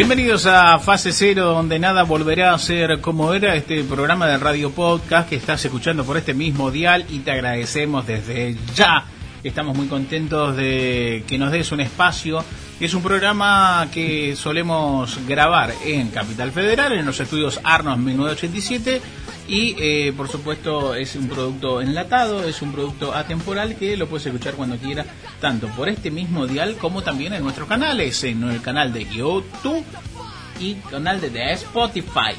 [0.00, 4.70] Bienvenidos a Fase Cero, donde nada volverá a ser como era este programa de radio
[4.70, 9.04] podcast que estás escuchando por este mismo dial y te agradecemos desde ya.
[9.44, 12.42] Estamos muy contentos de que nos des un espacio.
[12.80, 19.02] Es un programa que solemos grabar en Capital Federal, en los estudios Arnos 1987.
[19.48, 24.24] Y eh, por supuesto es un producto enlatado, es un producto atemporal que lo puedes
[24.24, 25.06] escuchar cuando quieras,
[25.42, 29.84] tanto por este mismo dial como también en nuestros canales, en el canal de YouTube
[30.58, 32.32] y canal de, de Spotify.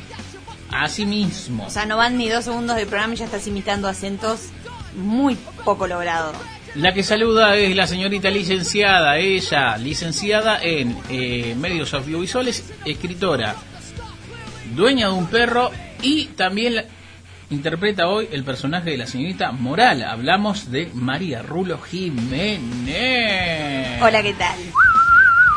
[0.72, 1.68] Asimismo.
[1.68, 4.48] O sea, no van ni dos segundos del programa y ya estás imitando acentos
[4.96, 6.34] muy poco logrado.
[6.76, 13.56] La que saluda es la señorita licenciada, ella, licenciada en eh, medios audiovisuales, escritora,
[14.74, 15.70] dueña de un perro
[16.02, 16.86] y también la-
[17.50, 20.02] interpreta hoy el personaje de la señorita Moral.
[20.04, 22.62] Hablamos de María Rulo Jiménez.
[24.02, 24.58] Hola, ¿qué tal?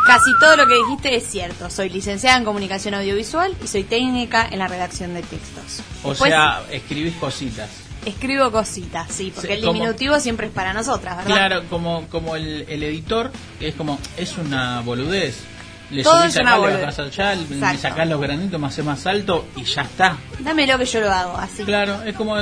[0.09, 1.71] Casi todo lo que dijiste es cierto.
[1.71, 5.81] Soy licenciada en comunicación audiovisual y soy técnica en la redacción de textos.
[6.03, 7.71] O sea, escribís cositas.
[8.07, 11.31] Escribo cositas, sí, porque Sí, el como- diminutivo siempre es para nosotras, ¿verdad?
[11.35, 15.41] Claro, como, como el, el editor, es como, es una boludez.
[15.91, 19.47] Le Todo subís acá, le bajás allá, le sacás los granitos, más haces más alto
[19.55, 20.17] y ya está.
[20.41, 21.63] Dámelo que yo lo hago así.
[21.65, 22.37] Claro, es como...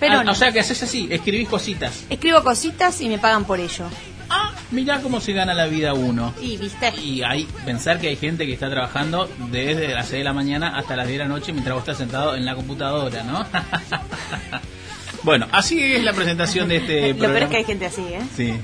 [0.00, 0.30] Pero Ah, no.
[0.30, 2.04] O sea que haces así, escribís cositas.
[2.08, 3.86] Escribo cositas y me pagan por ello.
[4.30, 6.32] Ah, mirá cómo se gana la vida uno.
[6.40, 6.92] Y, ¿viste?
[7.00, 10.76] Y hay, pensar que hay gente que está trabajando desde las 6 de la mañana
[10.78, 13.44] hasta las 10 de la noche mientras vos estás sentado en la computadora, ¿no?
[15.28, 17.44] bueno, así es la presentación de este Lo peor programa.
[17.44, 18.20] es que hay gente así, ¿eh?
[18.36, 18.54] Sí.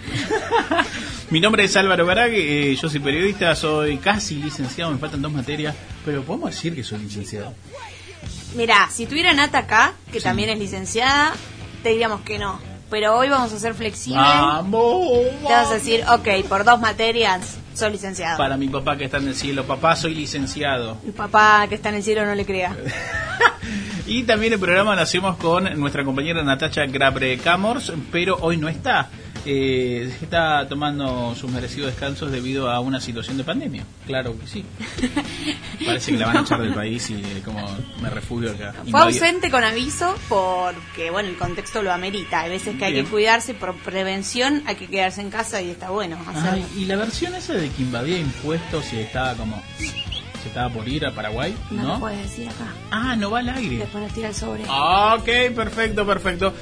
[1.30, 5.32] Mi nombre es Álvaro Barague, eh, yo soy periodista, soy casi licenciado, me faltan dos
[5.32, 7.52] materias, pero podemos decir que soy licenciado.
[8.56, 10.24] Mirá, si tuviera Nata acá, que Sí.
[10.24, 11.32] también es licenciada,
[11.82, 12.58] te diríamos que no.
[12.90, 14.22] Pero hoy vamos a ser flexibles.
[14.22, 15.18] ¡Vamos!
[15.46, 18.38] Te vas a decir, ok, por dos materias, soy licenciado.
[18.38, 20.98] Para mi papá que está en el cielo, papá, soy licenciado.
[21.04, 22.76] El papá que está en el cielo no le crea.
[24.06, 28.68] Y también el programa lo hacemos con nuestra compañera Natacha Grabre Camors, pero hoy no
[28.68, 29.08] está.
[29.46, 33.84] Eh, está tomando sus merecidos descansos debido a una situación de pandemia.
[34.06, 34.64] Claro que sí.
[35.86, 37.60] Parece que la van a echar del país y eh, como
[38.00, 38.74] me refugio acá.
[38.90, 42.40] Fue ausente con aviso porque, bueno, el contexto lo amerita.
[42.40, 45.90] Hay veces que hay que cuidarse por prevención, hay que quedarse en casa y está
[45.90, 46.18] bueno.
[46.34, 49.62] Ay, y la versión esa de que invadía impuestos y estaba como...
[50.44, 51.88] Se estaba por ir a Paraguay, no, ¿no?
[51.94, 52.66] lo puedes decir acá.
[52.90, 53.78] Ah, no va al aire.
[53.78, 54.62] Después nos tira el sobre.
[54.68, 56.52] Ok, perfecto, perfecto.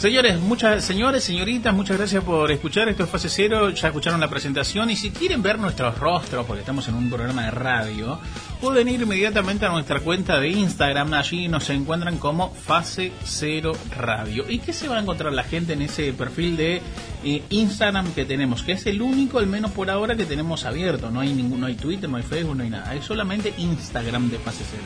[0.00, 2.88] Señores, muchas señores, señoritas, muchas gracias por escuchar.
[2.88, 6.60] Esto es Fase Cero, ya escucharon la presentación y si quieren ver nuestros rostros, porque
[6.60, 8.18] estamos en un programa de radio,
[8.62, 11.12] pueden ir inmediatamente a nuestra cuenta de Instagram.
[11.12, 14.46] Allí nos encuentran como Fase Cero Radio.
[14.48, 16.80] ¿Y qué se va a encontrar la gente en ese perfil de
[17.22, 18.62] eh, Instagram que tenemos?
[18.62, 21.10] Que es el único, al menos por ahora, que tenemos abierto.
[21.10, 22.88] No hay ningún, no hay Twitter, no hay Facebook, no hay nada.
[22.88, 24.82] Hay solamente Instagram de Fase Cero.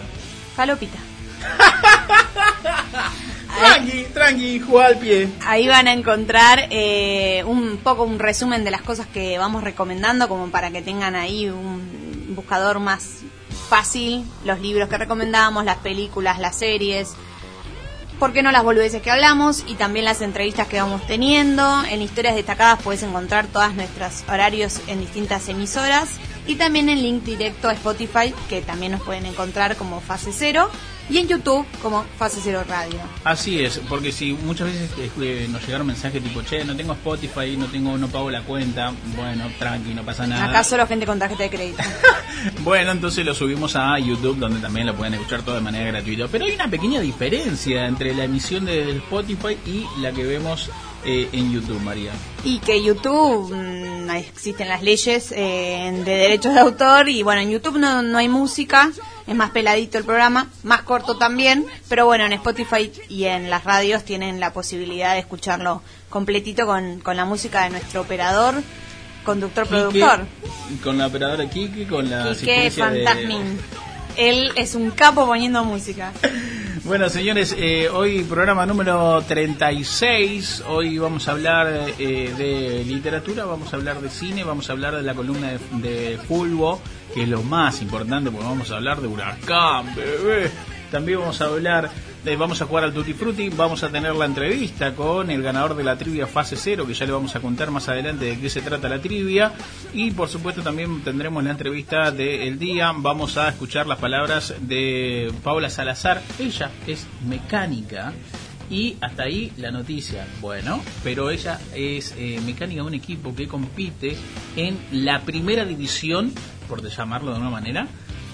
[0.56, 0.98] Falopita.
[3.64, 5.28] Tranqui, tranqui, juega al pie.
[5.46, 10.28] Ahí van a encontrar eh, un poco un resumen de las cosas que vamos recomendando,
[10.28, 13.20] como para que tengan ahí un buscador más
[13.68, 17.14] fácil, los libros que recomendamos, las películas, las series,
[18.18, 19.64] ¿por qué no las boludeces que hablamos?
[19.66, 21.84] Y también las entrevistas que vamos teniendo.
[21.84, 26.08] En historias destacadas puedes encontrar todos nuestros horarios en distintas emisoras
[26.46, 30.70] y también en link directo a Spotify, que también nos pueden encontrar como Fase Cero,
[31.08, 32.98] y en YouTube como Fase Cero Radio.
[33.24, 37.56] Así es, porque si muchas veces eh, nos llegaron mensajes tipo, che, no tengo Spotify,
[37.56, 40.46] no tengo, no pago la cuenta, bueno, tranqui, no pasa nada.
[40.46, 41.82] Acá solo gente con tarjeta de crédito.
[42.62, 46.28] Bueno, entonces lo subimos a YouTube, donde también lo pueden escuchar todo de manera gratuita.
[46.28, 50.70] Pero hay una pequeña diferencia entre la emisión de Spotify y la que vemos
[51.06, 52.12] eh, en YouTube, María.
[52.44, 57.50] Y que YouTube mm, existen las leyes eh, de derechos de autor y bueno, en
[57.50, 58.90] YouTube no, no hay música,
[59.26, 63.64] es más peladito el programa, más corto también, pero bueno, en Spotify y en las
[63.64, 68.54] radios tienen la posibilidad de escucharlo completito con, con la música de nuestro operador,
[69.24, 70.26] conductor, productor,
[70.68, 73.58] Quique, con la operadora Kiki, con la de- Fantasmin.
[74.16, 76.12] Él es un capo poniendo música.
[76.84, 80.64] Bueno, señores, eh, hoy programa número 36.
[80.68, 81.66] Hoy vamos a hablar
[81.98, 85.58] eh, de literatura, vamos a hablar de cine, vamos a hablar de la columna de,
[85.88, 86.82] de Fulbo,
[87.14, 90.50] que es lo más importante, porque vamos a hablar de Huracán, bebé.
[90.90, 91.90] También vamos a hablar,
[92.24, 95.76] de, vamos a jugar al Tutti Frutti, vamos a tener la entrevista con el ganador
[95.76, 98.48] de la trivia fase 0, que ya le vamos a contar más adelante de qué
[98.48, 99.52] se trata la trivia.
[99.92, 102.92] Y por supuesto también tendremos la entrevista del día.
[102.96, 106.22] Vamos a escuchar las palabras de Paula Salazar.
[106.38, 108.12] Ella es mecánica.
[108.70, 110.26] Y hasta ahí la noticia.
[110.40, 114.16] Bueno, pero ella es eh, mecánica de un equipo que compite
[114.56, 116.32] en la primera división,
[116.68, 117.86] por llamarlo de una manera,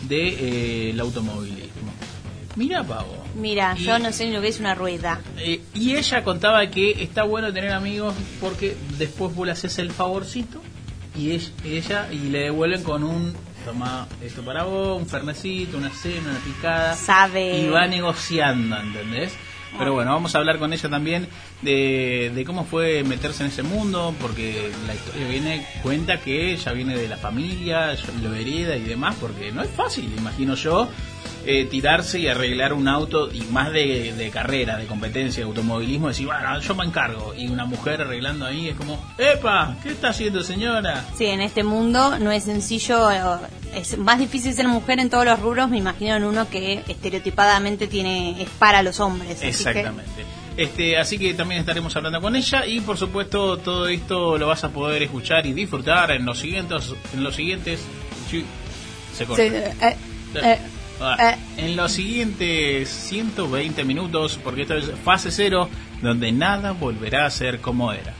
[0.08, 1.92] del automovilismo.
[2.56, 3.16] Mira, Pavo.
[3.36, 5.20] Mira, yo no sé ni lo que es una rueda.
[5.38, 9.90] eh, y ella contaba que está bueno tener amigos porque después vos le haces el
[9.92, 10.60] favorcito
[11.16, 15.90] y ella, ella y le devuelven con un toma esto para vos, un fernecito, una
[15.90, 17.58] cena, una picada Sabe.
[17.60, 19.32] y va negociando, ¿entendés?
[19.78, 21.28] Pero bueno, vamos a hablar con ella también
[21.62, 26.72] de, de cómo fue meterse en ese mundo, porque la historia viene, cuenta que ella
[26.72, 30.88] viene de la familia, lo hereda y demás, porque no es fácil, imagino yo,
[31.46, 36.08] eh, tirarse y arreglar un auto, y más de, de carrera, de competencia, de automovilismo,
[36.08, 39.76] decir, bueno, yo me encargo, y una mujer arreglando ahí es como, ¡epa!
[39.82, 41.04] ¿Qué está haciendo señora?
[41.16, 43.08] Sí, en este mundo no es sencillo,
[43.74, 47.86] es más difícil ser mujer en todos los rubros, me imagino en uno que estereotipadamente
[47.86, 49.32] tiene es para los hombres.
[49.32, 50.24] así que- Exactamente.
[50.56, 54.62] Este, así que también estaremos hablando con ella y por supuesto todo esto lo vas
[54.64, 57.80] a poder escuchar y disfrutar en los siguientes en los siguientes
[58.28, 58.44] sí,
[59.16, 59.42] se corta.
[59.42, 59.96] Sí, eh,
[60.34, 60.58] eh,
[61.00, 65.68] Ah, en los siguientes 120 minutos porque esto es fase cero
[66.02, 68.14] donde nada volverá a ser como era.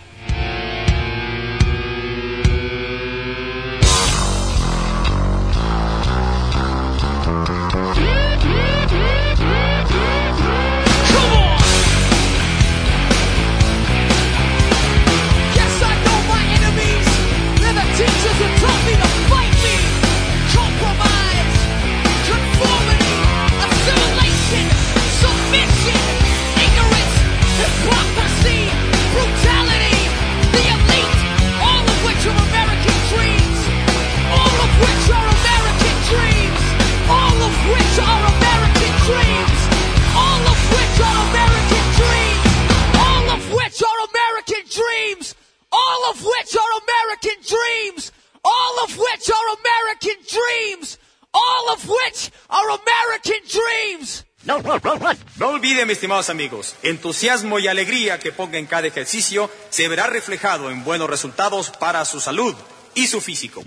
[55.87, 60.85] Mis estimados amigos, entusiasmo y alegría que ponga en cada ejercicio se verá reflejado en
[60.85, 62.55] buenos resultados para su salud
[62.95, 63.65] y su físico.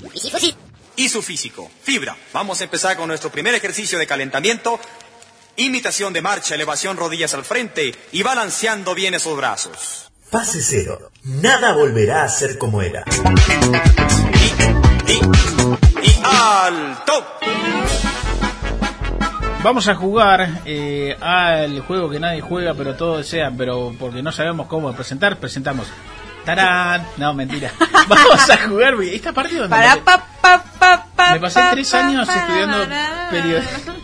[0.96, 1.72] Y su físico.
[1.82, 2.16] Fibra.
[2.32, 4.80] Vamos a empezar con nuestro primer ejercicio de calentamiento.
[5.56, 10.12] Imitación de marcha, elevación rodillas al frente y balanceando bien esos brazos.
[10.30, 11.12] Fase cero.
[11.24, 13.04] Nada volverá a ser como era.
[15.08, 17.26] Y, y, y alto.
[19.64, 24.32] Vamos a jugar eh, al juego que nadie juega, pero todos desean, pero porque no
[24.32, 25.88] sabemos cómo presentar, presentamos.
[26.44, 27.08] ¡Tarán!
[27.18, 27.72] No, mentira.
[28.10, 28.96] Vamos a jugar.
[29.04, 32.78] Esta parte donde Para me- pa, pa, pa, pa, me pasé pa, tres años estudiando
[33.32, 33.94] periodismo.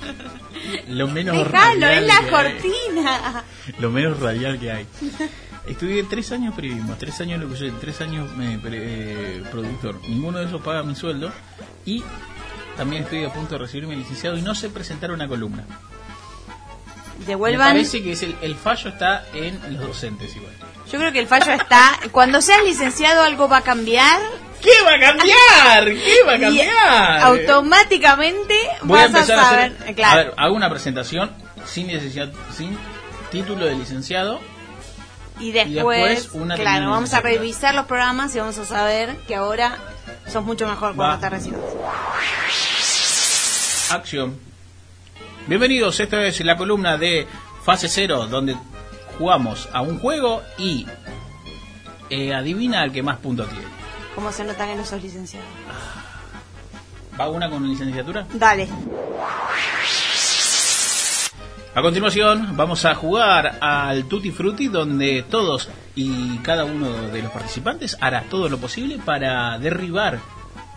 [0.88, 2.32] Lo menos Déjalo, radial es la que hay.
[2.32, 3.44] cortina.
[3.80, 4.88] Lo menos radial que hay.
[5.68, 8.78] Estudié tres años periodismo, tres años locución, tres años eh, pre-
[9.40, 10.00] eh, productor.
[10.08, 11.32] Ninguno de esos paga mi sueldo.
[11.86, 12.02] Y
[12.80, 15.66] también estoy a punto de recibirme licenciado y no sé presentar una columna.
[17.20, 17.74] Me Devuelvan.
[17.74, 20.54] parece que es el, el fallo está en los docentes igual.
[20.90, 22.00] Yo creo que el fallo está.
[22.14, 24.22] Cuando seas licenciado, algo va a cambiar.
[24.62, 25.86] ¿Qué va a cambiar?
[25.86, 27.20] ¿Qué va a cambiar?
[27.22, 29.76] automáticamente Voy a vas a, empezar a, saber.
[29.82, 29.96] hacer.
[29.96, 30.12] claro.
[30.12, 31.32] A ver, hago una presentación
[31.66, 31.90] sin,
[32.56, 32.78] sin
[33.30, 34.40] título de licenciado.
[35.40, 39.36] Y después, después una claro, vamos a revisar los programas y vamos a saber que
[39.36, 39.78] ahora
[40.28, 41.20] sos mucho mejor cuando Va.
[41.20, 41.62] te recibas.
[43.92, 44.38] Acción.
[45.48, 47.28] Bienvenidos, esta es la columna de
[47.64, 48.56] Fase Cero, donde
[49.18, 50.86] jugamos a un juego y
[52.10, 53.66] eh, adivina el que más puntos tiene.
[54.16, 55.46] ¿Cómo se nota que no sos licenciado?
[57.20, 58.26] ¿Va una con licenciatura?
[58.34, 58.68] Dale.
[61.80, 67.32] A continuación vamos a jugar al Tutti Frutti donde todos y cada uno de los
[67.32, 70.20] participantes hará todo lo posible para derribar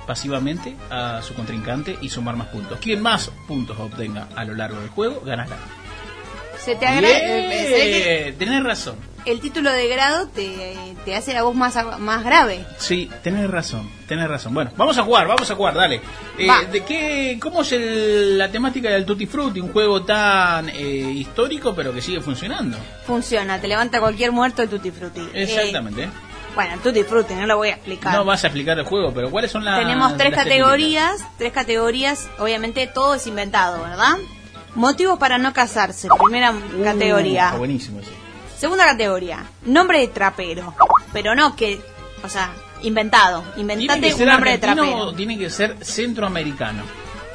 [0.06, 2.78] pasivamente a su contrincante y sumar más puntos.
[2.78, 5.56] Quien más puntos obtenga a lo largo del juego ganará.
[6.56, 8.23] Se te agradece.
[8.25, 8.94] Bien, Tenés razón.
[9.25, 10.75] El título de grado te,
[11.05, 12.64] te hace la voz más, más grave.
[12.79, 14.52] Sí, tenés razón, tenés razón.
[14.52, 16.00] Bueno, vamos a jugar, vamos a jugar, dale.
[16.38, 16.49] Eh.
[16.73, 19.61] ¿de qué, ¿Cómo es el- la temática del Tutti Frutti?
[19.61, 20.75] Un juego tan eh,
[21.14, 22.76] histórico pero que sigue funcionando.
[23.07, 25.23] Funciona, te levanta cualquier muerto el Tutti Frutti.
[25.35, 26.05] Exactamente.
[26.05, 26.11] Eh,
[26.55, 28.14] bueno, el Tutti Frutti, no lo voy a explicar.
[28.14, 31.52] no vas a explicar el juego, pero ¿cuáles son las Tenemos tres las categorías, tres
[31.52, 34.17] categorías, obviamente todo es inventado, ¿verdad?
[34.75, 36.50] Motivos para no casarse, primera?
[36.52, 37.47] Uh, categoría.
[37.47, 38.11] está buenísimo ese.
[38.62, 40.73] Segunda categoría, nombre de trapero.
[41.12, 41.81] Pero no que,
[42.23, 42.52] o sea,
[42.83, 43.42] inventado.
[43.57, 44.97] ¿Tiene Inventate un nombre de trapero.
[44.99, 46.85] o tiene que ser centroamericano?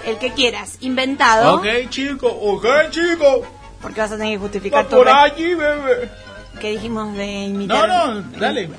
[0.06, 1.56] El que quieras, inventado.
[1.56, 3.46] Ok, chico, ok, chico.
[3.82, 6.10] Porque vas a tener que justificar Va tu por allí, bebé.
[6.62, 7.90] ¿Qué dijimos de No, imitar?
[7.90, 8.70] no, dale.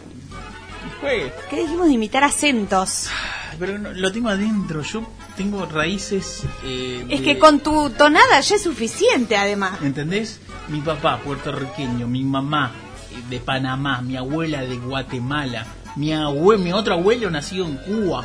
[1.03, 1.31] Juegue.
[1.51, 3.11] ¿Qué dijimos de imitar acentos?
[3.59, 5.03] Pero no, lo tengo adentro, yo
[5.37, 6.45] tengo raíces...
[6.65, 9.81] eh, Es de- que con tu tonada ya es suficiente, además.
[9.83, 10.41] ¿Entendés?
[10.69, 12.73] Mi papá puertorriqueño, mi mamá
[13.13, 15.65] eh, de Panamá, mi abuela de Guatemala,
[15.97, 18.25] mi abue mi otro abuelo nacido en Cuba.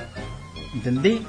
[0.73, 1.21] ¿Entendés?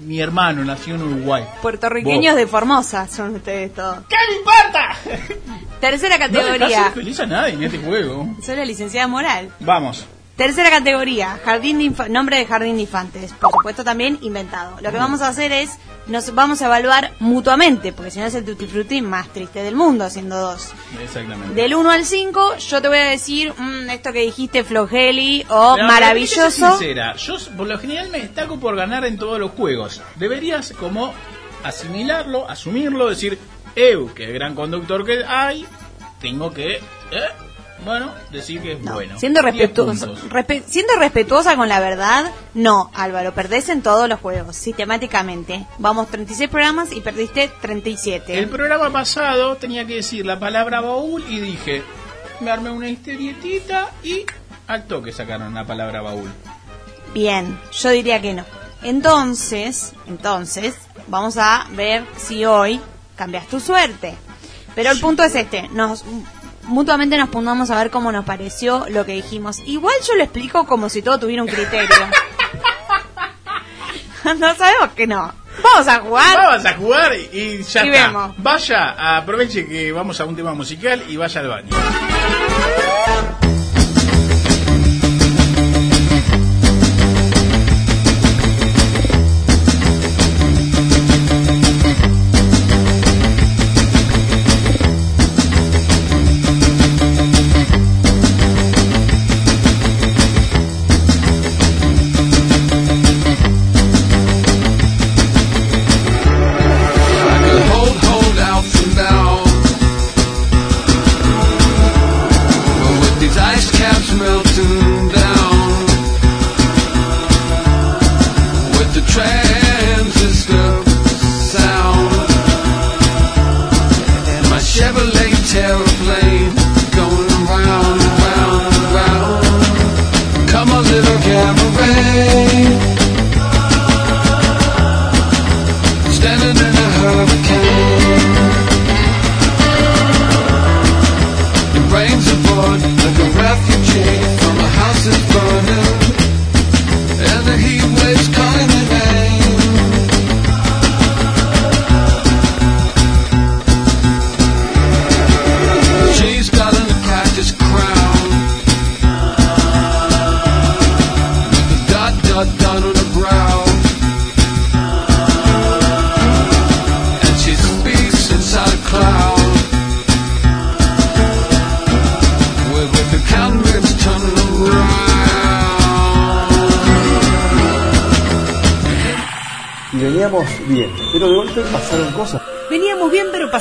[0.00, 1.44] Mi hermano nació en Uruguay.
[1.62, 2.40] Puertorriqueños Vos.
[2.40, 3.98] de Formosa son ustedes todos.
[4.08, 5.38] ¿Qué me importa?
[5.80, 6.84] Tercera No categoría.
[6.84, 8.28] ser feliz a nadie en este juego.
[8.44, 9.50] Soy la licenciada moral.
[9.60, 10.04] Vamos.
[10.36, 13.32] Tercera categoría, jardín de infa- nombre de jardín de infantes.
[13.34, 14.76] Por supuesto también inventado.
[14.80, 18.34] Lo que vamos a hacer es, nos vamos a evaluar mutuamente, porque si no es
[18.34, 20.72] el tutti frutti más triste del mundo, siendo dos.
[21.02, 21.54] Exactamente.
[21.54, 25.74] Del 1 al 5, yo te voy a decir, mm, esto que dijiste, flojeli o
[25.76, 26.50] Pero, maravilloso.
[26.78, 30.00] sincera, yo por lo general me destaco por ganar en todos los juegos.
[30.16, 31.12] Deberías como
[31.62, 33.38] asimilarlo, asumirlo, decir,
[33.76, 35.66] eu, qué gran conductor que hay,
[36.20, 36.80] tengo que, eh,
[37.84, 39.18] bueno, decir que es No, bueno.
[39.18, 40.30] siendo, 10 respetuoso, puntos.
[40.30, 45.66] respe- siendo respetuosa con la verdad, no, Álvaro, perdés en todos los juegos, sistemáticamente.
[45.78, 48.38] Vamos 36 programas y perdiste 37.
[48.38, 51.82] El programa pasado tenía que decir la palabra baúl y dije,
[52.40, 54.24] me armé una historietita y
[54.66, 56.30] al toque sacaron la palabra baúl.
[57.14, 58.44] Bien, yo diría que no.
[58.82, 60.74] Entonces, entonces,
[61.08, 62.80] vamos a ver si hoy
[63.16, 64.14] cambias tu suerte.
[64.74, 66.04] Pero el punto es este, nos
[66.64, 69.58] mutuamente nos pongamos a ver cómo nos pareció lo que dijimos.
[69.66, 71.88] Igual yo lo explico como si todo tuviera un criterio.
[74.38, 75.32] no sabemos que no.
[75.62, 76.36] Vamos a jugar.
[76.36, 78.06] Vamos a jugar y, ya Y está.
[78.06, 78.34] vemos.
[78.38, 81.68] Vaya, aproveche que vamos a un tema musical y vaya al baño.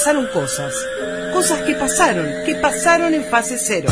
[0.02, 0.74] Pasaron cosas.
[1.32, 3.88] Cosas que pasaron, que pasaron en fase cero.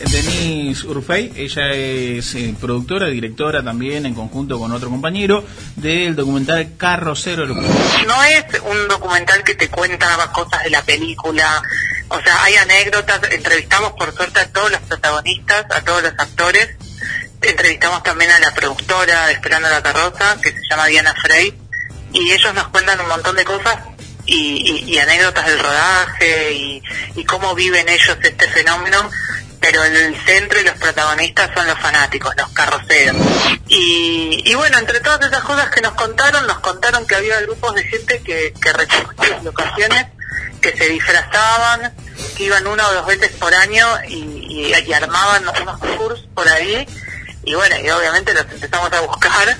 [0.00, 5.44] Denise Urfey, ella es eh, productora, directora también en conjunto con otro compañero
[5.76, 11.62] del documental Carrocero no es un documental que te cuenta cosas de la película,
[12.08, 16.68] o sea, hay anécdotas, entrevistamos por suerte a todos los protagonistas, a todos los actores,
[17.40, 21.54] entrevistamos también a la productora de Esperando la Carroza, que se llama Diana Frey,
[22.12, 23.76] y ellos nos cuentan un montón de cosas
[24.26, 26.82] y, y- anécdotas del rodaje y,
[27.16, 29.10] y cómo viven ellos este fenómeno,
[29.60, 33.16] pero el centro y los protagonistas son los fanáticos, los carroceros.
[33.68, 37.74] Y, y bueno, entre todas esas cosas que nos contaron, nos contaron que había grupos
[37.74, 38.72] de gente que, que
[39.28, 40.06] las locaciones,
[40.60, 41.92] que se disfrazaban,
[42.36, 46.48] que iban una o dos veces por año y, y- y armaban unos tours por
[46.48, 46.86] ahí.
[47.44, 49.56] Y bueno, y obviamente los empezamos a buscar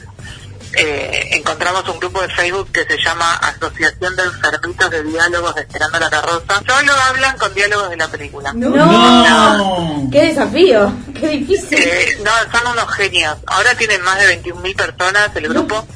[0.77, 5.63] eh, encontramos un grupo de Facebook que se llama Asociación de Enfermitos de Diálogos de
[5.63, 6.63] Esperando la Carroza.
[6.67, 8.53] Solo hablan con diálogos de la película.
[8.53, 10.09] No.
[10.11, 10.93] ¡Qué desafío!
[11.19, 11.79] ¡Qué difícil!
[11.79, 13.37] Eh, no, son unos genios.
[13.47, 15.87] Ahora tienen más de 21.000 personas el grupo.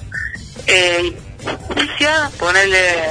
[0.67, 1.17] Eh,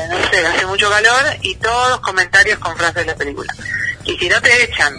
[0.10, 3.54] no sé, hace mucho calor y todos comentarios con frases de la película.
[4.06, 4.94] Y si no te echan.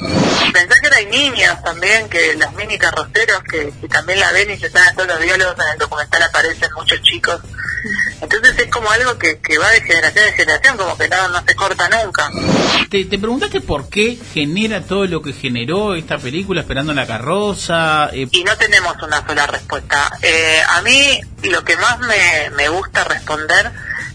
[0.52, 4.58] Pensá que hay niños también, que los mini carroceros que, que también la ven y
[4.58, 7.40] se están todos los diálogos en el documental aparecen muchos chicos.
[8.20, 11.42] Entonces es como algo que, que va de generación en generación, como que no, no
[11.44, 12.30] se corta nunca.
[12.88, 18.10] ¿Te, te preguntaste por qué genera todo lo que generó esta película Esperando la carroza?
[18.12, 20.16] Eh, y no tenemos una sola respuesta.
[20.22, 23.72] Eh, a mí lo que más me, me gusta responder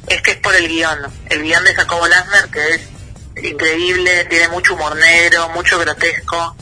[0.07, 0.99] es que es por el guion.
[1.29, 2.81] El guion de Jacobo Lassner, que es
[3.43, 6.55] increíble, tiene mucho humor negro, mucho grotesco.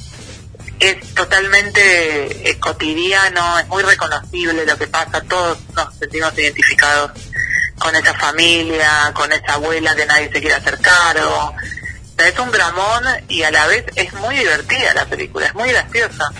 [0.80, 7.12] Es totalmente cotidiano, es muy reconocible lo que pasa, todos nos sentimos identificados
[7.80, 11.56] con esa familia, con esa abuela que nadie se quiere hacer cargo.
[12.18, 15.70] O es un dramón y a la vez es muy divertida la película, es muy
[15.70, 16.32] graciosa.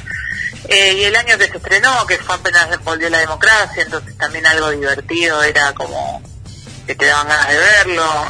[0.68, 4.46] Eh, y el año que se estrenó, que fue apenas volvió la democracia, entonces también
[4.48, 6.22] algo divertido, era como
[6.86, 8.26] que te daban ganas de verlo.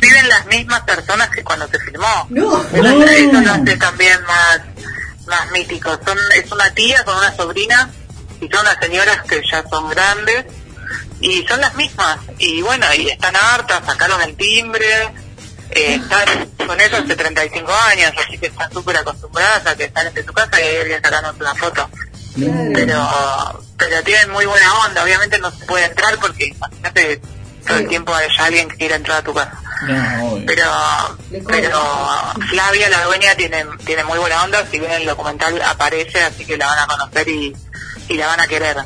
[0.00, 2.26] Viven las mismas personas que cuando se filmó.
[2.30, 2.62] No.
[2.72, 4.60] Eso, eso lo hace también más,
[5.26, 5.98] más mítico.
[6.04, 7.90] Son, es una tía con una sobrina
[8.40, 10.46] y son unas señoras que ya son grandes
[11.20, 12.18] y son las mismas.
[12.38, 14.86] Y bueno, y están hartas, sacaron el timbre,
[15.70, 20.06] eh, están con eso hace 35 años, así que están súper acostumbradas a que están
[20.06, 21.90] en su casa y alguien sacándote una foto.
[22.74, 27.20] Pero, pero tienen muy buena onda, obviamente no se puede entrar porque imagínate
[27.68, 29.52] todo el tiempo hay alguien que quiera entrar a tu casa.
[29.86, 30.40] no.
[30.46, 30.64] Pero,
[31.46, 31.80] pero
[32.50, 36.56] Flavia, la dueña, tiene, tiene muy buena onda, si bien el documental aparece, así que
[36.56, 37.54] la van a conocer y,
[38.08, 38.76] y la van a querer.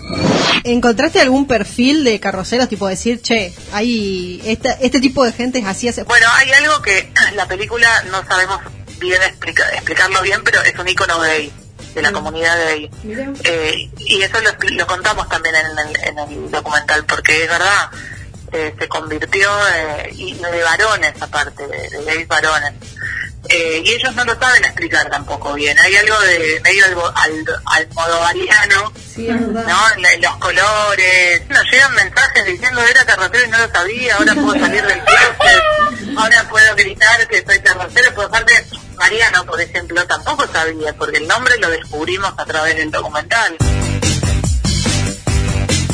[0.65, 5.67] ¿Encontraste algún perfil de carroceros, tipo decir, che, hay esta- este tipo de gente es
[5.67, 6.03] así hace...
[6.05, 8.61] Bueno, hay algo que la película no sabemos
[8.99, 11.53] bien explica- explicarlo bien, pero es un icono gay,
[11.95, 12.91] de la comunidad gay.
[13.45, 17.91] Eh, y eso lo, lo contamos también en el, en el documental, porque es verdad,
[18.53, 22.75] eh, se convirtió eh, y de varones aparte, de, de gays varones.
[23.49, 25.77] Eh, y ellos no lo saben explicar tampoco bien.
[25.81, 26.85] Hay algo de medio
[27.17, 29.27] al, al modo variano, Sí.
[29.29, 29.63] ¿no?
[30.21, 31.43] Los colores.
[31.49, 35.63] Nos llegan mensajes diciendo era carrocero y no lo sabía, ahora puedo salir del closet,
[36.17, 38.65] ahora puedo gritar que soy carrocero, por parte
[38.97, 43.57] Mariano, por ejemplo, tampoco sabía, porque el nombre lo descubrimos a través del documental.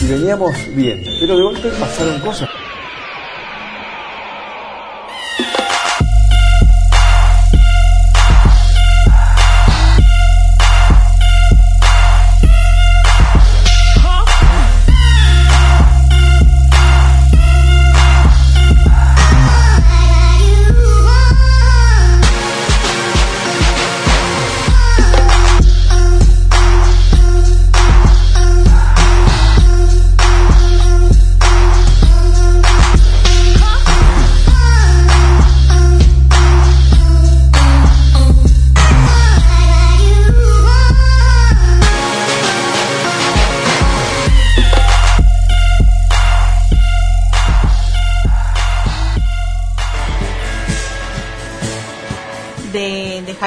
[0.08, 2.48] Veníamos bien, pero de golpe pasaron cosas.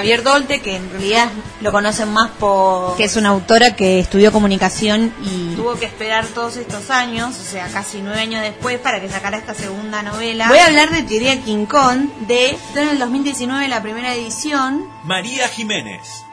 [0.02, 1.30] Javier Dolte, que en realidad
[1.62, 2.98] lo conocen más por...
[2.98, 7.44] que es una autora que estudió comunicación y tuvo que esperar todos estos años, o
[7.44, 10.48] sea, casi nueve años después, para que sacara esta segunda novela.
[10.48, 12.58] Voy a hablar de Teoría King Kong, de...
[12.76, 14.88] en el 2019 la primera edición.
[15.04, 16.26] María Jiménez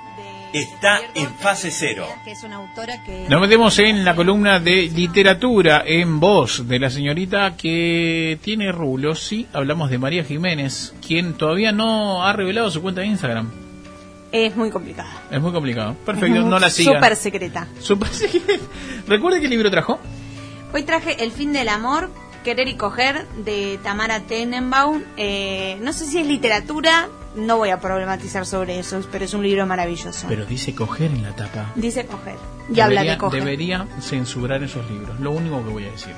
[0.52, 2.06] está en fase cero.
[3.28, 9.20] Nos metemos en la columna de literatura en voz de la señorita que tiene rulos.
[9.20, 13.50] Sí, hablamos de María Jiménez, quien todavía no ha revelado su cuenta de Instagram.
[14.30, 15.10] Es muy complicada.
[15.30, 15.94] Es muy complicado.
[16.04, 16.96] Perfecto, no la sigan.
[16.96, 17.68] Súper secreta.
[17.80, 18.08] Súper
[19.06, 19.98] ¿Recuerda qué libro trajo?
[20.72, 22.10] Hoy traje El fin del amor,
[22.44, 25.02] Querer y coger, de Tamara Tenenbaum.
[25.16, 29.42] Eh, no sé si es literatura, no voy a problematizar sobre eso, pero es un
[29.42, 30.26] libro maravilloso.
[30.28, 31.72] Pero dice coger en la tapa.
[31.74, 32.36] Dice coger.
[32.72, 33.40] Y habla de coger.
[33.40, 35.18] Debería censurar esos libros.
[35.20, 36.14] Lo único que voy a decir.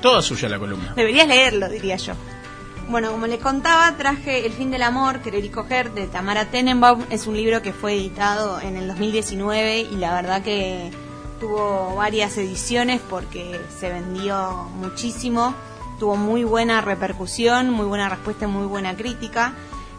[0.00, 0.92] Toda suya la columna.
[0.96, 2.14] Deberías leerlo, diría yo.
[2.88, 7.04] Bueno, como les contaba, traje El fin del amor, querer y coger, de Tamara Tenenbaum.
[7.10, 10.90] Es un libro que fue editado en el 2019 y la verdad que
[11.40, 15.54] tuvo varias ediciones porque se vendió muchísimo.
[15.98, 19.54] Tuvo muy buena repercusión, muy buena respuesta y muy buena crítica.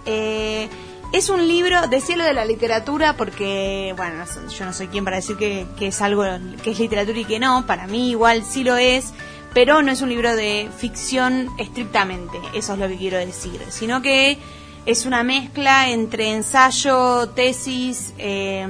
[0.05, 0.69] Eh,
[1.13, 5.17] es un libro de cielo de la literatura porque, bueno, yo no soy quien para
[5.17, 6.23] decir que, es algo
[6.61, 7.65] que es literatura y que no.
[7.65, 9.13] Para mí igual sí lo es
[9.55, 14.01] pero no es un libro de ficción estrictamente, eso es lo que quiero decir, sino
[14.01, 14.37] que
[14.85, 18.67] es una mezcla entre ensayo, tesis, eh,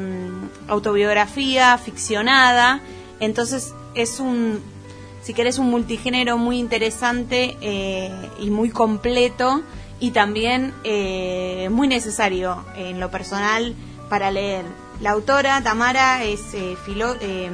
[0.67, 2.81] autobiografía, ficcionada,
[3.19, 4.61] entonces es un,
[5.23, 9.63] si querés, un multigénero muy interesante eh, y muy completo
[9.99, 13.75] y también eh, muy necesario en lo personal
[14.09, 14.65] para leer.
[15.01, 17.49] La autora, Tamara, es eh, filo, eh,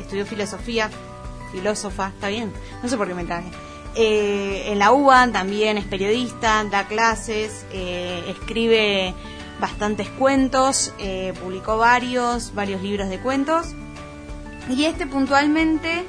[0.00, 0.90] estudió filosofía,
[1.50, 2.52] filósofa, está bien,
[2.82, 3.50] no sé por qué me traje.
[3.94, 9.14] Eh, en la UBA también es periodista, da clases, escribe
[9.60, 10.92] bastantes cuentos,
[11.42, 13.68] publicó varios, varios libros de cuentos.
[14.68, 16.04] Y este puntualmente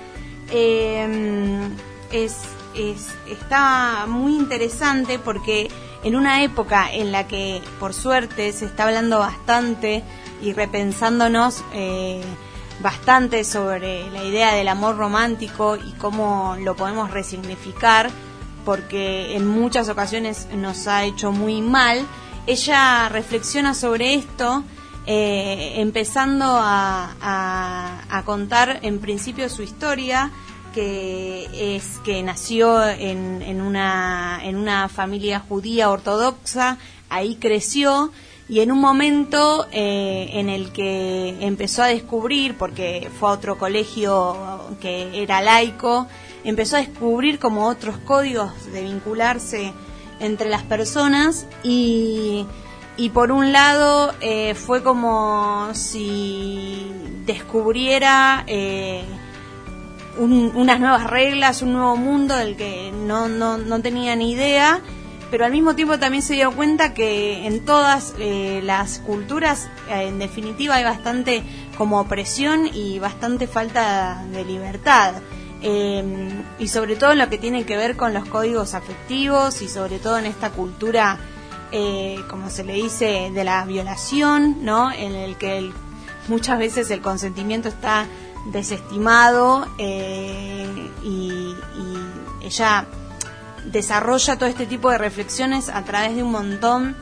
[2.11, 2.37] es,
[2.75, 5.69] es, está muy interesante porque
[6.03, 10.03] en una época en la que por suerte se está hablando bastante
[10.41, 12.21] y repensándonos eh,
[12.81, 18.09] bastante sobre la idea del amor romántico y cómo lo podemos resignificar,
[18.63, 22.05] porque en muchas ocasiones nos ha hecho muy mal.
[22.47, 24.63] Ella reflexiona sobre esto,
[25.05, 30.31] eh, empezando a, a- a contar en principio su historia,
[30.73, 36.77] que es que nació en, en una, en una familia judía ortodoxa,
[37.09, 38.11] ahí creció
[38.49, 43.59] y en un momento eh, en el que empezó a descubrir, porque fue a otro
[43.59, 44.35] colegio
[44.81, 46.07] que era laico,
[46.43, 49.71] empezó a descubrir como otros códigos de vincularse
[50.19, 52.47] entre las personas y,
[52.97, 56.91] y por un lado eh, fue como si
[57.27, 59.03] descubriera eh,
[60.19, 64.81] un- unas nuevas reglas, un nuevo mundo del que no, no, no tenía ni idea,
[65.31, 70.07] pero al mismo tiempo también se dio cuenta que en todas eh, las culturas, eh,
[70.07, 71.43] en definitiva, hay bastante
[71.77, 75.13] como opresión y bastante falta de libertad.
[75.61, 79.67] Eh, y sobre todo en lo que tiene que ver con los códigos afectivos y
[79.67, 81.17] sobre todo en esta cultura,
[81.71, 84.89] eh, como se le dice, de la violación, ¿no?
[84.91, 85.69] En el que
[86.29, 88.05] muchas veces el consentimiento está
[88.45, 91.55] desestimado eh, y,
[92.41, 92.85] y ella
[93.65, 96.95] desarrolla todo este tipo de reflexiones a través de un montón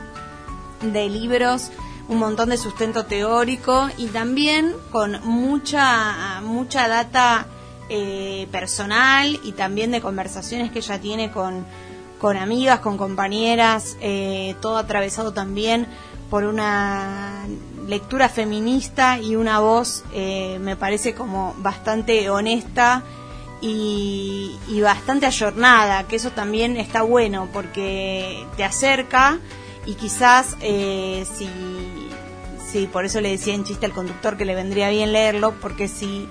[0.82, 1.70] de libros,
[2.08, 7.46] un montón de sustento teórico y también con mucha mucha data
[7.90, 11.64] eh, personal y también de conversaciones que ella tiene con,
[12.18, 15.86] con amigas, con compañeras, eh, todo atravesado también
[16.28, 17.46] por una
[17.88, 23.02] lectura feminista y una voz, eh, me parece como bastante honesta
[23.60, 29.38] y, bastante ayornada, que eso también está bueno porque te acerca
[29.86, 31.48] y quizás eh, si,
[32.70, 35.88] si, por eso le decía en chiste al conductor que le vendría bien leerlo, porque
[35.88, 36.28] si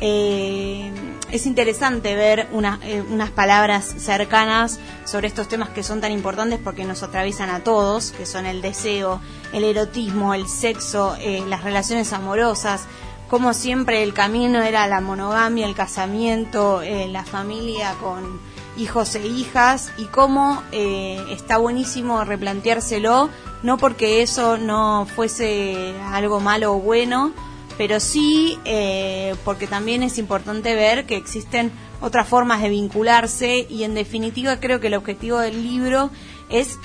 [0.00, 0.90] eh,
[1.30, 2.78] es interesante ver una-
[3.10, 8.12] unas palabras cercanas sobre estos temas que son tan importantes porque nos atraviesan a todos,
[8.12, 9.20] que son el deseo,
[9.52, 12.86] el erotismo, el sexo, eh, las relaciones amorosas,
[13.28, 18.40] como siempre el camino era la monogamia, el casamiento, eh, la familia con
[18.76, 23.30] hijos e hijas y cómo eh, está buenísimo replanteárselo,
[23.62, 27.32] no porque eso no fuese algo malo o bueno,
[27.76, 33.82] pero sí eh, porque también es importante ver que existen otras formas de vincularse y
[33.84, 36.10] en definitiva creo que el objetivo del libro
[36.48, 36.78] es,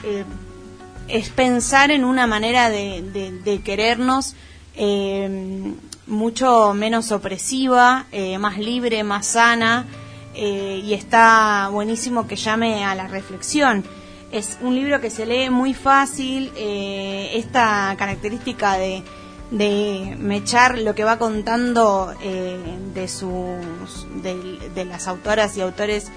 [1.12, 4.36] es pensar en una manera de, querernos
[4.76, 5.74] eh,
[6.08, 9.86] mucho menos opresiva, eh, más libre, más sana
[10.34, 13.84] eh, y está buenísimo que llame a la reflexión.
[14.32, 19.04] Es un libro que se lee muy fácil, esta característica de,
[19.52, 26.10] de mechar lo que va contando de sus de las autoras y autores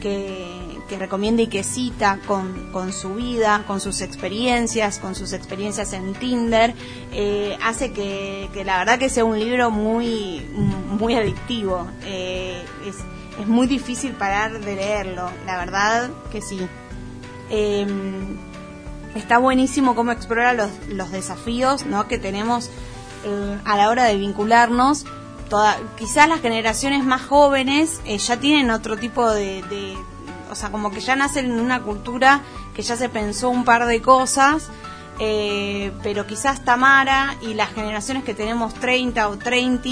[0.00, 5.92] que, recomienda y que cita con, con su vida, con sus experiencias, con sus experiencias
[5.92, 6.74] en Tinder,
[7.12, 10.44] eh, hace que, la verdad que sea un libro muy,
[10.98, 11.86] muy adictivo.
[12.04, 12.96] Eh, es,
[13.40, 16.58] es muy difícil parar de leerlo, la verdad que sí.
[17.50, 17.86] Eh,
[19.14, 22.06] está buenísimo cómo explora los, los desafíos ¿no?
[22.08, 22.70] que tenemos
[23.24, 25.04] eh, a la hora de vincularnos.
[25.50, 29.62] Toda, quizás las generaciones más jóvenes eh, ya tienen otro tipo de,
[30.50, 32.40] o sea, como que ya nacen en una cultura
[32.74, 34.68] que ya se pensó un par de cosas,
[35.18, 39.88] eh, pero quizás Tamara y las generaciones que tenemos 30 o 30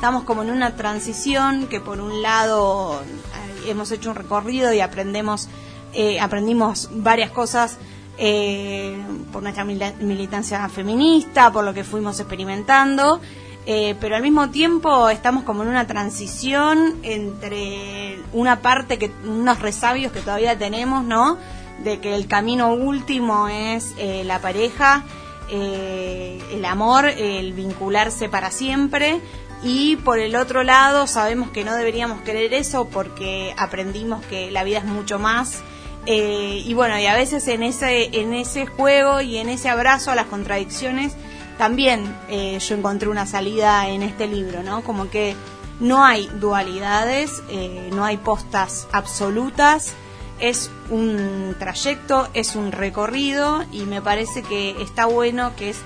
[0.00, 4.80] estamos como en una transición que por un lado eh, hemos hecho un recorrido y
[4.80, 5.46] aprendemos,
[5.92, 7.76] eh, aprendimos varias cosas
[8.16, 8.96] eh,
[9.30, 13.20] por nuestra militancia feminista, por lo que fuimos experimentando,
[13.66, 19.60] eh, pero al mismo tiempo estamos como en una transición entre una parte que unos
[19.60, 21.38] resabios que todavía tenemos, ¿no?
[21.84, 25.04] De que el camino último es eh, la pareja,
[25.50, 29.20] eh, el amor, el vincularse para siempre.
[29.62, 34.64] Y por el otro lado sabemos que no deberíamos querer eso porque aprendimos que la
[34.64, 35.62] vida es mucho más
[36.06, 40.10] eh, y bueno, y a veces en ese, en ese juego y en ese abrazo
[40.10, 41.14] a las contradicciones,
[41.60, 44.82] también eh, yo encontré una salida en este libro, ¿no?
[44.82, 45.36] Como que
[45.78, 49.92] no hay dualidades, eh, no hay postas absolutas,
[50.38, 55.76] es un trayecto, es un recorrido y me parece que está bueno que es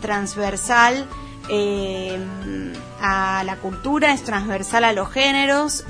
[0.00, 1.04] transversal
[1.48, 2.16] eh,
[3.00, 5.84] a la cultura, es transversal a los géneros.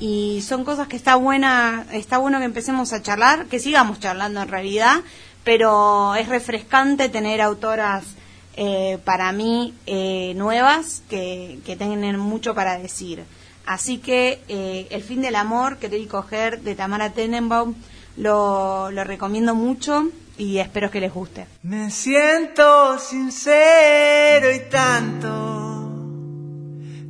[0.00, 4.40] y son cosas que está buena está bueno que empecemos a charlar que sigamos charlando
[4.40, 5.02] en realidad
[5.44, 8.04] pero es refrescante tener autoras
[8.56, 13.24] eh, para mí eh, nuevas que, que tienen mucho para decir.
[13.64, 17.74] Así que eh, el fin del amor querer y coger de Tamara Tenenbaum
[18.16, 21.46] lo, lo recomiendo mucho y espero que les guste.
[21.62, 25.90] Me siento sincero y tanto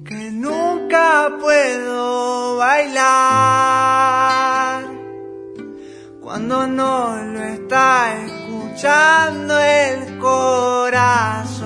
[0.04, 4.12] que nunca puedo bailar.
[6.20, 8.14] Cuando no lo está
[8.82, 11.62] escuchando el corazón.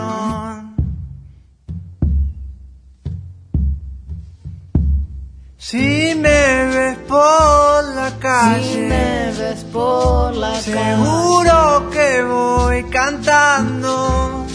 [5.57, 14.46] Si me ves por la calle, ves por la Seguro que voy cantando,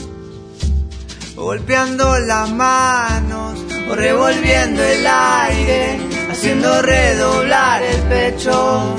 [1.36, 3.58] golpeando las manos
[3.90, 8.96] o revolviendo el aire, haciendo redoblar el pecho.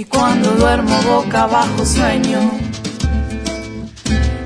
[0.00, 2.50] Y cuando duermo boca abajo sueño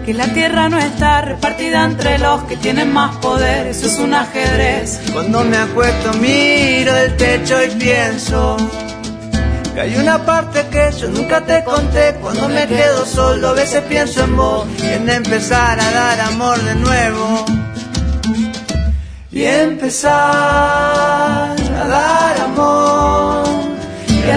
[0.04, 4.14] que la tierra no está repartida entre los que tienen más poder, eso es un
[4.14, 5.00] ajedrez.
[5.12, 8.56] Cuando me acuesto miro el techo y pienso
[9.72, 12.16] que hay una parte que yo nunca te conté.
[12.20, 16.74] Cuando me quedo solo a veces pienso en vos en empezar a dar amor de
[16.74, 17.44] nuevo.
[19.30, 23.44] Y empezar a dar amor
[24.08, 24.36] y a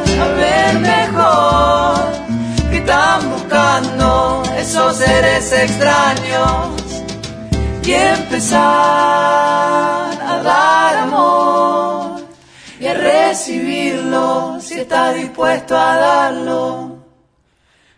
[5.21, 6.81] seres extraños
[7.85, 12.21] y empezar a dar amor
[12.79, 17.05] y a recibirlo si está dispuesto a darlo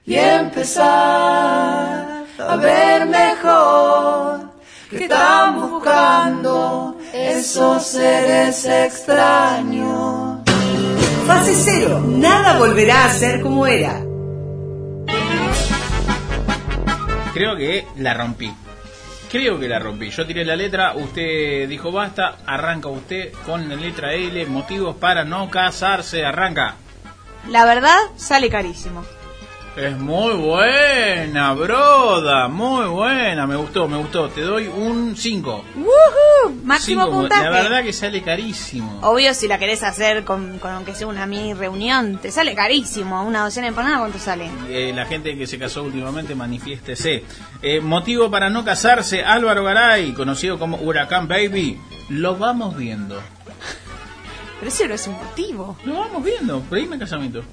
[0.06, 0.84] y empezar
[2.40, 4.52] a ver mejor
[4.90, 10.40] que están buscando esos seres extraños.
[11.26, 14.13] Fase cero, nada volverá a ser como era.
[17.34, 18.54] Creo que la rompí.
[19.32, 20.10] Creo que la rompí.
[20.12, 25.24] Yo tiré la letra, usted dijo basta, arranca usted con la letra L, motivos para
[25.24, 26.76] no casarse, arranca.
[27.50, 29.04] la verdad sale carísimo
[29.76, 34.30] Es muy buena, broda, muy buena, me gustó, me gustó.
[34.30, 35.66] Te doy un 5.
[35.76, 36.54] ¡Woohoo!
[36.64, 39.00] máximo puntaje La verdad que sale carísimo.
[39.02, 43.24] Obvio, si la querés hacer con, con aunque sea una mini reunión, te sale carísimo.
[43.24, 44.48] Una docena de empanadas, ¿cuánto sale?
[44.70, 47.24] Eh, la gente que se casó últimamente, manifiéstese.
[47.64, 51.80] Eh, motivo para no casarse, Álvaro Garay, conocido como Huracán Baby.
[52.10, 53.20] Lo vamos viendo.
[54.60, 55.78] Pero ese no es un motivo.
[55.84, 57.44] Lo vamos viendo, pedime casamiento.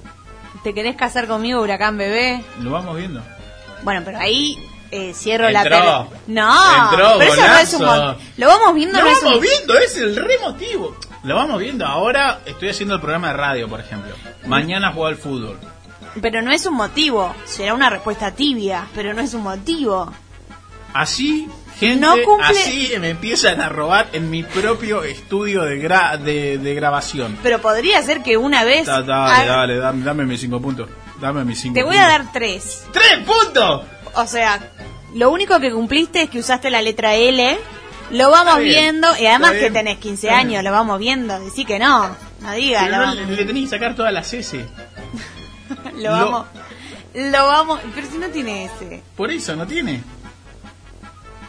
[0.62, 2.42] ¿Te querés casar conmigo, huracán bebé?
[2.60, 3.22] Lo vamos viendo.
[3.82, 4.58] Bueno, pero ahí
[4.90, 5.78] eh, cierro la Entró.
[6.08, 6.20] tele.
[6.26, 8.12] No, Entró, pero eso no es un golazo.
[8.12, 10.96] mo- Lo vamos viendo, Lo no es vamos un- viendo, es el re motivo.
[11.22, 11.86] Lo vamos viendo.
[11.86, 14.14] Ahora estoy haciendo el programa de radio, por ejemplo.
[14.46, 15.58] Mañana juego al fútbol.
[16.20, 17.34] Pero no es un motivo.
[17.44, 20.12] Será una respuesta tibia, pero no es un motivo.
[20.92, 21.48] Así
[21.80, 26.58] Gente No cumple- así me empiezan a robar en mi propio estudio de, gra- de,
[26.58, 27.38] de grabación.
[27.42, 28.86] Pero podría ser que una vez...
[28.86, 30.88] Da- dale, dale, dame, dame mis cinco puntos.
[31.20, 32.84] Dame mis cinco Te voy a dar tres.
[32.92, 33.82] ¡Tres puntos!
[34.14, 34.60] O sea,
[35.14, 37.58] lo único que cumpliste es que usaste la letra L.
[38.10, 38.68] Lo vamos bien,
[39.00, 39.08] viendo.
[39.18, 40.48] Y además que tenés 15 está bien.
[40.48, 41.38] años, lo vamos viendo.
[41.40, 42.14] Decí que no.
[42.40, 44.64] No digas, lo, no, le, le tenés que sacar todas las S.
[45.94, 46.46] lo lo- vamos.
[47.14, 47.80] Lo vamos.
[47.94, 49.02] Pero si no tiene ese.
[49.16, 50.02] Por eso, ¿no tiene?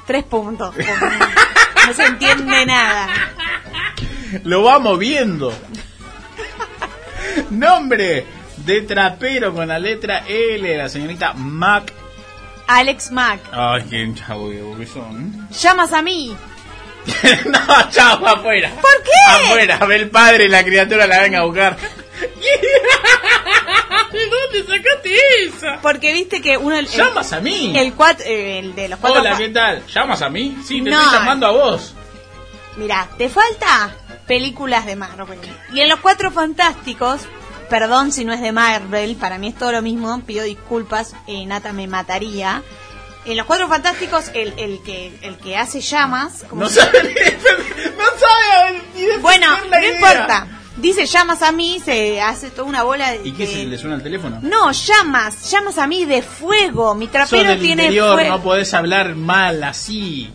[0.05, 0.75] Tres puntos.
[1.87, 3.07] No se entiende nada.
[4.43, 5.53] Lo vamos viendo.
[7.49, 8.25] Nombre
[8.57, 11.93] de trapero con la letra L, la señorita Mac.
[12.67, 13.41] Alex Mack.
[13.51, 15.49] Ay, qué chavo que son.
[15.49, 16.35] Llamas a mí.
[17.45, 18.69] no, chavo, afuera.
[18.69, 19.09] ¿Por qué?
[19.27, 21.77] Afuera, ve el padre y la criatura la venga a buscar.
[24.11, 25.81] ¿De dónde sacaste esa?
[25.81, 26.75] Porque viste que uno.
[26.77, 27.73] el- ¿Llamas a mí?
[27.77, 29.21] El, cuat- el de los cuatro.
[29.21, 29.85] Hola, ¿qué tal?
[29.87, 30.57] ¿Llamas a mí?
[30.65, 31.01] Sí, te No.
[31.01, 31.93] estoy llamando a vos.
[32.77, 33.95] Mira, te falta
[34.27, 35.39] películas de Marvel.
[35.73, 37.21] Y en los Cuatro Fantásticos,
[37.69, 41.45] perdón si no es de Marvel, para mí es todo lo mismo, pido disculpas, eh,
[41.45, 42.63] Nata me mataría.
[43.25, 46.43] En los Cuatro Fantásticos, el, el que el que hace llamas...
[46.49, 47.13] ¿cómo No se- sabe ni,
[47.97, 49.95] no sabe ni Bueno, la no idea.
[49.95, 50.47] importa.
[50.77, 53.27] Dice llamas a mí, se hace toda una bola de...
[53.27, 54.39] ¿Y qué se le suena el teléfono?
[54.41, 56.95] No, llamas, llamas a mí de fuego.
[56.95, 58.29] Mi Sos trapero del tiene interior, fuego.
[58.37, 60.31] no podés hablar mal así.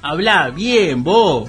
[0.00, 1.48] Habla bien, vos.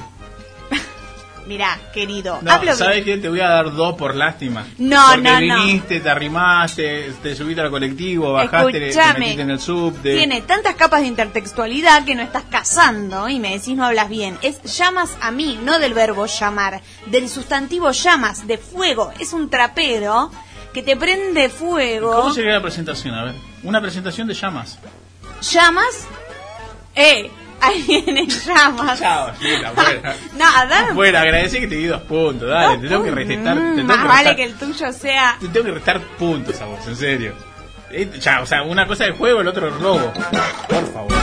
[1.46, 3.18] Mirá, querido, No, hablo ¿sabes bien.
[3.18, 3.22] qué?
[3.24, 4.66] Te voy a dar dos por lástima.
[4.78, 5.64] No, Porque no, no.
[5.66, 10.16] viniste, te arrimaste, te subiste al colectivo, bajaste, te Escuchame, metiste en el subte.
[10.16, 14.38] Tiene tantas capas de intertextualidad que no estás cazando y me decís no hablas bien.
[14.42, 19.12] Es llamas a mí, no del verbo llamar, del sustantivo llamas, de fuego.
[19.20, 20.32] Es un trapero
[20.74, 22.16] que te prende fuego.
[22.16, 23.14] ¿Cómo sería la presentación?
[23.16, 24.80] A ver, una presentación de llamas.
[25.52, 26.08] Llamas,
[26.96, 27.30] eh,
[27.66, 29.00] ahí viene llamas.
[29.00, 30.16] Chao, Gila, afuera.
[30.38, 32.50] Nada, Afuera, agradecí que te di dos puntos.
[32.50, 33.56] Dale, te tengo que restar.
[33.58, 36.66] Te tengo más que vale que el tuyo sea Te tengo que restar puntos a
[36.66, 37.34] vos, en serio.
[37.92, 40.12] Eh, Ya, o sea, una cosa es juego, el otro es robo.
[40.68, 41.14] Por favor.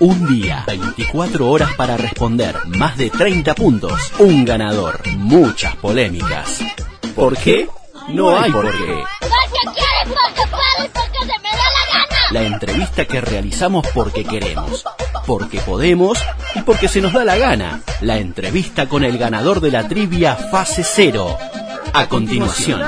[0.00, 6.60] Un día, 24 horas para responder, más de 30 puntos, un ganador, muchas polémicas.
[7.14, 7.68] ¿Por qué?
[8.08, 9.04] No hay por qué.
[9.20, 12.30] Porque quieres, porque puedo y porque se me da la gana.
[12.30, 14.86] La entrevista que realizamos porque queremos,
[15.26, 16.18] porque podemos
[16.54, 17.82] y porque se nos da la gana.
[18.00, 21.36] La entrevista con el ganador de la trivia fase cero.
[21.92, 22.80] A continuación.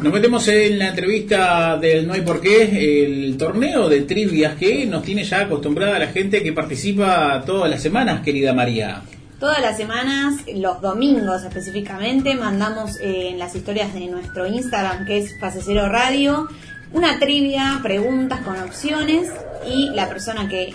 [0.00, 4.86] Nos metemos en la entrevista del No hay por qué, el torneo de trivias que
[4.86, 9.02] nos tiene ya acostumbrada la gente que participa todas las semanas, querida María.
[9.40, 15.18] Todas las semanas, los domingos específicamente, mandamos eh, en las historias de nuestro Instagram, que
[15.18, 16.46] es Fase Cero Radio,
[16.92, 19.28] una trivia, preguntas con opciones
[19.68, 20.72] y la persona que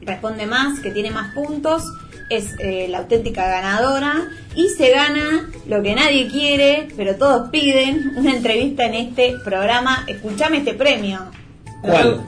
[0.00, 1.84] responde más, que tiene más puntos,
[2.30, 8.12] es eh, la auténtica ganadora y se gana lo que nadie quiere, pero todos piden,
[8.16, 10.04] una entrevista en este programa.
[10.08, 11.20] Escuchame este premio.
[11.82, 12.22] ¿Cuál?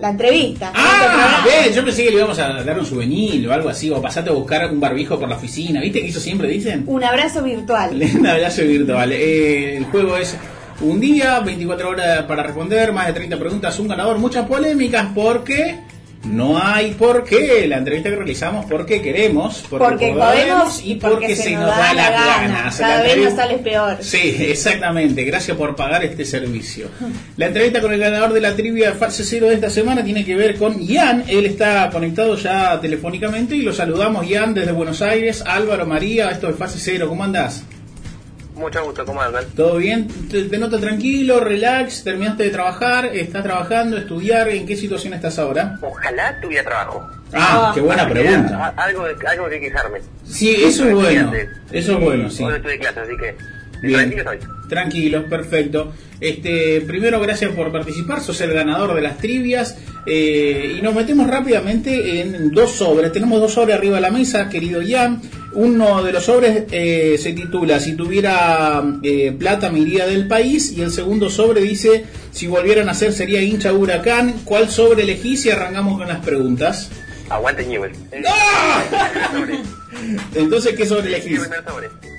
[0.00, 0.70] La entrevista.
[0.70, 3.90] en este Ah, yo pensé que le íbamos a dar un souvenir o algo así,
[3.90, 6.84] o pasate a buscar un barbijo por la oficina, ¿viste que eso siempre dicen?
[6.86, 8.00] Un abrazo virtual.
[8.18, 9.12] Un abrazo virtual.
[9.12, 10.36] Eh, el juego es
[10.80, 15.78] un día, 24 horas para responder, más de 30 preguntas, un ganador, muchas polémicas, porque
[16.24, 17.66] no hay por qué.
[17.66, 22.10] La entrevista que realizamos porque queremos, porque, Porque podemos y porque, se, nos da la
[22.10, 22.72] gana.
[22.76, 23.98] Cada vez nos sale peor.
[24.00, 25.24] Sí, exactamente.
[25.24, 26.88] Gracias por pagar este servicio.
[27.36, 30.24] La entrevista con el ganador de la trivia de Fase Cero de esta semana tiene
[30.24, 31.24] que ver con Ian.
[31.28, 35.42] Él está conectado ya telefónicamente y lo saludamos, Ian, desde Buenos Aires.
[35.46, 37.08] Álvaro, María, esto es Fase Cero.
[37.08, 37.64] ¿Cómo andás?
[38.54, 39.44] Mucho gusto, ¿cómo andan?
[39.56, 40.06] ¿Todo bien?
[40.30, 45.38] Te, te noto tranquilo, relax, terminaste de trabajar, estás trabajando, estudiar, ¿en qué situación estás
[45.38, 45.76] ahora?
[45.82, 47.08] Ojalá tuviera trabajo.
[47.32, 48.74] Ah, qué buena Así que, pregunta.
[48.76, 50.00] Algo de, algo de que quejarme.
[50.24, 51.32] Sí, eso es bueno,
[51.72, 52.44] eso es bueno, sí.
[52.44, 53.36] Hoy clase, así que...
[53.84, 54.10] Bien.
[54.10, 54.38] Tranquilo soy.
[54.68, 55.92] Tranquilo, perfecto.
[56.20, 58.20] Este, primero, gracias por participar.
[58.20, 59.76] Sos el ganador de las trivias.
[60.06, 63.12] eh, y nos metemos rápidamente en dos sobres.
[63.12, 65.20] Tenemos dos sobres arriba de la mesa, querido Ian.
[65.52, 70.72] Uno de los sobres eh, se titula Si tuviera eh, plata me iría del país.
[70.72, 74.34] Y el segundo sobre dice Si volvieran a ser sería hincha huracán.
[74.44, 75.46] ¿Cuál sobre elegís?
[75.46, 76.90] Y arrancamos con las preguntas.
[77.28, 77.92] Aguante Newell.
[80.34, 81.40] Entonces, ¿qué sobre elegís?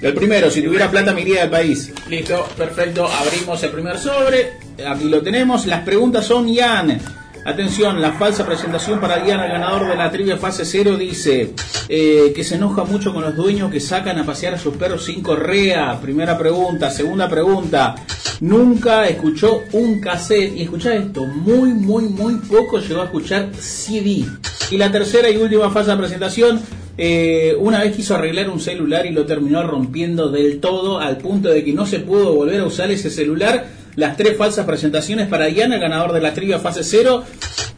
[0.01, 1.91] El primero, si tuviera plata me iría del país.
[2.09, 3.07] Listo, perfecto.
[3.07, 4.53] Abrimos el primer sobre.
[4.85, 5.65] Aquí lo tenemos.
[5.65, 6.99] Las preguntas son Ian.
[7.45, 11.53] Atención, la falsa presentación para Ian, el ganador de la trivia fase 0, dice
[11.87, 15.05] eh, que se enoja mucho con los dueños que sacan a pasear a sus perros
[15.05, 15.99] sin correa.
[16.01, 16.89] Primera pregunta.
[16.89, 17.93] Segunda pregunta.
[18.39, 20.57] Nunca escuchó un cassette.
[20.57, 24.25] Y escuchá esto, muy, muy, muy poco llegó a escuchar CD.
[24.71, 26.59] Y la tercera y última falsa presentación.
[26.97, 31.49] Eh, una vez quiso arreglar un celular y lo terminó rompiendo del todo al punto
[31.49, 33.84] de que no se pudo volver a usar ese celular.
[33.95, 37.23] Las tres falsas presentaciones para Ian, el ganador de la trivia fase 0.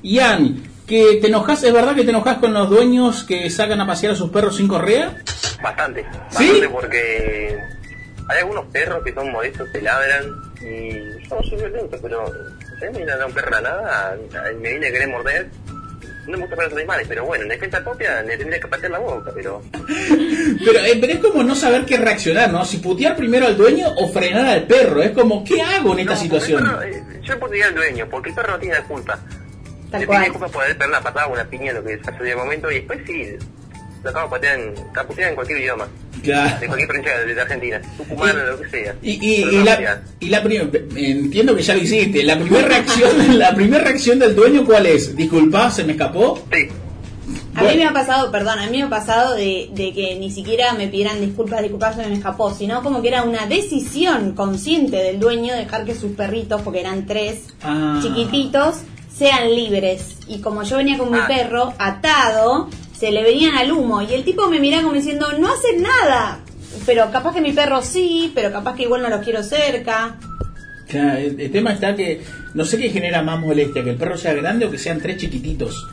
[0.02, 3.88] Ian, que te enojas, ¿es verdad que te enojas con los dueños que sacan a
[3.88, 5.16] pasear a sus perros sin correa?
[5.62, 6.04] Bastante.
[6.04, 7.58] Bastante porque
[8.30, 10.26] hay algunos perros que son modestos, te ladran
[10.62, 12.26] y yo soy violento, pero
[12.80, 14.18] si me un perro a la nada,
[14.60, 15.50] me viene a querer morder,
[16.28, 18.92] no me gusta para los animales, pero bueno, en defensa propia le tendría que patear
[18.92, 19.62] la boca, pero
[20.66, 22.66] Pero, eh, pero es como no saber qué reaccionar, ¿no?
[22.66, 25.02] Si putear primero al dueño o frenar al perro.
[25.02, 26.64] Es como, ¿qué hago en esta No, situación?
[26.64, 29.20] perro, eh, yo podría al dueño, porque el perro no tiene la culpa.
[29.92, 30.20] Tal le cual.
[30.20, 32.70] tiene culpa por haber perdido una patada o una piña, lo que pasó de momento,
[32.72, 33.36] y después sí,
[34.08, 35.88] lo acabo de patear en, cualquier idioma.
[36.24, 36.60] Claro.
[36.60, 38.96] De cualquier provincia de, de Argentina, tucumano, lo que sea.
[39.02, 40.44] Y, y, y la, y la
[40.96, 42.24] entiendo que ya lo hiciste.
[42.24, 45.16] La primera reacción, la primera reacción del dueño, ¿cuál es?
[45.16, 46.42] Disculpa, se me escapó.
[46.52, 46.68] Sí.
[47.56, 50.32] A mí me ha pasado, perdón, a mí me ha pasado de, de que ni
[50.32, 54.96] siquiera me pidieran disculpas, disculpas, se me escapó, sino como que era una decisión consciente
[54.98, 58.00] del dueño dejar que sus perritos, porque eran tres Ah.
[58.02, 58.78] chiquititos,
[59.14, 60.18] sean libres.
[60.28, 61.28] Y como yo venía con mi Ah.
[61.28, 64.02] perro atado, se le venían al humo.
[64.02, 66.40] Y el tipo me miraba como diciendo, no hacen nada.
[66.86, 70.16] Pero capaz que mi perro sí, pero capaz que igual no los quiero cerca.
[70.88, 72.22] Claro, el, el tema está que
[72.54, 75.18] no sé qué genera más molestia, que el perro sea grande o que sean tres
[75.18, 75.86] chiquititos.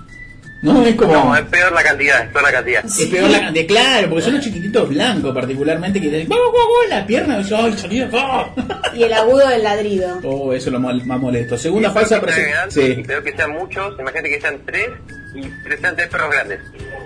[0.63, 1.13] No, es como...
[1.13, 2.85] No, es peor la cantidad, es peor la cantidad.
[2.85, 6.51] Es peor la cantidad, claro, porque son los chiquititos blancos particularmente que te dicen, ¡Guau,
[6.53, 6.89] guau, guau!
[6.91, 8.09] la pierna, y yo, ¡ay, sonido!
[8.15, 8.51] ¡ah!
[8.95, 10.21] Y el agudo del ladrido.
[10.25, 11.59] Oh, eso es lo mal- más molesto.
[11.59, 12.21] Segunda falsa
[12.69, 13.03] Y Sí.
[13.07, 14.89] peor que sean muchos, imagínate que sean tres
[15.35, 15.43] y
[15.81, 16.61] sean tres perros grandes.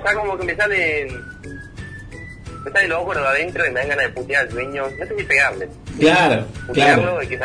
[0.05, 1.09] Ya como que me salen.
[2.65, 4.85] Me salen los ojos de adentro y me dan ganas de putear al dueño.
[4.99, 5.69] No sé si pegarle.
[5.99, 7.23] Claro, Putearlo claro.
[7.23, 7.45] y que se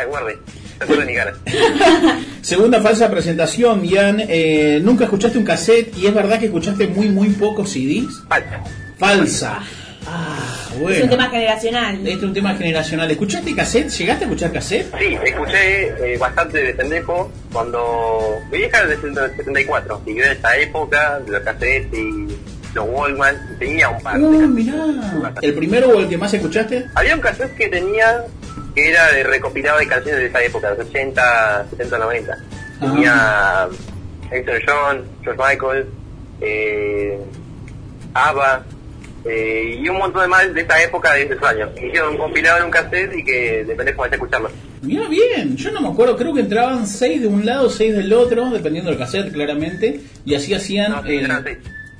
[1.14, 1.34] ganas.
[2.42, 4.20] Segunda falsa presentación, Ian.
[4.28, 8.22] Eh, Nunca escuchaste un cassette y es verdad que escuchaste muy, muy pocos CDs.
[8.28, 8.62] Falsa.
[8.98, 9.62] Falsa.
[10.06, 10.36] Ah,
[10.78, 10.96] bueno.
[10.96, 11.94] Es un tema generacional.
[11.96, 13.10] Este es un tema generacional.
[13.10, 13.88] ¿Escuchaste cassette?
[13.88, 14.98] ¿Llegaste a escuchar cassette?
[14.98, 18.38] Sí, escuché eh, bastante de pendejo cuando.
[18.50, 22.36] Mi vieja es del 74 y yo en esa época, de los cassettes y
[22.74, 24.18] los Wallman, tenía un par.
[24.18, 24.48] de cassettes.
[24.48, 24.84] mirá.
[25.40, 26.86] ¿El primero o el que más escuchaste?
[26.94, 28.24] Había un cassette que tenía
[28.74, 32.38] que era de recopilado de canciones de esa época, de los 80, 70, 90.
[32.80, 33.68] Tenía
[34.30, 35.86] Elton John, George Michael,
[36.40, 37.18] eh,
[38.14, 38.64] ABBA
[39.24, 41.70] eh, y un montón de más de esa época de esos años.
[41.76, 44.50] Hicieron un compilado en un cassette y que depende cómo esté escucharlo.
[44.82, 48.12] Mira bien, yo no me acuerdo, creo que entraban seis de un lado, seis del
[48.12, 51.06] otro, dependiendo del cassette claramente, y así hacían...
[51.06, 51.26] eh,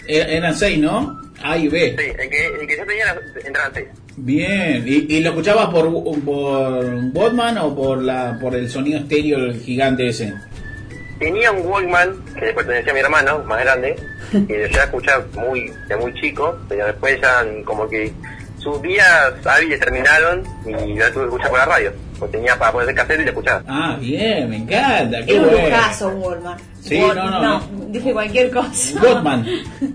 [0.06, 1.20] eh, eran seis, ¿no?
[1.42, 1.96] A y B.
[1.98, 3.86] Sí, el que, el que yo tenía entraban seis.
[4.16, 5.90] Bien, ¿Y, y lo escuchabas por,
[6.24, 10.34] por Walkman o por la por el sonido estéreo el gigante ese?
[11.24, 13.96] Tenía un Walkman que le pertenecía a mi hermano, más grande,
[14.30, 18.12] que yo ya escuchaba muy, de muy chico, pero después ya como que
[18.58, 21.92] sus días hábiles terminaron y yo tuve que escuchar por la radio.
[22.18, 23.62] Pues tenía para poner el cassette y lo escuchaba.
[23.66, 26.60] Ah, bien, me encanta, qué Es un lujazo, Walmart.
[26.82, 29.00] Sí, Wal- no, no, dije cualquier cosa.
[29.02, 29.46] Walkman.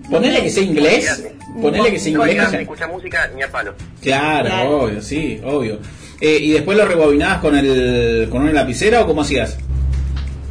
[0.10, 1.30] Ponele que sea inglés,
[1.62, 2.36] ponele que sea inglés.
[2.44, 3.76] que sea- escucha música ni a palo.
[4.02, 4.80] Claro, Claro.
[4.82, 5.78] obvio, sí, obvio.
[6.22, 9.58] Eh, ¿Y después lo rebobinabas con el con una lapicera o cómo hacías?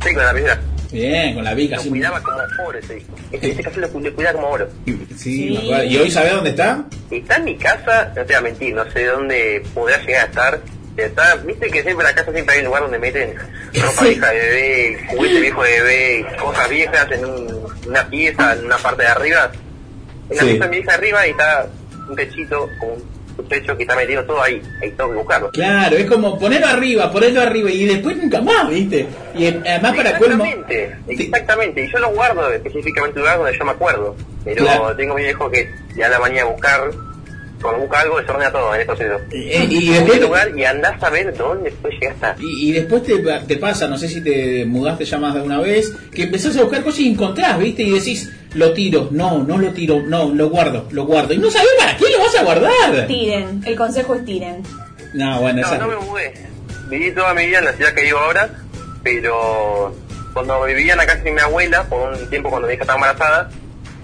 [0.05, 0.61] Sí, con la primera.
[0.91, 3.15] Bien, con la vica, Lo cuidaba como oro ese disco.
[3.31, 4.69] Este, este lo, cu- lo cuidaba como oro.
[5.17, 5.49] Sí.
[5.87, 6.85] ¿Y hoy sabés dónde está?
[7.11, 10.27] Está en mi casa, no te voy a mentir, no sé dónde podrá llegar a
[10.29, 10.61] estar.
[10.97, 13.35] Está, Viste que siempre en la casa siempre hay un lugar donde meten
[13.75, 18.65] ropa vieja de bebé, juguete viejo de bebé, cosas viejas en un- una pieza, en
[18.65, 19.51] una parte de arriba.
[20.31, 20.49] En la Sí.
[20.51, 21.67] pieza de mi hija arriba y está
[22.09, 22.91] un techito con
[23.47, 25.51] que está metido todo ahí, ahí tengo que buscarlo.
[25.51, 29.07] Claro, es como ponerlo arriba, ponerlo arriba y después nunca más, ¿viste?
[29.35, 30.45] Y además para colmo...
[30.45, 34.97] Exactamente, exactamente, y yo lo guardo específicamente un lugar donde yo me acuerdo, pero Claro.
[34.97, 36.91] tengo mi viejo que ya la mañana a buscar,
[37.61, 39.15] cuando busca algo desordena todo en el proceso.
[39.33, 42.43] Eh, y En después- un lugar y andás a ver dónde después llegaste.
[42.45, 45.61] Y, y después te, te pasa, no sé si te mudaste ya más de una
[45.61, 47.83] vez, que empezás a buscar cosas y encontrás, ¿viste?
[47.83, 51.35] Y decís, lo tiro, no, no lo tiro, no, lo guardo, lo guardo.
[51.35, 53.07] Y no sabés para qué lo vas a guardar.
[53.07, 54.63] Tiren, el consejo es tiren.
[55.15, 55.79] No, bueno, No, esa...
[55.79, 56.33] no me mudé.
[56.89, 58.49] Viví toda mi vida en la ciudad que vivo ahora,
[59.03, 59.95] pero
[60.33, 62.97] cuando vivía en la casa de mi abuela, por un tiempo cuando mi hija estaba
[62.99, 63.51] embarazada,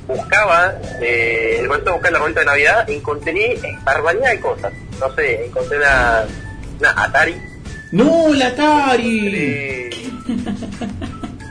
[0.06, 4.72] buscaba, eh, el momento de buscar la bolita de Navidad, encontré barbaridad de cosas.
[5.00, 6.24] No sé, encontré una,
[6.80, 7.36] una Atari,
[7.92, 9.90] ¡No, la Atari!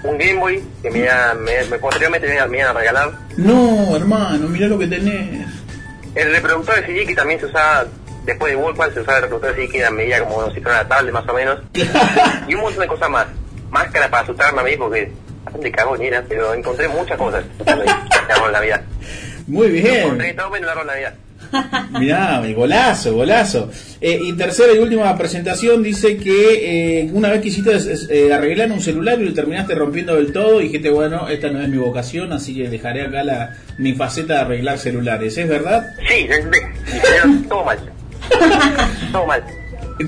[0.03, 1.07] un Game Boy que me,
[1.39, 5.47] me, me posteriormente me iban a regalar, No, hermano, mirá lo que tenés.
[6.15, 7.85] el reproductor de CD que también se usaba,
[8.25, 10.81] después de Walkman se usaba el reproductor de CD que era medida como si fuera
[10.81, 11.59] una tablet más o menos.
[12.47, 13.27] y un montón de cosas más.
[13.69, 15.11] Máscara para asustarme a mí porque
[15.53, 18.81] bastante cagón era, pero encontré muchas cosas en de Navidad.
[19.47, 19.95] Muy bien.
[19.95, 21.13] Encontré todo árbol de Navidad.
[21.99, 23.69] Mirá, golazo, golazo.
[24.01, 27.77] Eh, y tercera y última presentación dice que eh, una vez quisiste
[28.09, 31.61] eh, arreglar un celular y lo terminaste rompiendo del todo y dijiste, bueno, esta no
[31.61, 35.37] es mi vocación, así que dejaré acá la, mi faceta de arreglar celulares.
[35.37, 35.93] ¿Es verdad?
[36.09, 36.27] Sí.
[36.87, 37.77] Y salieron todo mal.
[39.11, 39.43] todo mal.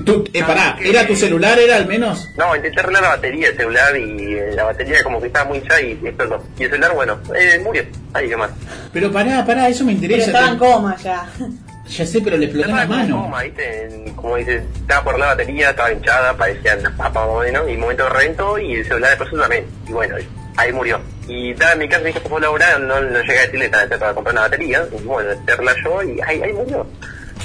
[0.04, 2.28] Tú, eh, pará, ¿era tu celular, era al menos?
[2.36, 5.58] No, intenté arreglar la batería del celular y eh, la batería como que estaba muy
[5.58, 6.44] hinchada y explotó.
[6.58, 7.84] Y el celular, bueno, eh, murió.
[8.12, 8.50] Ahí nomás.
[8.92, 10.26] Pero pará, pará, eso me Pero interesa.
[10.30, 11.28] estaba en coma ya.
[11.88, 13.22] Ya sé, pero le explotó en la Estaba en mano.
[13.22, 14.12] coma, ¿viste?
[14.16, 17.74] Como dice, estaba por la batería, estaba hinchada, parecía una papa más o menos, y
[17.74, 19.66] un momento de reventó y el celular después también.
[19.88, 20.16] Y bueno,
[20.56, 21.00] ahí murió.
[21.28, 23.66] Y estaba en mi casa, mi hija fue a laburar, no, no llegué a decirle,
[23.66, 26.84] estaba para comprar una batería, y bueno, hacerla yo y ahí, ahí murió.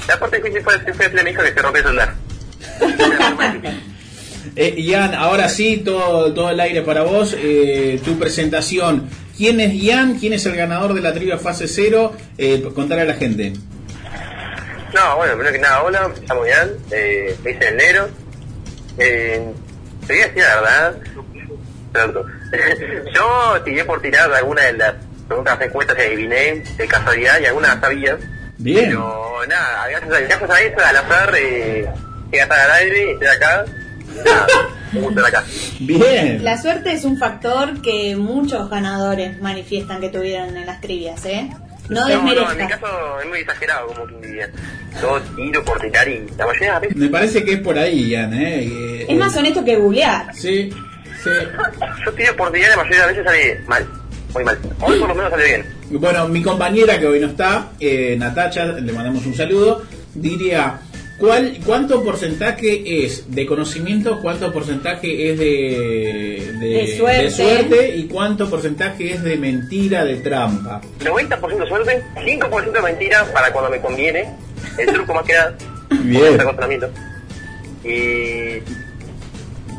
[0.08, 2.14] La parte difícil fue, fue a mi hija que se rompió el celular.
[4.56, 7.36] Eh, Ian, ahora sí, todo, todo el aire para vos.
[7.38, 9.10] Eh, tu presentación.
[9.38, 10.20] ¿Quién es Ian?
[10.20, 12.14] ¿Quién es el ganador de la trivia fase 0?
[12.38, 13.54] Eh, contarle a la gente.
[14.94, 18.10] No, bueno, primero que nada, hola, me llamo Ian, eh, me dicen el negro.
[18.98, 19.42] Eh,
[20.06, 20.96] te voy a decir la verdad.
[21.94, 22.26] Pronto.
[23.16, 24.96] Yo tiré por tirar alguna de las
[25.28, 28.18] preguntas de encuestas que adiviné de casualidad y algunas sabía.
[28.58, 28.86] Bien.
[28.90, 31.90] Pero nada, gracias a, gracias a eso, al azar, eh,
[32.40, 33.66] hasta al aire, estoy acá.
[34.26, 34.48] Nada,
[34.94, 35.50] un gusto estar acá.
[35.80, 36.44] Bien.
[36.44, 41.50] La suerte es un factor que muchos ganadores manifiestan que tuvieron en las trivias, ¿eh?
[41.90, 44.50] No no, en mi caso es muy exagerado, como que diría.
[45.02, 47.78] Yo tiro por tirar y la mayoría de las veces Me parece que es por
[47.78, 48.34] ahí, Ian.
[48.34, 48.64] Eh.
[48.64, 50.34] Eh, Es más honesto que googlear.
[50.34, 50.70] Sí,
[51.22, 51.30] sí.
[52.06, 53.88] Yo tiro por tirar y la mayoría de las veces sale mal,
[54.34, 54.58] muy mal.
[54.80, 55.66] Hoy por lo menos sale bien.
[55.90, 60.80] Bueno, mi compañera que hoy no está, eh, Natacha, le mandamos un saludo, diría,
[61.22, 67.30] ¿cuál, ¿cuánto porcentaje es de conocimiento, cuánto porcentaje es de, De suerte.
[67.32, 70.82] suerte y cuánto porcentaje es de mentira, de trampa?
[71.00, 74.30] 90% suerte, 5% de mentira para cuando me conviene.
[74.78, 75.56] El truco más que nada.
[76.04, 76.38] Bien.
[77.84, 77.88] Y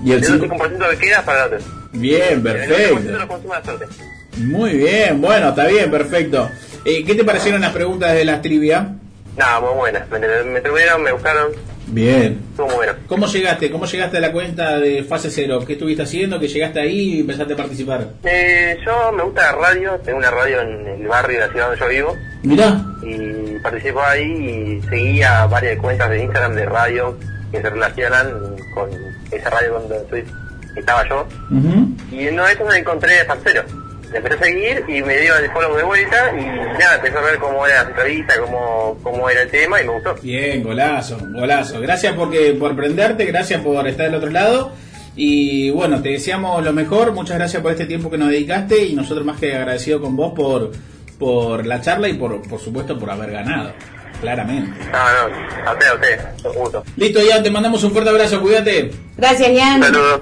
[0.05, 1.67] Y el el cinco- 5% que queda para el otro.
[1.93, 3.19] Bien, El 90% perfecto.
[3.19, 3.87] lo consume la suerte.
[4.39, 6.51] Muy bien, bueno, está bien, perfecto.
[6.85, 8.97] Eh, ¿Qué te parecieron las preguntas de las trivia?
[9.37, 10.09] Nada, muy buenas.
[10.11, 11.53] Me, me tuvieron, me buscaron.
[11.87, 12.41] Bien.
[12.51, 12.93] Estuvo muy bueno.
[13.07, 13.71] ¿Cómo llegaste?
[13.71, 15.61] ¿Cómo llegaste a la cuenta de fase cero?
[15.67, 16.39] ¿Qué estuviste haciendo?
[16.39, 18.09] ¿Que llegaste ahí y empezaste a participar?
[18.25, 19.93] Eh, yo me gusta la radio.
[20.05, 22.17] Tengo una radio en el barrio de la ciudad donde yo vivo.
[22.43, 22.85] Mirá.
[23.03, 24.23] y participo ahí
[24.83, 27.17] y seguía varias cuentas de Instagram de radio
[27.53, 28.91] que se relacionan con
[29.31, 30.25] esa radio donde
[30.75, 31.27] estaba yo
[32.11, 33.63] y en uno de esos me encontré a Farcero
[34.13, 37.21] le empecé a seguir y me dio el follow de vuelta y nada, empecé a
[37.23, 40.15] ver cómo era la entrevista, cómo, cómo era el tema y me gustó.
[40.23, 41.81] Bien, golazo, golazo.
[41.81, 44.73] Gracias porque, por prenderte, gracias por estar del otro lado.
[45.17, 47.13] Y bueno, te deseamos lo mejor.
[47.13, 50.33] Muchas gracias por este tiempo que nos dedicaste y nosotros más que agradecido con vos
[50.35, 50.73] por,
[51.19, 53.73] por la charla y por, por supuesto por haber ganado.
[54.21, 54.79] Claramente.
[54.93, 54.99] No,
[55.29, 56.85] no, a usted, a usted, un gusto.
[56.97, 58.93] Listo, Ian, te mandamos un fuerte abrazo, cuídate.
[59.17, 59.83] Gracias, Ian.
[59.83, 60.21] Saludos,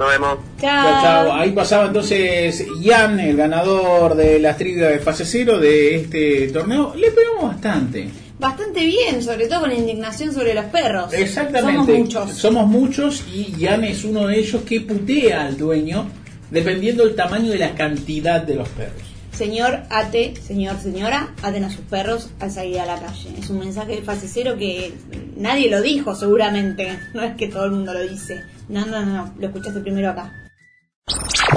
[0.00, 0.38] nos vemos.
[0.58, 1.32] Chao.
[1.34, 6.94] Ahí pasaba entonces Ian, el ganador de las trivias de fase cero de este torneo.
[6.96, 8.08] Le pegamos bastante.
[8.38, 11.12] Bastante bien, sobre todo con indignación sobre los perros.
[11.12, 11.82] Exactamente.
[11.82, 12.30] Somos muchos.
[12.32, 16.06] Somos muchos y Ian es uno de ellos que putea al dueño
[16.50, 19.02] dependiendo del tamaño de la cantidad de los perros.
[19.32, 23.28] Señor, ate, señor, señora, aten a sus perros al salir a la calle.
[23.38, 24.94] Es un mensaje de fase cero que
[25.36, 26.98] nadie lo dijo seguramente.
[27.12, 28.42] No es que todo el mundo lo dice.
[28.70, 30.32] No, no, no, no, lo escuchaste primero acá.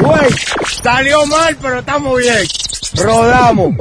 [0.02, 0.32] Güey,
[0.82, 2.44] salió mal, pero estamos bien.
[2.96, 3.76] Rodamos.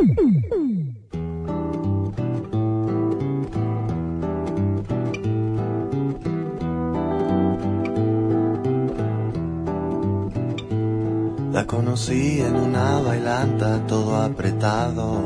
[11.53, 15.23] La conocí en una bailanta, todo apretado.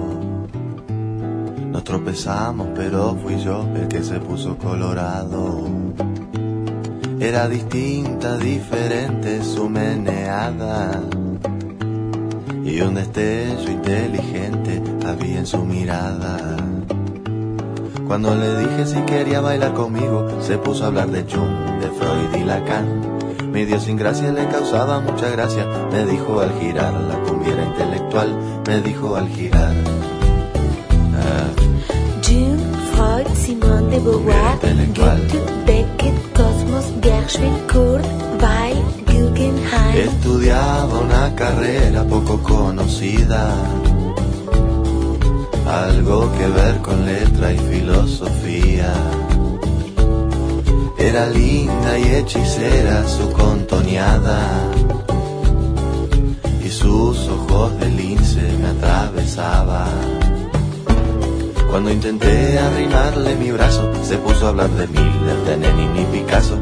[1.72, 5.68] Nos tropezamos, pero fui yo el que se puso colorado.
[7.20, 11.00] Era distinta, diferente su meneada.
[12.64, 16.56] Y un destello inteligente había en su mirada.
[18.06, 22.42] Cuando le dije si quería bailar conmigo, se puso a hablar de Jung, de Freud
[22.42, 23.50] y Lacan.
[23.50, 25.66] Mi Dios sin gracia le causaba mucha gracia.
[25.90, 28.62] Me dijo al girar, la cumbia era intelectual.
[28.66, 29.74] Me dijo al girar.
[31.14, 31.48] Ah,
[32.22, 32.60] Jung,
[32.92, 34.58] Freud, Simone de Beauvoir,
[34.94, 35.55] Goethe,
[37.00, 38.04] Gershwin, Kurt,
[38.40, 39.96] Weil, Guggenheim.
[39.96, 43.54] Estudiaba una carrera poco conocida.
[45.66, 48.92] Algo que ver con letra y filosofía.
[50.98, 54.40] Era linda y hechicera su contoneada.
[56.64, 60.25] Y sus ojos de lince me atravesaban.
[61.70, 66.58] Cuando intenté arrimarle mi brazo, se puso a hablar de Miller, de Lenin y Picasso.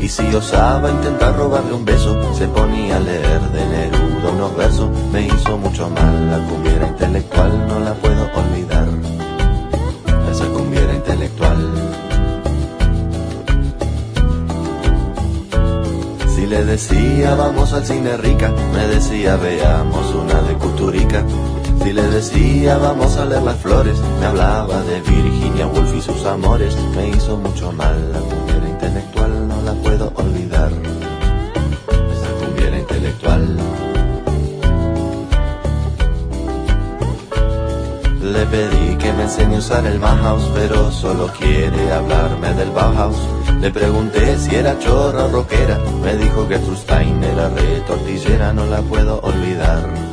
[0.00, 4.88] Y si osaba intentar robarle un beso, se ponía a leer de Neruda unos versos.
[5.12, 8.88] Me hizo mucho mal, la cumbiera intelectual no la puedo olvidar.
[10.30, 11.70] Esa cumbiera intelectual.
[16.34, 21.24] Si le decía vamos al cine rica, me decía veamos una de Culturica.
[21.82, 26.24] Si le decía vamos a leer las flores, me hablaba de Virginia Woolf y sus
[26.26, 26.76] amores.
[26.94, 30.70] Me hizo mucho mal, la cumbiera intelectual no la puedo olvidar.
[32.12, 33.56] Esa cumbiera intelectual.
[38.22, 43.16] Le pedí que me enseñe a usar el Bauhaus, pero solo quiere hablarme del Bauhaus.
[43.60, 48.66] Le pregunté si era chorra o rockera, me dijo que Trustein era re tortillera, no
[48.66, 50.09] la puedo olvidar.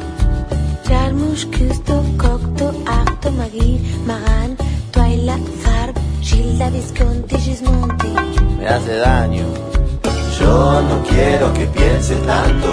[0.89, 4.55] Jarmusch, Küsto, Cocteau, Arto, Magui, Maran,
[4.91, 8.07] Twilight, Farb, Gilda, Visconti, Gismonti.
[8.59, 9.45] me hace daño.
[10.39, 12.69] Yo no quiero que pienses tanto,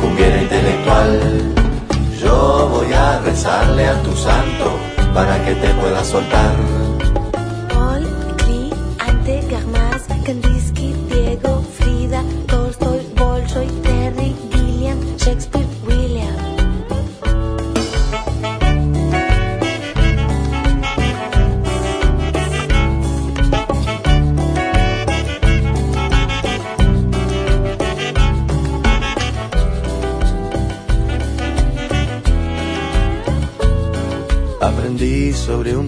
[0.00, 1.20] cumbiera intelectual.
[2.22, 4.66] Yo voy a rezarle a tu santo
[5.14, 6.54] para que te pueda soltar.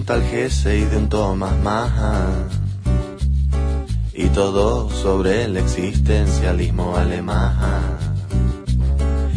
[0.09, 2.47] Sobre un tal Gese y de un Thomas Mann.
[4.13, 7.97] Y todo sobre el existencialismo alemán.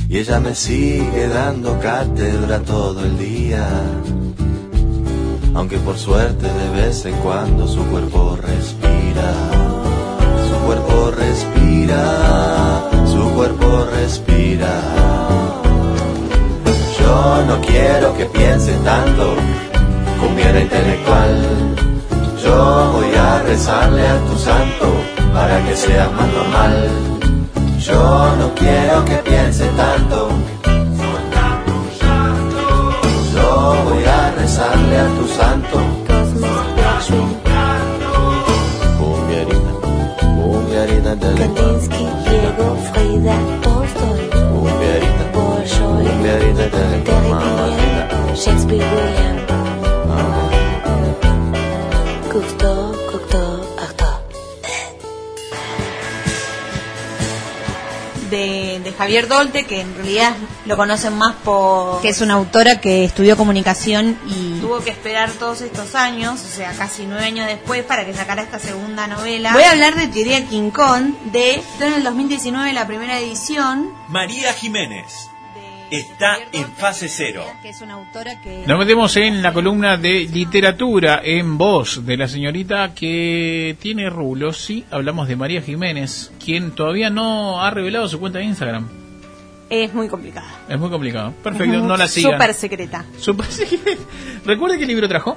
[0.09, 3.69] Y ella me sigue dando cátedra todo el día.
[5.55, 9.35] Aunque por suerte de vez en cuando su cuerpo respira.
[10.49, 12.91] Su cuerpo respira.
[13.07, 14.81] Su cuerpo respira.
[16.99, 19.35] Yo no quiero que pienses tanto,
[20.51, 21.75] intelectual.
[22.43, 24.87] Yo voy a rezarle a tu santo
[25.33, 26.89] para que sea más normal.
[27.79, 30.29] Yo no quiero que pienses tanto.
[33.35, 36.03] Yo voy a rezarle a tu santo.
[41.43, 44.23] Kandinsky, Diego, Frida, Tolstoy,
[45.35, 46.05] Bolshoi,
[47.29, 48.13] mamacita.
[48.35, 49.62] Shakespeare, William.
[58.33, 60.35] De, de Javier Dolte, que en realidad
[60.67, 62.01] lo conocen más por...
[62.01, 66.49] que es una autora que estudió comunicación y tuvo que esperar todos estos años, o
[66.49, 69.53] sea, casi nueve años después, para que sacara esta segunda novela.
[69.53, 74.53] Voy a hablar de Teoría King Kong, de en el 2019 la primera edición, María
[74.53, 75.32] Jiménez
[75.93, 77.45] está en fase cero.
[78.67, 84.59] Nos metemos en la columna de literatura en voz de la señorita que tiene rulos.
[84.59, 88.89] Sí, hablamos de María Jiménez, quien todavía no ha revelado su cuenta de Instagram.
[89.69, 90.49] Es muy complicada.
[90.69, 91.33] Es muy complicado.
[91.43, 92.33] Perfecto, no la sigan.
[92.33, 93.05] Súper secreta.
[93.19, 94.03] Súper secreta.
[94.45, 95.37] ¿Recuerda qué libro trajo?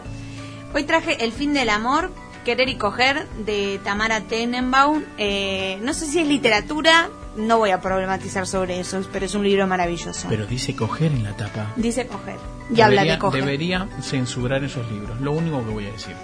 [0.73, 2.11] Hoy traje El fin del amor,
[2.43, 5.03] Querer y coger, de Tamara Tenenbaum.
[5.17, 9.43] Eh, no sé si es literatura, no voy a problematizar sobre eso, pero es un
[9.43, 10.27] libro maravilloso.
[10.29, 11.73] Pero dice coger en la tapa.
[11.75, 12.37] Dice coger.
[12.73, 13.43] Y habla de Debería- coger.
[13.43, 15.19] Debería censurar esos libros.
[15.21, 16.15] Lo único que voy a decir.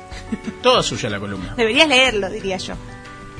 [0.61, 1.53] Toda suya la columna.
[1.55, 2.75] Deberías leerlo, diría yo.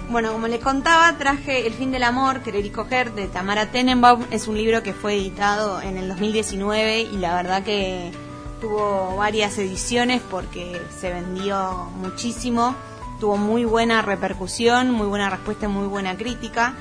[0.10, 4.26] Bueno, como les contaba, traje El fin del amor, querer y coger, de Tamara Tenenbaum.
[4.32, 8.12] Es un libro que fue editado en el 2019 y la verdad que
[8.60, 12.76] tuvo varias ediciones porque se vendió muchísimo.
[13.22, 16.74] Tuvo muy buena repercusión, muy buena respuesta y muy buena crítica.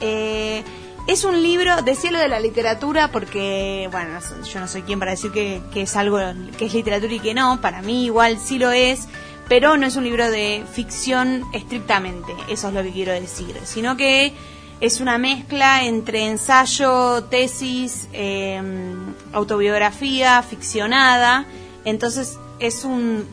[0.00, 0.62] Eh,
[1.06, 5.12] es un libro de cielo de la literatura porque, bueno, yo no soy quien para
[5.12, 6.18] decir que, es algo
[6.58, 7.60] que es literatura y que no.
[7.60, 9.08] Para mí igual sí lo es
[9.48, 13.96] pero no es un libro de ficción estrictamente, eso es lo que quiero decir, sino
[13.96, 14.32] que
[14.80, 18.60] es una mezcla entre ensayo, tesis, eh,
[19.32, 21.46] autobiografía, ficcionada,
[21.84, 23.24] entonces es un,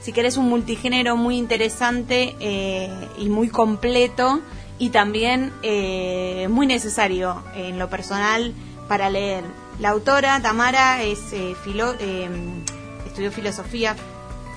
[0.00, 4.40] si querés, un multigénero muy interesante eh, y muy completo
[4.80, 8.52] y también eh, muy necesario en lo personal
[8.88, 9.44] para leer.
[9.78, 12.28] La autora, Tamara, es eh, filo- eh,
[13.06, 13.94] estudió filosofía,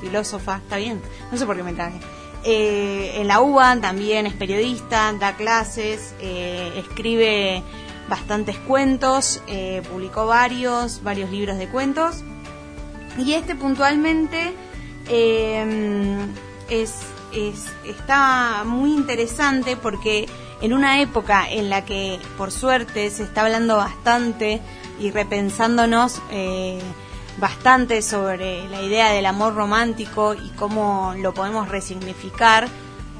[0.01, 0.99] filósofa, está bien,
[1.31, 1.99] no sé por qué me traje.
[2.45, 7.61] Eh, en la UBA también es periodista, da clases, escribe
[8.09, 9.41] bastantes cuentos,
[9.91, 12.23] publicó varios, varios libros de cuentos.
[13.17, 14.53] Y este puntualmente
[15.07, 16.17] eh,
[16.69, 16.95] es,
[17.33, 20.27] es- está muy interesante porque
[20.61, 24.61] en una época en la que por suerte se está hablando bastante
[24.99, 26.79] y repensándonos eh,
[27.37, 32.67] bastante sobre la idea del amor romántico y cómo lo podemos resignificar,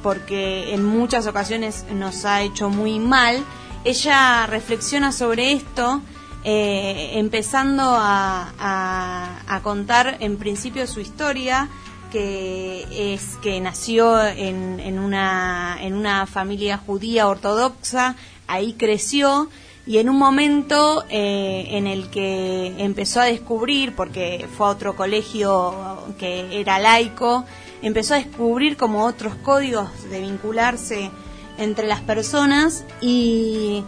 [0.04, 3.44] porque en muchas ocasiones nos ha hecho muy mal,
[3.84, 6.02] ella reflexiona sobre esto,
[6.46, 11.70] eh, empezando a, a- a contar en principio su historia,
[12.14, 19.50] que es que nació en, en una, en una familia judía ortodoxa, ahí creció
[19.88, 24.96] y en un momento eh, en el que empezó a descubrir, porque fue a otro
[24.96, 25.74] colegio
[26.20, 27.46] que era laico,
[27.82, 31.10] empezó a descubrir como otros códigos de vincularse
[31.58, 33.84] entre las personas y,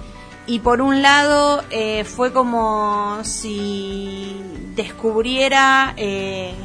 [0.47, 4.35] y por un lado eh, fue como si
[4.75, 6.55] descubriera eh,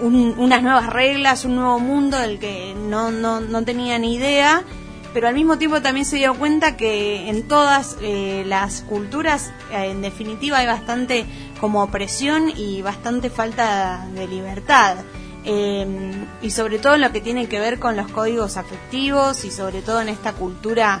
[0.00, 4.62] un- unas nuevas reglas, un nuevo mundo del que no, no, no tenía ni idea,
[5.14, 9.90] pero al mismo tiempo también se dio cuenta que en todas eh, las culturas, eh,
[9.90, 11.24] en definitiva, hay bastante
[11.60, 14.96] como opresión y bastante falta de libertad.
[15.44, 19.50] Eh, y sobre todo en lo que tiene que ver con los códigos afectivos y
[19.50, 21.00] sobre todo en esta cultura,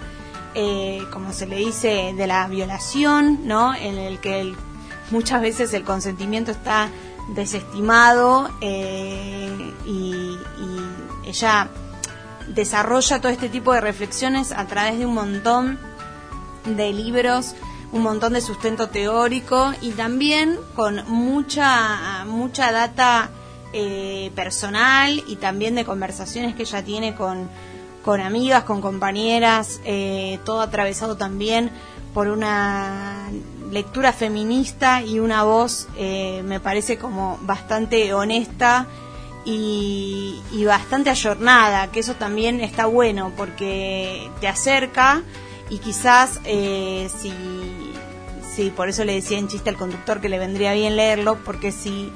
[0.54, 3.74] eh, como se le dice, de la violación, ¿no?
[3.74, 4.54] En el que
[5.10, 6.88] muchas veces el consentimiento está
[7.28, 11.68] desestimado eh, y, y ella
[12.48, 15.78] desarrolla todo este tipo de reflexiones a través de un montón
[16.64, 17.54] de libros,
[17.92, 23.30] un montón de sustento teórico y también con mucha mucha data
[23.72, 27.48] eh, personal y también de conversaciones que ella tiene con,
[28.02, 31.70] con amigas, con compañeras, eh, todo atravesado también
[32.14, 33.28] por una
[33.70, 38.86] lectura feminista y una voz, eh, me parece como bastante honesta
[39.44, 45.22] y, bastante ayornada, que eso también está bueno porque te acerca
[45.70, 47.32] y quizás eh, si,
[48.54, 51.72] si, por eso le decía en chiste al conductor que le vendría bien leerlo, porque
[51.72, 52.12] si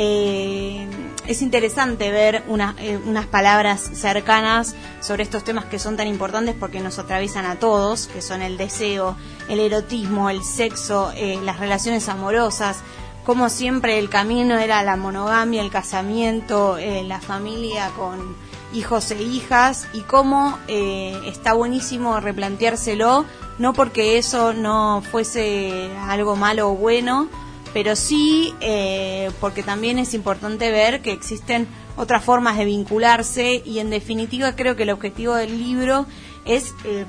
[0.00, 0.86] eh,
[1.26, 2.44] es interesante ver
[2.78, 7.56] eh, unas palabras cercanas sobre estos temas que son tan importantes porque nos atraviesan a
[7.56, 9.16] todos, que son el deseo,
[9.48, 12.78] el erotismo, el sexo, eh, las relaciones amorosas,
[13.24, 18.36] como siempre el camino era la monogamia, el casamiento, eh, la familia con
[18.72, 23.26] hijos e hijas y cómo eh, está buenísimo replanteárselo,
[23.58, 27.28] no porque eso no fuese algo malo o bueno,
[27.72, 31.66] pero sí eh, porque también es importante ver que existen
[31.96, 36.06] otras formas de vincularse y en definitiva creo que el objetivo del libro
[36.44, 37.04] es, eh,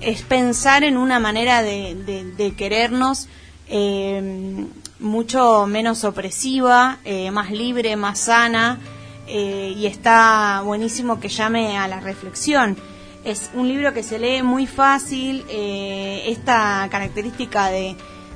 [0.00, 1.94] es pensar en una manera de,
[2.36, 3.28] de- querernos
[3.68, 4.66] eh,
[4.98, 8.78] mucho menos opresiva, eh, más libre, más sana
[9.32, 12.76] y está buenísimo que llame a la reflexión.
[13.24, 17.94] Es un libro que se lee muy fácil, esta característica de,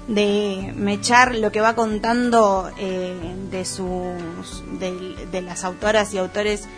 [0.08, 3.14] de mechar lo que va contando eh,
[3.50, 6.68] de sus de, las autoras y autores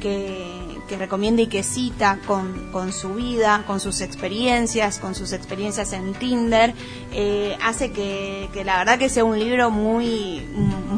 [0.00, 5.32] que, que recomienda y que cita con, con su vida, con sus experiencias, con sus
[5.32, 6.74] experiencias en Tinder,
[7.12, 10.40] eh, hace que, que la verdad que sea un libro muy,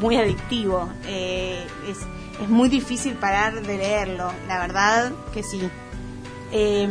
[0.01, 0.89] muy adictivo.
[1.07, 1.99] Eh, es,
[2.43, 5.69] es muy difícil parar de leerlo, la verdad que sí.
[6.53, 6.89] Eh,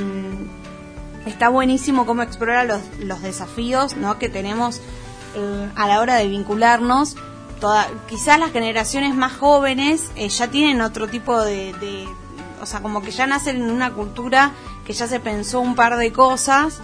[1.27, 4.17] está buenísimo cómo explora los, los desafíos ¿no?
[4.17, 4.81] que tenemos
[5.35, 7.15] eh, a la hora de vincularnos.
[7.59, 12.07] Toda, quizás las generaciones más jóvenes eh, ya tienen otro tipo de,
[12.61, 14.51] o sea, como que ya nacen en una cultura
[14.85, 16.79] que ya se pensó un par de cosas,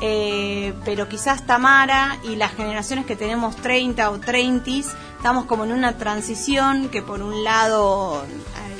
[0.00, 4.70] eh, pero quizás Tamara y las generaciones que tenemos 30 o 30
[5.16, 8.22] estamos como en una transición que por un lado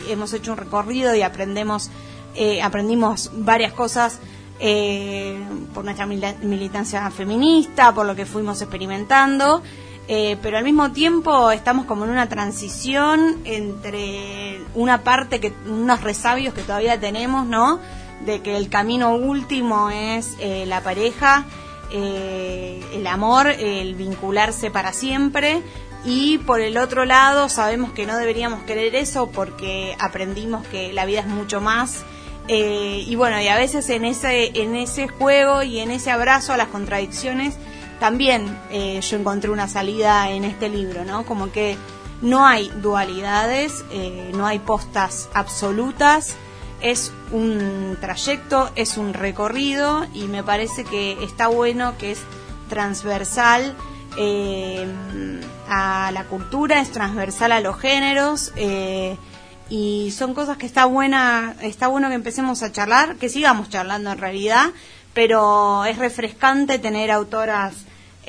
[0.08, 1.90] hemos hecho un recorrido y aprendemos
[2.62, 4.20] aprendimos varias cosas
[4.60, 5.38] eh,
[5.72, 9.62] por nuestra militancia feminista, por lo que fuimos experimentando,
[10.10, 16.02] eh, pero al mismo tiempo estamos como en una transición entre una parte que unos
[16.02, 17.78] resabios que todavía tenemos, ¿no?
[18.24, 21.44] De que el camino último es eh, la pareja,
[21.92, 25.62] eh, el amor, el vincularse para siempre.
[26.06, 31.04] Y por el otro lado sabemos que no deberíamos querer eso porque aprendimos que la
[31.04, 32.04] vida es mucho más
[32.48, 36.54] eh, y bueno, y a veces en ese, en ese juego y en ese abrazo
[36.54, 37.54] a las contradicciones,
[38.00, 41.26] también eh, yo encontré una salida en este libro, ¿no?
[41.26, 41.76] Como que
[42.22, 46.36] no hay dualidades, eh, no hay postas absolutas,
[46.80, 52.22] es un trayecto, es un recorrido y me parece que está bueno que es
[52.70, 53.76] transversal
[55.68, 58.52] a la cultura, es transversal a los géneros.
[59.70, 64.12] Y son cosas que está buena está bueno que empecemos a charlar que sigamos charlando
[64.12, 64.70] en realidad
[65.14, 67.74] pero es refrescante tener autoras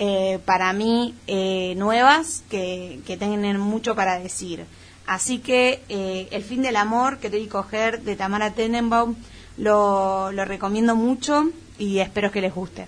[0.02, 4.66] eh, para mí eh, nuevas que, que tienen mucho para decir.
[5.06, 9.16] Así que eh, el fin del amor que te di coger de Tamara Tenenbaum
[9.58, 12.88] lo, lo recomiendo mucho y espero que les guste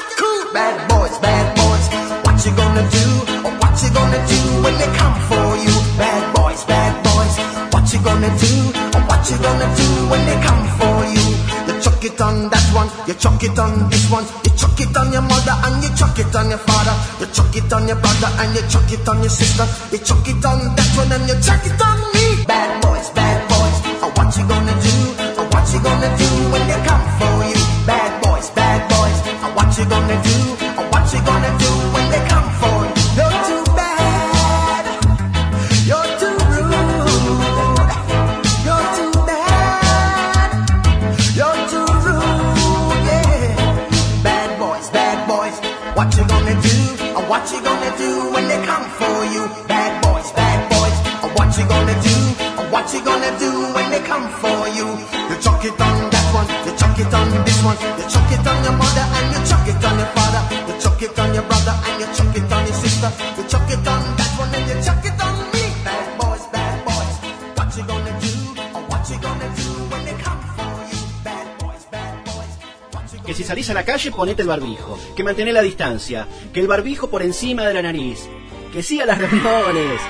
[10.11, 11.25] when they come for you?
[11.71, 14.95] You chuck it on that one, you chuck it on this one, you chuck it
[14.99, 17.99] on your mother and you chuck it on your father, you chuck it on your
[18.03, 21.23] brother and you chuck it on your sister, you chuck it on that one and
[21.31, 22.43] you chuck it on me.
[22.43, 24.95] Bad boys, bad boys, or what you gonna do?
[25.39, 26.40] Or what you gonna do
[73.25, 74.99] Que si salís a la calle, ponete el barbijo.
[75.15, 76.27] Que mantené la distancia.
[76.53, 78.27] Que el barbijo por encima de la nariz.
[78.71, 80.01] Que sí a las reuniones.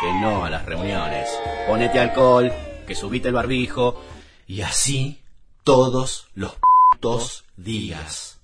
[0.00, 1.28] Que no a las reuniones.
[1.68, 2.52] Ponete alcohol.
[2.86, 4.02] Que subite el barbijo.
[4.48, 5.20] Y así
[5.62, 6.54] todos los
[6.92, 8.35] putos días.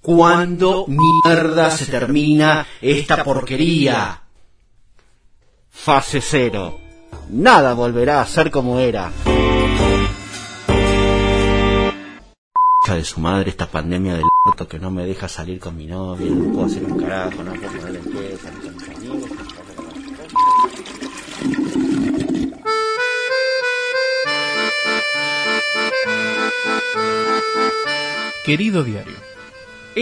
[0.00, 4.22] ¿Cuándo mierda se termina esta porquería?
[5.70, 6.78] Fase cero.
[7.30, 9.12] Nada volverá a ser como era.
[12.88, 16.30] De su madre, esta pandemia del orto que no me deja salir con mi novia,
[16.30, 19.30] no puedo hacer un carajo, no puedo poner el salir con mis amigos.
[28.44, 29.16] Querido diario,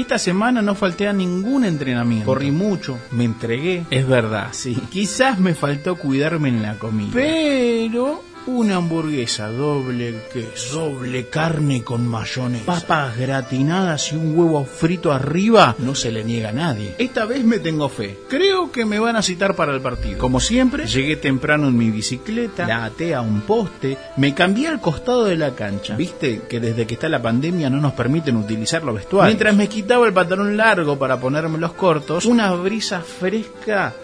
[0.01, 2.27] esta semana no falté a ningún entrenamiento.
[2.27, 4.77] Corrí mucho, me entregué, es verdad, sí.
[4.91, 7.11] Quizás me faltó cuidarme en la comida.
[7.13, 15.13] Pero una hamburguesa doble queso, doble carne con mayonesa, papas gratinadas y un huevo frito
[15.13, 16.95] arriba no se le niega a nadie.
[16.99, 18.19] Esta vez me tengo fe.
[18.29, 20.19] Creo que me van a citar para el partido.
[20.19, 24.81] Como siempre, llegué temprano en mi bicicleta, la até a un poste, me cambié al
[24.81, 25.97] costado de la cancha.
[25.97, 29.35] Viste que desde que está la pandemia no nos permiten utilizar los vestuarios.
[29.35, 33.95] Mientras me quitaba el pantalón largo para ponerme los cortos, una brisa fresca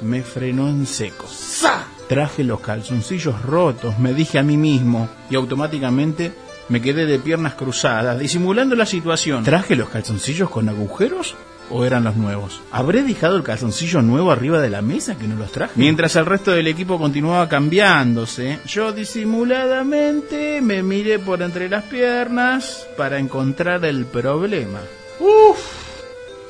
[0.00, 1.26] me frenó en seco.
[1.28, 1.91] ¡Sa!
[2.12, 6.32] Traje los calzoncillos rotos, me dije a mí mismo, y automáticamente
[6.68, 9.44] Me quedé de piernas cruzadas, disimulando la situación.
[9.44, 11.34] ¿Traje los calzoncillos con agujeros?
[11.70, 12.62] ¿O eran los nuevos?
[12.70, 15.72] ¿Habré dejado el calzoncillo nuevo arriba de la mesa que no los traje?
[15.76, 22.86] Mientras el resto del equipo continuaba cambiándose, yo disimuladamente me miré por entre las piernas
[22.96, 24.80] para encontrar el problema.
[25.18, 25.58] Uf,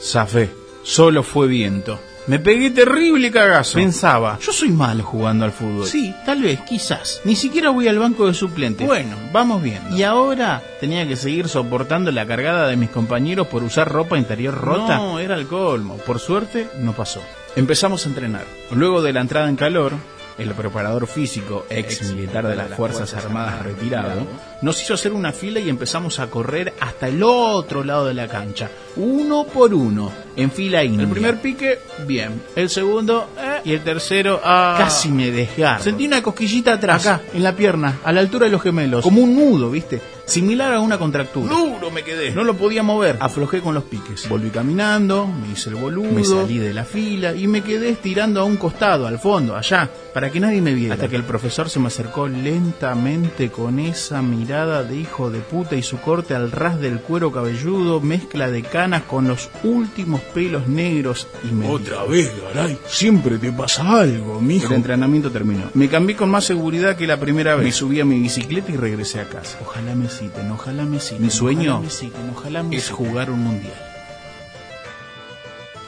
[0.00, 0.50] Zafé,
[0.82, 1.98] solo fue viento.
[2.28, 3.78] Me pegué terrible cagazo.
[3.78, 5.86] Pensaba, yo soy malo jugando al fútbol.
[5.86, 7.20] Sí, tal vez, quizás.
[7.24, 8.86] Ni siquiera voy al banco de suplentes.
[8.86, 9.80] Bueno, vamos bien.
[9.90, 14.54] Y ahora tenía que seguir soportando la cargada de mis compañeros por usar ropa interior
[14.54, 14.98] rota.
[14.98, 15.96] No, era el colmo.
[15.96, 17.20] Por suerte, no pasó.
[17.56, 18.44] Empezamos a entrenar.
[18.70, 19.94] Luego de la entrada en calor,
[20.38, 24.26] el preparador físico, ex militar de las Fuerzas Armadas retirado,
[24.62, 28.28] nos hizo hacer una fila y empezamos a correr hasta el otro lado de la
[28.28, 31.04] cancha, uno por uno, en fila india.
[31.04, 32.42] El primer pique, bien.
[32.56, 35.82] El segundo, eh, y el tercero, ah, casi me desgarro.
[35.82, 39.22] Sentí una cosquillita atrás, acá, en la pierna, a la altura de los gemelos, como
[39.22, 40.00] un nudo, ¿viste?
[40.24, 41.52] Similar a una contractura.
[41.52, 42.30] Duro me quedé.
[42.32, 43.16] No lo podía mover.
[43.20, 44.28] Aflojé con los piques.
[44.28, 48.40] Volví caminando, me hice el boludo, me salí de la fila y me quedé estirando
[48.40, 50.94] a un costado, al fondo, allá, para que nadie me viera.
[50.94, 55.76] Hasta que el profesor se me acercó lentamente con esa mirada de hijo de puta
[55.76, 60.68] y su corte al ras del cuero cabelludo, mezcla de canas con los últimos pelos
[60.68, 62.78] negros y me Otra vez, Garay.
[62.86, 64.68] Siempre te pasa algo, mijo.
[64.68, 65.64] el entrenamiento terminó.
[65.74, 67.64] Me cambié con más seguridad que la primera vez.
[67.64, 69.58] Me subí a mi bicicleta y regresé a casa.
[69.62, 73.72] Ojalá me Mi sueño ojalá me citen, ojalá me es jugar un mundial.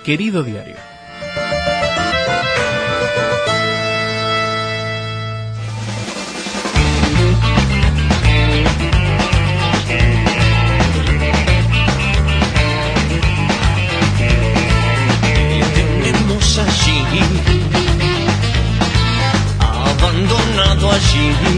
[0.02, 0.76] Querido diario.
[16.02, 17.04] tenemos allí,
[19.60, 21.53] abandonado allí,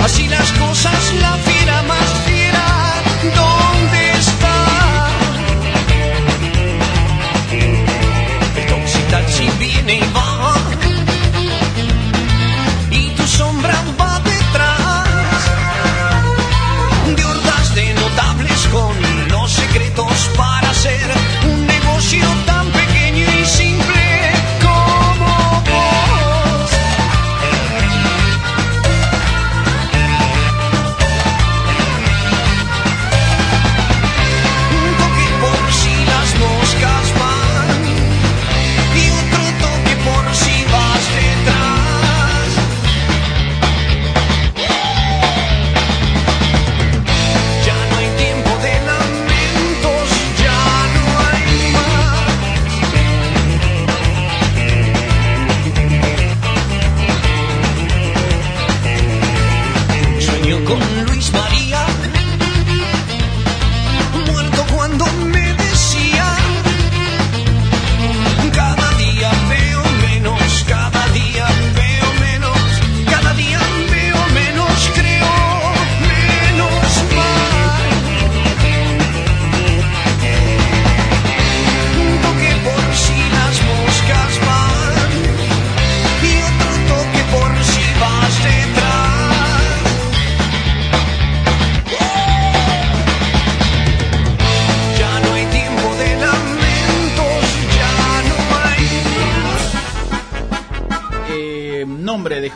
[0.00, 2.27] así las cosas, la fiera más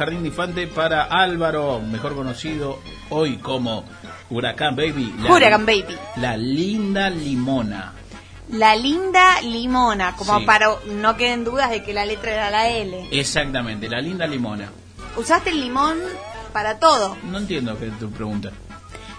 [0.02, 2.80] Jardín de Infante para Álvaro, mejor conocido
[3.10, 3.84] hoy como
[4.30, 5.14] Huracán Baby.
[5.20, 5.96] La- Huracán Baby.
[6.16, 7.92] La linda limona.
[8.50, 10.44] La linda limona, como Sí.
[10.44, 13.06] para no queden dudas de que la letra era la L.
[13.12, 14.72] Exactamente, la linda limona.
[15.16, 15.98] Usaste el limón
[16.52, 17.16] para todo.
[17.30, 18.50] No entiendo qué es tu pregunta.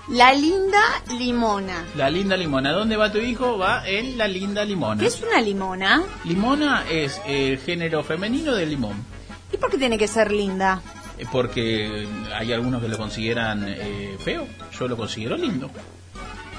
[0.10, 0.82] La linda
[1.18, 1.86] limona.
[1.96, 2.74] La linda limona.
[2.74, 3.58] ¿Dónde va tu hijo?
[3.58, 5.00] Va en la linda limona.
[5.00, 6.04] ¿Qué es una limona?
[6.26, 9.13] Limona es el género femenino del limón.
[9.54, 10.82] ¿Y por qué tiene que ser linda?
[11.18, 14.48] Eh, Porque hay algunos que lo consideran eh, feo.
[14.78, 15.70] Yo lo considero lindo.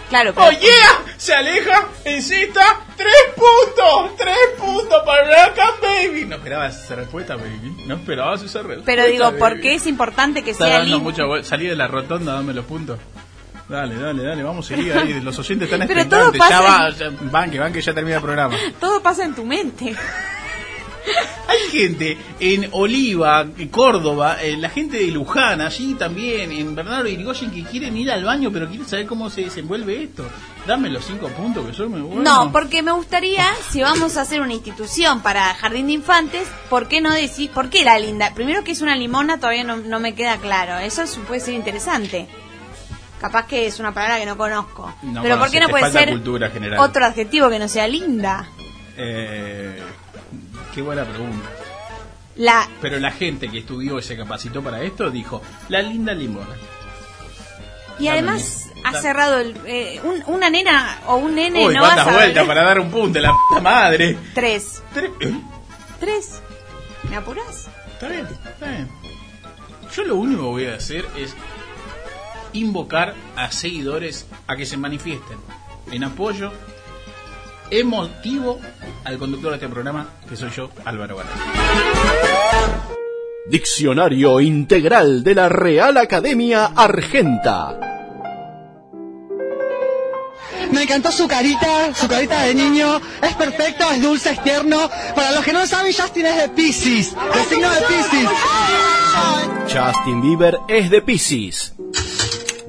[0.08, 0.46] Claro, pero...
[0.46, 1.14] ¡Oh, yeah!
[1.16, 2.62] Se aleja, insista.
[2.96, 4.16] ¡Tres puntos!
[4.16, 6.26] ¡Tres puntos para Huracán Baby!
[6.26, 7.84] No esperabas esa respuesta, baby.
[7.86, 8.84] No esperabas esa respuesta.
[8.84, 9.60] Pero digo, ¿por baby.
[9.62, 11.02] qué es importante que Está sea dando linda?
[11.10, 11.48] mucha vuelta.
[11.48, 12.98] Salí de la rotonda, dame los puntos.
[13.66, 15.20] Dale, dale, dale, vamos a seguir ahí.
[15.22, 16.50] Los oyentes están Pero todo expectantes.
[16.50, 18.56] Ya pasa- va, ya, van, que van, que ya termina el programa.
[18.78, 19.96] Todo pasa en tu mente.
[21.48, 27.06] Hay gente en Oliva, en Córdoba, eh, la gente de Luján, allí también, en Bernardo
[27.08, 30.24] Irigoyen, que quieren ir al baño, pero quieren saber cómo se desenvuelve esto.
[30.66, 32.24] Dame los cinco puntos que son muy buenos.
[32.24, 36.88] No, porque me gustaría, si vamos a hacer una institución para jardín de infantes, ¿por
[36.88, 38.32] qué no decir, por qué la linda?
[38.34, 40.78] Primero que es una limona, todavía no, no me queda claro.
[40.78, 42.26] Eso es- puede ser interesante.
[43.20, 44.94] Capaz que es una palabra que no conozco.
[45.02, 48.48] No Pero ¿por qué no puede ser cultura otro adjetivo que no sea linda?
[48.96, 49.80] Eh,
[50.74, 51.48] qué buena pregunta.
[52.36, 56.54] La Pero la gente que estudió y se capacitó para esto dijo, la linda limona.
[57.98, 62.08] y además ha cerrado el, eh, un- una nena o un nene Uy, no cuántas
[62.08, 64.18] a vueltas para dar un punto, la puta madre.
[64.34, 64.82] Tres.
[64.92, 65.10] Tres.
[65.20, 65.32] ¿Eh?
[66.00, 66.40] Tres.
[67.08, 67.68] ¿Me apuras?
[67.92, 68.88] Está bien, está bien.
[69.94, 71.36] Yo lo único que voy a hacer es
[72.52, 75.38] invocar a seguidores a que se manifiesten
[75.92, 76.52] en apoyo
[77.70, 78.60] emotivo
[79.04, 81.32] al conductor de este programa, que soy yo, Álvaro Garay.
[83.46, 87.78] Diccionario Integral de la Real Academia Argenta.
[90.72, 93.00] Me encantó su carita, su carita de niño.
[93.22, 94.90] Es perfecto, es dulce, es tierno.
[95.14, 97.14] Para los que no saben, Justin es de Pisces.
[97.34, 98.30] El signo de Pisces.
[99.72, 101.74] Justin Bieber es de Pisces.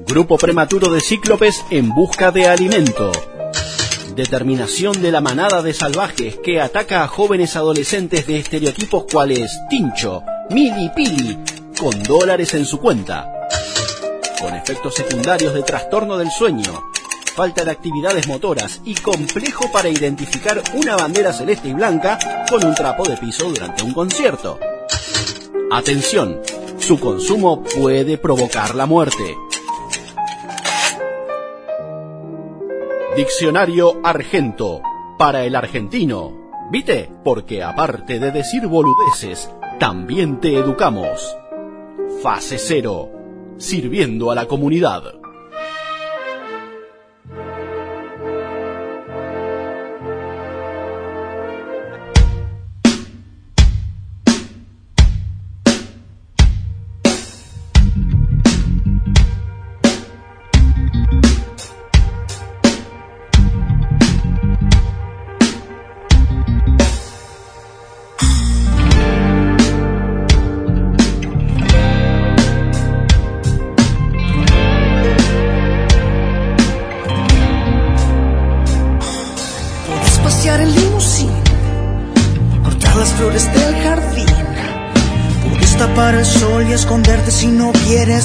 [0.06, 3.10] Grupo prematuro de cíclopes en busca de alimento.
[4.16, 10.22] Determinación de la manada de salvajes que ataca a jóvenes adolescentes de estereotipos cuales Tincho,
[10.48, 11.36] Mili Pili,
[11.78, 13.30] con dólares en su cuenta.
[14.40, 16.92] Con efectos secundarios de trastorno del sueño,
[17.34, 22.74] falta de actividades motoras y complejo para identificar una bandera celeste y blanca con un
[22.74, 24.58] trapo de piso durante un concierto.
[25.70, 26.40] Atención,
[26.78, 29.36] su consumo puede provocar la muerte.
[33.16, 34.82] Diccionario Argento,
[35.16, 36.50] para el argentino.
[36.70, 37.10] ¿Viste?
[37.24, 41.34] Porque aparte de decir boludeces, también te educamos.
[42.22, 43.10] Fase cero,
[43.56, 45.02] sirviendo a la comunidad.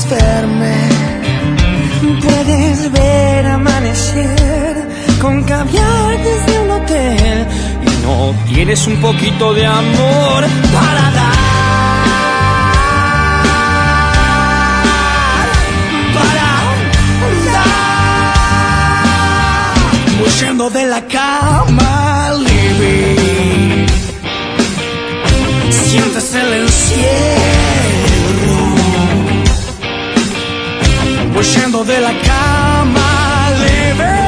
[0.09, 0.73] Verme.
[2.23, 4.87] Puedes ver amanecer
[5.21, 7.47] con caviar desde un hotel
[7.85, 11.41] y no tienes un poquito de amor para dar.
[16.15, 16.45] Para
[17.53, 17.71] dar.
[20.25, 23.87] Huyendo de la cama, living.
[25.69, 27.50] Sientes el encierro.
[31.53, 34.21] Huyendo de la cama, living.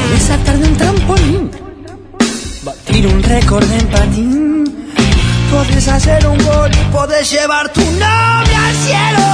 [0.00, 1.50] Puedes saltar de un trampolín.
[2.62, 4.64] Batir un récord en patín.
[5.50, 9.26] Puedes hacer un gol y puedes llevar tu novia al cielo.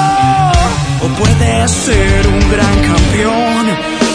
[1.05, 3.67] O puedes ser un gran campeón,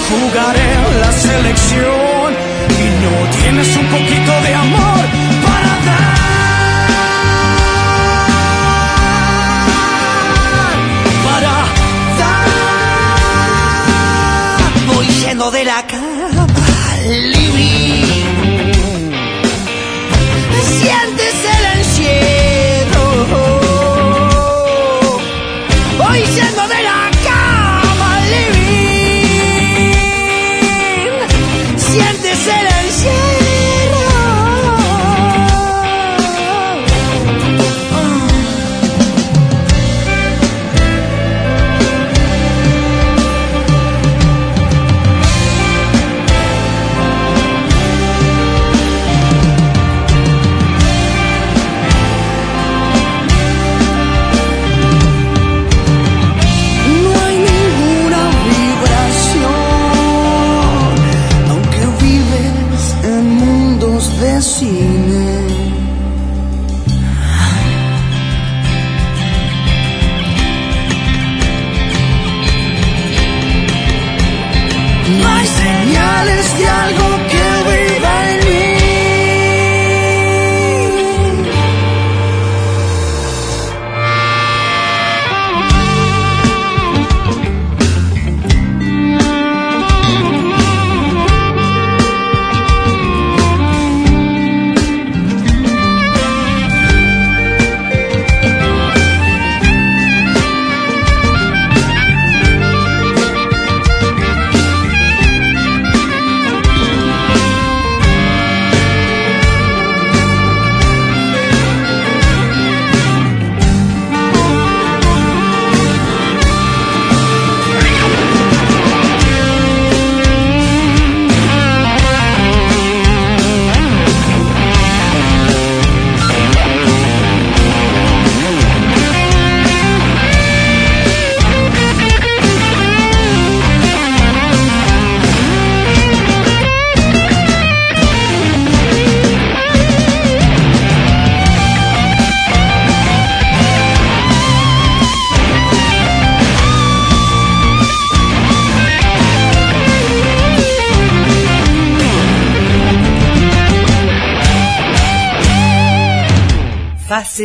[0.09, 2.35] jugar en la selección
[2.67, 5.30] y no tienes un poquito de amor
[15.42, 16.47] Voy yendo de la cama,
[17.08, 18.05] living.
[20.78, 23.05] Sientes el encierro.
[25.97, 27.00] Voy yendo de la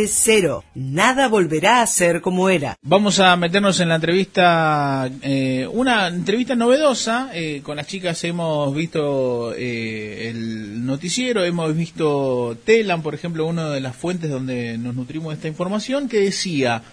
[0.05, 0.63] Cero.
[0.75, 2.75] Nada volverá a ser como era.
[2.83, 7.31] Vamos a meternos en la entrevista, eh, una entrevista novedosa.
[7.33, 13.69] eh, con las chicas hemos visto eh, el noticiero, hemos visto Telam, por ejemplo, una
[13.71, 16.83] de las fuentes donde nos nutrimos de esta información, que decía,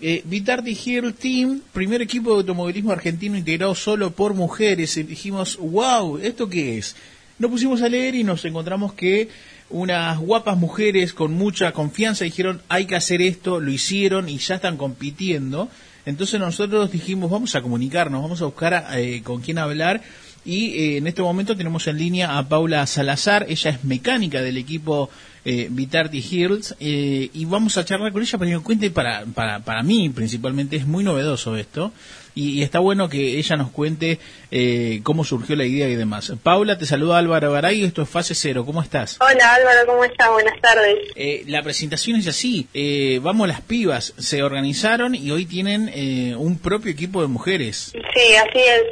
[0.00, 4.96] eh, Vitardi Hill Team, primer equipo de automovilismo argentino integrado solo por mujeres.
[4.96, 6.94] Y dijimos, wow, ¿esto qué es?
[7.38, 9.28] Nos pusimos a leer y nos encontramos que
[9.74, 14.54] unas guapas mujeres con mucha confianza dijeron hay que hacer esto, lo hicieron y ya
[14.54, 15.68] están compitiendo.
[16.06, 20.00] Entonces nosotros dijimos vamos a comunicarnos, vamos a buscar eh, con quién hablar
[20.44, 24.58] y eh, en este momento tenemos en línea a Paula Salazar, ella es mecánica del
[24.58, 25.10] equipo
[25.44, 29.60] eh, Vitardi Hills eh, y vamos a charlar con ella para que cuente, para, para,
[29.60, 31.92] para mí principalmente es muy novedoso esto
[32.34, 34.18] y, y está bueno que ella nos cuente
[34.50, 36.32] eh, cómo surgió la idea y demás.
[36.42, 39.18] Paula, te saluda Álvaro Garay, esto es Fase Cero, ¿cómo estás?
[39.20, 40.30] Hola Álvaro, ¿cómo estás?
[40.30, 40.96] Buenas tardes.
[41.16, 46.34] Eh, la presentación es así, eh, vamos las pibas, se organizaron y hoy tienen eh,
[46.36, 47.92] un propio equipo de mujeres.
[47.92, 48.82] Sí, así es.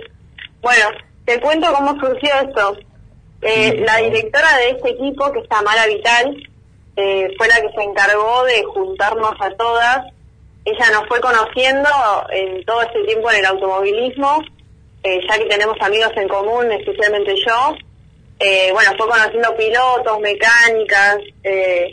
[0.61, 0.87] Bueno,
[1.25, 2.79] te cuento cómo surgió esto.
[3.43, 6.37] Eh, la directora de este equipo, que es Tamara Vital,
[6.95, 10.07] eh, fue la que se encargó de juntarnos a todas.
[10.65, 11.89] Ella nos fue conociendo
[12.31, 14.43] en todo este tiempo en el automovilismo,
[15.03, 17.75] eh, ya que tenemos amigos en común, especialmente yo.
[18.39, 21.91] Eh, bueno, fue conociendo pilotos, mecánicas eh,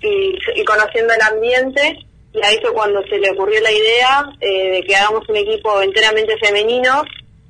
[0.00, 1.98] y, y conociendo el ambiente.
[2.34, 5.80] Y ahí fue cuando se le ocurrió la idea eh, de que hagamos un equipo
[5.80, 7.04] enteramente femenino,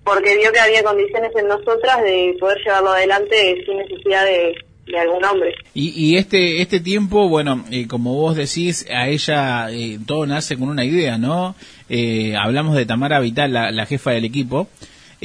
[0.05, 4.55] porque vio que había condiciones en nosotras de poder llevarlo adelante sin necesidad de,
[4.86, 5.55] de algún hombre.
[5.73, 10.56] Y, y este este tiempo, bueno, eh, como vos decís, a ella eh, todo nace
[10.56, 11.55] con una idea, ¿no?
[11.89, 14.69] Eh, hablamos de Tamara Vital, la, la jefa del equipo.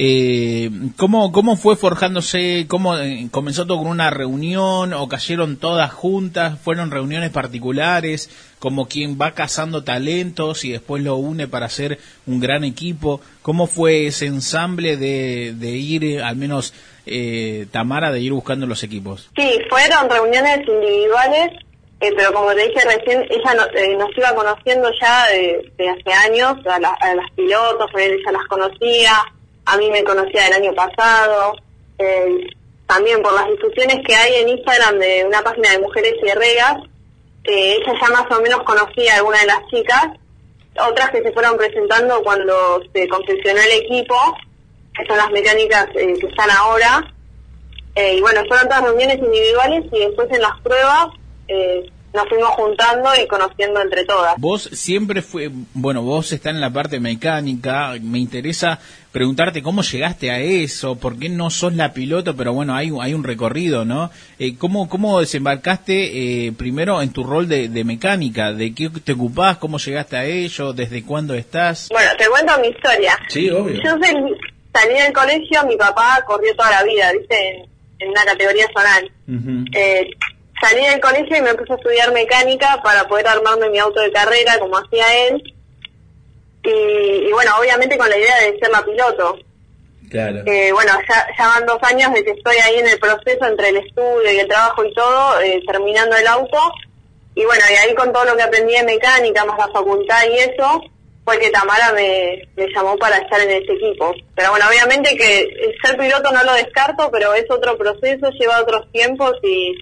[0.02, 2.64] Eh, ¿cómo, ¿Cómo fue forjándose?
[2.68, 6.58] ¿Cómo eh, comenzó todo con una reunión o cayeron todas juntas?
[6.58, 8.30] ¿Fueron reuniones particulares?
[8.58, 13.20] Como quien va cazando talentos y después lo une para hacer un gran equipo.
[13.42, 16.72] ¿Cómo fue ese ensamble de, de ir, al menos
[17.10, 19.28] eh, Tamara, de ir buscando los equipos?
[19.36, 21.50] Sí, fueron reuniones individuales,
[22.00, 26.12] eh, pero como te dije recién, ella eh, nos iba conociendo ya de, de hace
[26.12, 29.12] años, a, la- a las pilotos, por ella las conocía,
[29.66, 31.56] a mí me conocía del año pasado,
[31.98, 32.46] eh,
[32.86, 36.76] también por las discusiones que hay en Instagram de una página de mujeres cierregas,
[37.44, 40.06] eh, ella ya más o menos conocía a alguna de las chicas,
[40.88, 44.14] otras que se fueron presentando cuando se confeccionó el equipo,
[44.96, 47.14] que son las mecánicas eh, que están ahora,
[47.94, 51.08] eh, y bueno, fueron todas reuniones individuales y después en las pruebas
[51.48, 54.34] eh, nos fuimos juntando y conociendo entre todas.
[54.38, 58.80] Vos siempre fue, bueno, vos estás en la parte mecánica, me interesa
[59.12, 63.14] preguntarte cómo llegaste a eso, por qué no sos la piloto, pero bueno, hay, hay
[63.14, 64.10] un recorrido, ¿no?
[64.40, 68.52] Eh, ¿cómo, ¿Cómo desembarcaste eh, primero en tu rol de, de mecánica?
[68.52, 69.58] ¿De qué te ocupás?
[69.58, 70.72] ¿Cómo llegaste a ello?
[70.72, 71.88] ¿Desde cuándo estás?
[71.90, 73.16] Bueno, te cuento mi historia.
[73.28, 73.76] Sí, obvio.
[73.84, 74.36] Yo sal-
[74.74, 77.48] salí del colegio, mi papá corrió toda la vida, ¿viste?
[77.48, 77.70] En,
[78.00, 79.12] en una categoría zonal.
[79.74, 80.10] Eh,
[80.60, 84.12] salí del colegio y me puse a estudiar mecánica para poder armarme mi auto de
[84.12, 85.54] carrera como hacía él.
[86.62, 89.38] Y, y bueno, obviamente con la idea de ser la piloto.
[90.10, 90.42] Claro.
[90.44, 93.68] Eh, bueno, ya, ya van dos años de que estoy ahí en el proceso entre
[93.68, 96.58] el estudio y el trabajo y todo, eh, terminando el auto.
[97.34, 100.38] Y bueno, y ahí con todo lo que aprendí de mecánica, más la facultad y
[100.38, 100.82] eso,
[101.30, 104.12] fue que Tamara me, llamó para estar en ese equipo.
[104.34, 108.90] Pero bueno, obviamente que ser piloto no lo descarto, pero es otro proceso, lleva otros
[108.90, 109.74] tiempos y,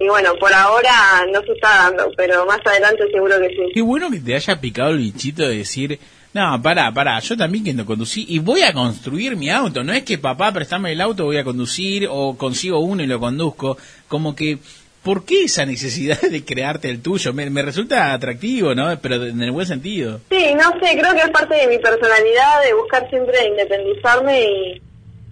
[0.00, 3.72] y bueno, por ahora no se está dando, pero más adelante seguro que sí.
[3.74, 6.00] Qué bueno que te haya picado el bichito de decir,
[6.34, 9.84] no, pará, pará, yo también quiero conducir y voy a construir mi auto.
[9.84, 13.20] No es que papá, préstame el auto, voy a conducir o consigo uno y lo
[13.20, 13.78] conduzco.
[14.08, 14.58] Como que,
[15.06, 17.32] ¿por qué esa necesidad de crearte el tuyo?
[17.32, 18.98] Me, me resulta atractivo, ¿no?
[19.00, 20.20] Pero en el buen sentido.
[20.28, 24.82] Sí, no sé, creo que es parte de mi personalidad de buscar siempre independizarme y,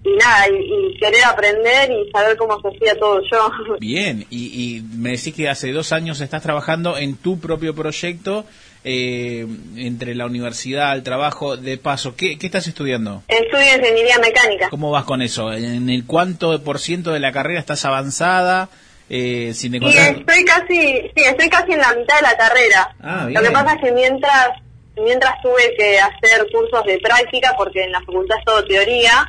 [0.05, 3.51] y nada, y, y querer aprender y saber cómo se hacía todo yo.
[3.81, 4.45] Bien, y,
[4.77, 8.47] y me decís que hace dos años estás trabajando en tu propio proyecto,
[8.85, 9.45] eh,
[9.75, 12.15] entre la universidad, el trabajo, de paso.
[12.15, 13.25] ¿Qué, qué estás estudiando?
[13.27, 14.69] Estudio ingeniería mecánica.
[14.71, 15.53] ¿Cómo vas con eso?
[15.53, 18.69] ¿En el cuánto por ciento de la carrera estás avanzada?
[19.11, 20.17] Eh, sin Y encontrar...
[20.17, 22.97] estoy casi, sí, estoy casi en la mitad de la carrera.
[23.03, 24.49] Ah, Lo que pasa es que mientras,
[24.97, 29.27] mientras tuve que hacer cursos de práctica, porque en la facultad es todo teoría,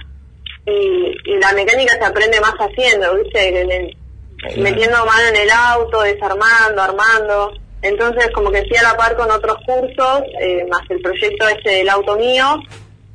[0.66, 0.72] y,
[1.26, 3.62] y la mecánica se aprende más haciendo, ¿viste?
[3.62, 3.98] En el-
[4.58, 7.54] Metiendo mano en el auto, desarmando, armando.
[7.82, 11.78] Entonces, como que fui a la par con otros cursos, eh, más el proyecto ese
[11.78, 12.60] del auto mío,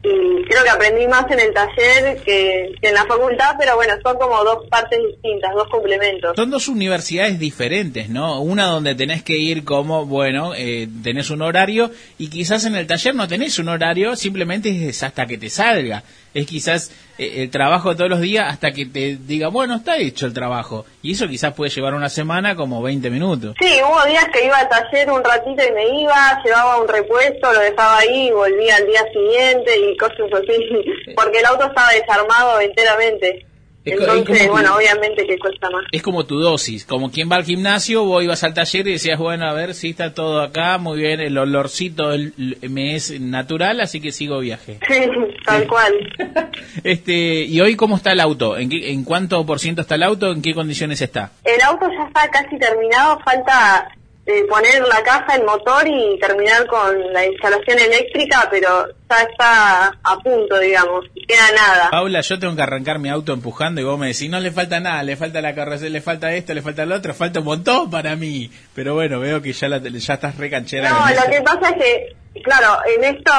[0.02, 4.16] y creo que aprendí más en el taller que, en la facultad, pero bueno, son
[4.16, 6.32] como dos partes distintas, dos complementos.
[6.36, 8.40] Son dos universidades diferentes, ¿no?
[8.40, 12.86] Una donde tenés que ir como, bueno, eh, tenés un horario y quizás en el
[12.86, 16.02] taller no tenés un horario, simplemente es hasta que te salga.
[16.32, 20.32] Es quizás el trabajo todos los días hasta que te diga, bueno, está hecho el
[20.32, 20.86] trabajo.
[21.02, 23.54] Y eso quizás puede llevar una semana como 20 minutos.
[23.60, 27.52] Sí, hubo días que iba al taller un ratito y me iba, llevaba un repuesto,
[27.52, 31.90] lo dejaba ahí y volvía al día siguiente y cosas así, porque el auto estaba
[31.90, 33.49] desarmado enteramente.
[33.82, 35.84] Entonces, bueno, obviamente que cuesta más.
[35.90, 39.18] Es como tu dosis, como quien va al gimnasio, vos ibas al taller y decías,
[39.18, 42.34] bueno, a ver si está todo acá, muy bien, el olorcito el-
[42.68, 44.78] me es natural, así que sigo viaje.
[44.86, 45.00] Sí,
[45.46, 45.94] tal cual.
[46.84, 48.56] Este, y hoy cómo está el auto?
[48.56, 50.30] ¿En, qué, ¿En cuánto por ciento está el auto?
[50.32, 51.32] ¿En qué condiciones está?
[51.44, 53.90] El auto ya está casi terminado, falta
[54.30, 59.86] eh, poner la caja, el motor y terminar con la instalación eléctrica, pero ya está
[60.02, 61.90] a punto, digamos, queda nada.
[61.90, 64.78] Paula, yo tengo que arrancar mi auto empujando y vos me decís, no le falta
[64.80, 67.90] nada, le falta la carrocería, le falta esto, le falta lo otro, falta un montón
[67.90, 68.50] para mí.
[68.74, 70.88] Pero bueno, veo que ya, la, ya estás re canchera.
[70.90, 73.32] No, lo que pasa es que, claro, en esto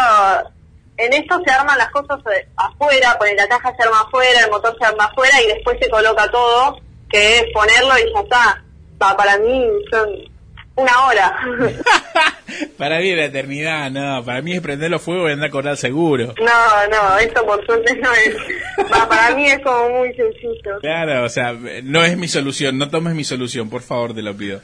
[0.98, 4.52] en esto se arman las cosas eh, afuera, poner la caja se arma afuera, el
[4.52, 8.64] motor se arma afuera y después se coloca todo, que es ponerlo y ya está.
[9.00, 10.10] Pa- para mí son
[10.76, 11.38] una hora.
[12.78, 15.78] Para mí es la eternidad, no, para mí es prenderlo fuego y andar a cobrar
[15.78, 16.34] seguro.
[16.38, 18.36] no, no, esto por suerte no es.
[18.90, 20.80] Pa- para mí es como muy sencillo.
[20.82, 21.54] Claro, o sea,
[21.84, 24.62] no es mi solución, no tomes mi solución, por favor, te lo pido.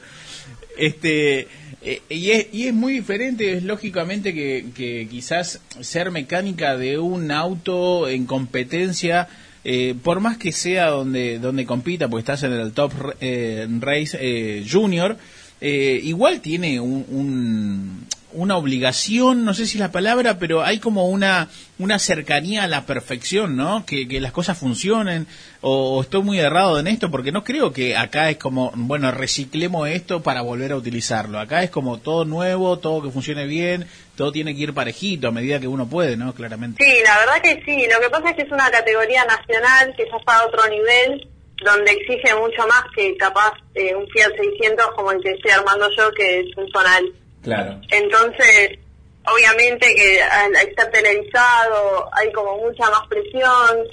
[0.76, 1.48] Este,
[1.82, 6.98] eh, y, es, y es muy diferente, es lógicamente que, que quizás ser mecánica de
[6.98, 9.28] un auto en competencia,
[9.64, 14.16] eh, por más que sea donde, donde compita, porque estás en el Top eh, Race
[14.20, 15.16] eh, Junior,
[15.60, 20.78] eh, igual tiene un, un- una obligación, no sé si es la palabra, pero hay
[20.80, 21.48] como una,
[21.78, 23.86] una cercanía a la perfección, ¿no?
[23.86, 25.26] Que, que las cosas funcionen,
[25.62, 29.10] o, o estoy muy errado en esto, porque no creo que acá es como, bueno,
[29.12, 31.40] reciclemos esto para volver a utilizarlo.
[31.40, 35.32] Acá es como todo nuevo, todo que funcione bien, todo tiene que ir parejito a
[35.32, 36.34] medida que uno puede, ¿no?
[36.34, 36.84] Claramente.
[36.84, 37.86] Sí, la verdad que sí.
[37.90, 41.26] Lo que pasa es que es una categoría nacional que ya está a otro nivel,
[41.64, 45.88] donde exige mucho más que capaz eh, un Fiat 600 como el que estoy armando
[45.96, 47.12] yo, que es un zonal.
[47.42, 47.80] Claro.
[47.90, 48.78] Entonces,
[49.26, 53.86] obviamente que al al estar televisado hay como mucha más presión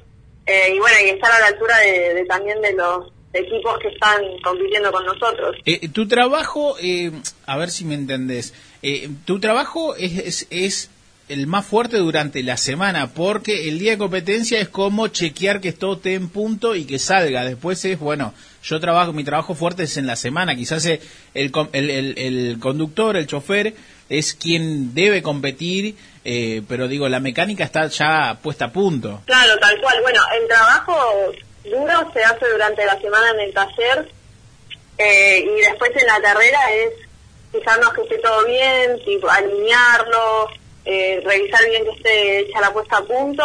[0.46, 3.90] eh, y bueno, y estar a la altura de, de también de los equipos que
[3.90, 5.56] están compitiendo con nosotros.
[5.66, 7.12] Eh, tu trabajo, eh,
[7.46, 10.90] a ver si me entendés, eh, tu trabajo es, es, es
[11.28, 15.74] el más fuerte durante la semana, porque el día de competencia es como chequear que
[15.74, 17.44] todo esté en punto y que salga.
[17.44, 18.34] Después es, bueno,
[18.64, 20.56] yo trabajo, mi trabajo fuerte es en la semana.
[20.56, 21.02] Quizás el,
[21.34, 23.74] el, el conductor, el chofer,
[24.10, 29.22] es quien debe competir, eh, pero digo, la mecánica está ya puesta a punto.
[29.26, 30.02] Claro, tal cual.
[30.02, 30.96] Bueno, el trabajo
[31.64, 34.12] duro se hace durante la semana en el taller
[34.98, 36.92] eh, y después en la carrera es
[37.52, 40.50] fijarnos que esté todo bien, tipo, alinearlo,
[40.86, 43.44] eh, revisar bien que esté hecha la puesta a punto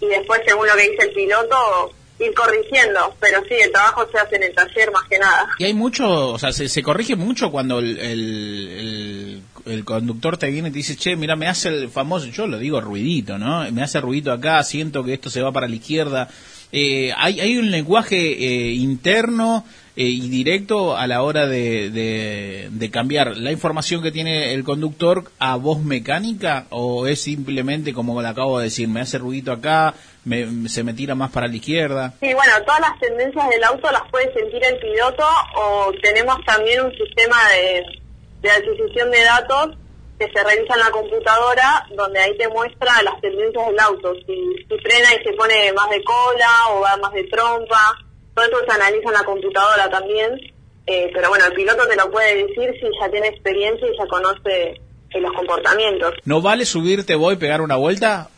[0.00, 3.14] y después, según lo que dice el piloto, ir corrigiendo.
[3.20, 5.48] Pero sí, el trabajo se hace en el taller más que nada.
[5.58, 10.68] Y hay mucho, o sea, se, se corrige mucho cuando el, el, conductor te viene
[10.68, 13.70] y te dice, che, mira, me hace el famoso, yo lo digo ruidito, ¿no?
[13.72, 16.28] Me hace ruidito acá, siento que esto se va para la izquierda.
[16.72, 19.64] Eh, hay, hay un lenguaje eh, interno
[20.00, 25.24] eh, y directo a la hora de, de, cambiar la información que tiene el conductor
[25.38, 29.92] a voz mecánica o es simplemente como le acabo de decir, me hace ruidito acá,
[30.24, 32.14] me, se me tira más para la izquierda.
[32.18, 36.80] Sí, bueno, todas las tendencias del auto las puede sentir el piloto o tenemos también
[36.80, 39.76] un sistema de, adquisición de datos
[40.18, 44.64] que se revisa en la computadora donde ahí te muestra las tendencias del auto, si,
[44.66, 47.98] si frena y se pone más de cola o va más de trompa,
[48.34, 50.40] todo eso se analiza en la computadora también,
[50.86, 54.06] eh, pero bueno, el piloto te lo puede decir si ya tiene experiencia y ya
[54.06, 54.80] conoce
[55.10, 56.14] eh, los comportamientos.
[56.24, 58.28] ¿No vale subirte vos y pegar una vuelta?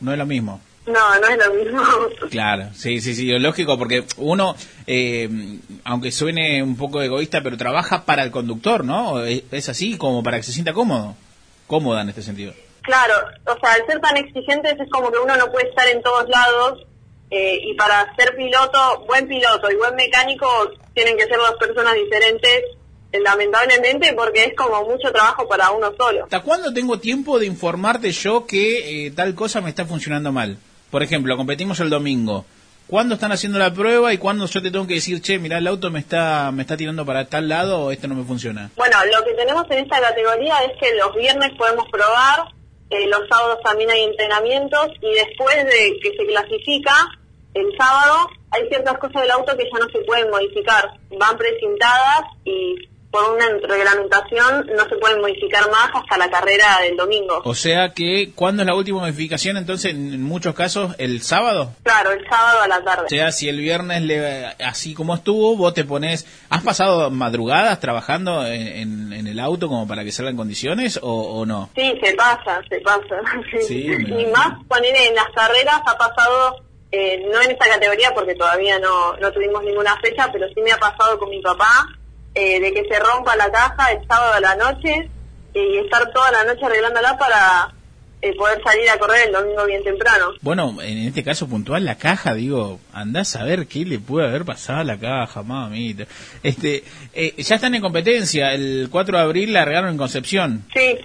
[0.00, 0.60] No es lo mismo.
[0.86, 1.82] No, no es lo mismo.
[2.30, 4.54] Claro, sí, sí, sí, es lógico, porque uno,
[4.86, 5.28] eh,
[5.84, 9.24] aunque suene un poco egoísta, pero trabaja para el conductor, ¿no?
[9.24, 11.14] Es, es así, como para que se sienta cómodo,
[11.66, 12.52] cómoda en este sentido.
[12.82, 13.14] Claro,
[13.46, 16.28] o sea, al ser tan exigentes es como que uno no puede estar en todos
[16.28, 16.86] lados
[17.30, 20.46] eh, y para ser piloto, buen piloto y buen mecánico
[20.94, 22.64] tienen que ser dos personas diferentes,
[23.12, 26.24] eh, lamentablemente, porque es como mucho trabajo para uno solo.
[26.24, 30.58] ¿Hasta cuándo tengo tiempo de informarte yo que eh, tal cosa me está funcionando mal?
[30.90, 32.46] Por ejemplo, competimos el domingo.
[32.86, 35.66] ¿Cuándo están haciendo la prueba y cuándo yo te tengo que decir, che, mira, el
[35.66, 38.70] auto me está, me está tirando para tal lado o esto no me funciona?
[38.76, 42.48] Bueno, lo que tenemos en esta categoría es que los viernes podemos probar
[42.90, 46.94] eh, los sábados también hay entrenamientos y después de que se clasifica,
[47.60, 52.22] el sábado hay ciertas cosas del auto que ya no se pueden modificar, van precintadas
[52.44, 52.76] y
[53.10, 57.40] por una reglamentación no se pueden modificar más hasta la carrera del domingo.
[57.44, 59.56] O sea que, ¿cuándo es la última modificación?
[59.56, 61.72] Entonces, en muchos casos, el sábado.
[61.84, 63.04] Claro, el sábado a la tarde.
[63.06, 66.26] O sea, si el viernes, le, así como estuvo, vos te pones...
[66.50, 70.98] ¿Has pasado madrugadas trabajando en, en- en el auto como para que salga en condiciones
[71.02, 71.70] o, o no?
[71.76, 73.22] Sí, se pasa, se pasa.
[73.66, 76.56] Sí, y más poner en las carreras ha pasado,
[76.90, 80.72] eh, no en esta categoría porque todavía no, no tuvimos ninguna fecha, pero sí me
[80.72, 81.86] ha pasado con mi papá,
[82.34, 85.10] eh, de que se rompa la caja el sábado a la noche
[85.54, 87.74] y estar toda la noche arreglándola para
[88.20, 90.32] eh, poder salir a correr el domingo bien temprano.
[90.40, 94.44] Bueno, en este caso puntual, la caja, digo, andás a ver qué le puede haber
[94.44, 96.04] pasado a la caja, mamita.
[96.42, 96.82] Este,
[97.14, 100.64] eh, ya están en competencia, el 4 de abril largaron en Concepción.
[100.74, 100.98] Sí,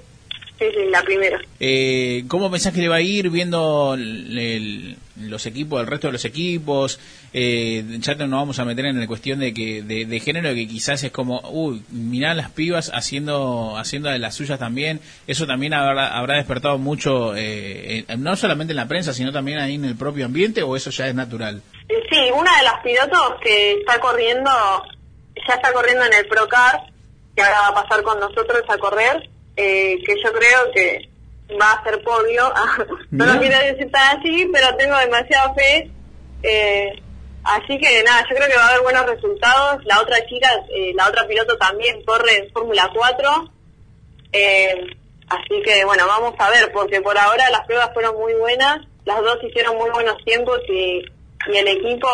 [0.60, 1.40] sí, sí, la primera.
[1.60, 4.98] Eh, ¿Cómo pensás que le va a ir viendo el- el-
[5.30, 7.00] los equipos, el resto de los equipos?
[7.34, 10.68] Eh, ya nos vamos a meter en la cuestión de que de, de género que
[10.68, 15.00] quizás es como, uy, mirá las pibas haciendo haciendo de las suyas también.
[15.28, 19.76] Eso también habrá, habrá despertado mucho, eh, no solamente en la prensa, sino también ahí
[19.76, 21.62] en el propio ambiente, o eso ya es natural.
[21.90, 24.50] Eh, Sí, una de las pilotos que está corriendo,
[25.48, 26.82] ya está corriendo en el Procar,
[27.36, 31.10] que ahora va a pasar con nosotros a correr, eh, que yo creo que
[31.60, 32.52] va a ser podio.
[33.12, 35.90] no lo quiero decir tan así, pero tengo demasiada fe.
[36.44, 37.02] Eh,
[37.44, 39.84] así que nada, yo creo que va a haber buenos resultados.
[39.86, 43.52] La otra chica, eh, la otra piloto también corre en Fórmula 4.
[44.34, 44.88] Eh,
[45.30, 49.22] así que bueno, vamos a ver, porque por ahora las pruebas fueron muy buenas, las
[49.22, 51.04] dos hicieron muy buenos tiempos y,
[51.52, 52.08] y el equipo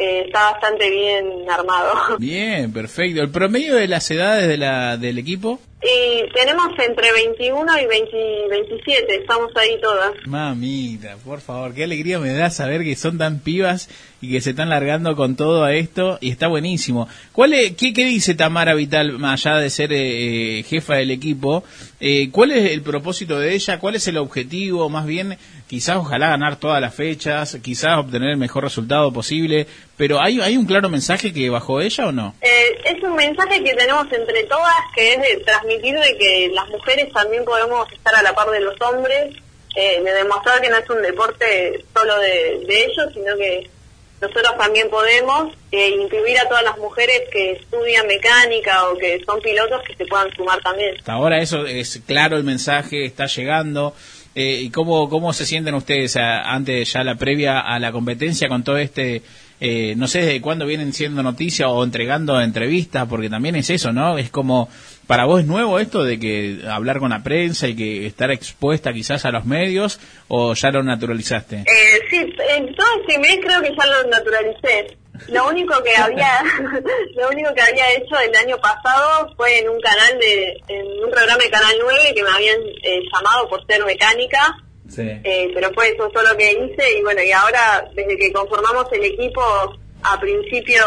[0.00, 1.92] eh, está bastante bien armado.
[2.18, 3.20] Bien, perfecto.
[3.20, 5.58] ¿El promedio de las edades de la, del equipo?
[5.80, 10.12] Y tenemos entre 21 y 20 27, estamos ahí todas.
[10.26, 13.88] Mamita, por favor, qué alegría me da saber que son tan pibas
[14.20, 17.08] y que se están largando con todo a esto y está buenísimo.
[17.32, 21.62] ¿Cuál es, qué, qué dice Tamara Vital, más allá de ser eh, jefa del equipo?
[22.00, 23.78] Eh, ¿Cuál es el propósito de ella?
[23.78, 24.88] ¿Cuál es el objetivo?
[24.88, 25.38] Más bien,
[25.68, 30.56] quizás ojalá ganar todas las fechas, quizás obtener el mejor resultado posible, pero ¿hay, hay
[30.56, 32.34] un claro mensaje que bajó ella o no?
[32.40, 36.68] Eh, es un mensaje que tenemos entre todas, que es de transmitir de que las
[36.68, 39.34] mujeres también podemos estar a la par de los hombres,
[39.76, 43.68] eh, de demostrar que no es un deporte solo de, ellos, sino que
[44.20, 49.40] nosotros también podemos eh, incluir a todas las mujeres que estudian mecánica o que son
[49.40, 50.96] pilotos que se puedan sumar también.
[51.06, 53.94] Ahora eso es claro el mensaje, está llegando.
[54.34, 58.48] Eh, ¿Y cómo, cómo se sienten ustedes a- antes ya la previa a la competencia
[58.48, 59.22] con todo este,
[59.60, 63.92] eh, no sé desde cuándo vienen siendo noticias o entregando entrevistas, porque también es eso,
[63.92, 64.16] ¿no?
[64.18, 64.68] Es como,
[65.08, 68.92] para vos es nuevo esto de que hablar con la prensa y que estar expuesta
[68.92, 69.98] quizás a los medios,
[70.28, 71.56] o ya lo naturalizaste?
[71.66, 74.96] Eh, sí, en todo este mes creo que ya lo naturalicé.
[75.28, 76.30] Lo único que había,
[77.16, 81.10] lo único que había hecho el año pasado fue en un canal de, en un
[81.10, 84.58] programa de Canal 9 que me habían eh, llamado por ser mecánica,
[84.88, 85.02] Sí.
[85.02, 89.04] eh, pero fue eso solo que hice y bueno, y ahora desde que conformamos el
[89.04, 89.42] equipo
[90.02, 90.86] a principios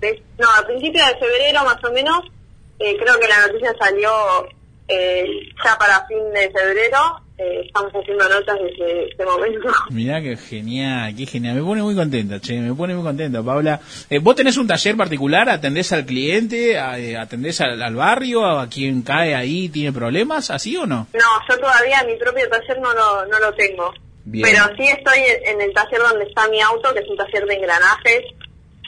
[0.00, 2.20] de, no, a principios de febrero más o menos,
[2.78, 4.10] eh, creo que la noticia salió
[4.88, 5.26] eh,
[5.64, 9.68] ya para fin de febrero, eh, estamos haciendo notas desde ese momento.
[9.90, 11.56] Mirá que genial, qué genial.
[11.56, 13.80] Me pone muy contenta, che, me pone muy contenta, Paula.
[14.08, 15.48] Eh, ¿Vos tenés un taller particular?
[15.50, 16.78] ¿Atendés al cliente?
[16.78, 18.46] a- eh, ¿Atendés al, al barrio?
[18.46, 20.50] ¿A quien cae ahí tiene problemas?
[20.50, 21.08] ¿Así o no?
[21.12, 23.92] No, yo todavía mi propio taller no lo, no lo tengo.
[24.24, 24.44] Bien.
[24.48, 27.54] Pero sí estoy en el taller donde está mi auto, que es un taller de
[27.54, 28.22] engranajes.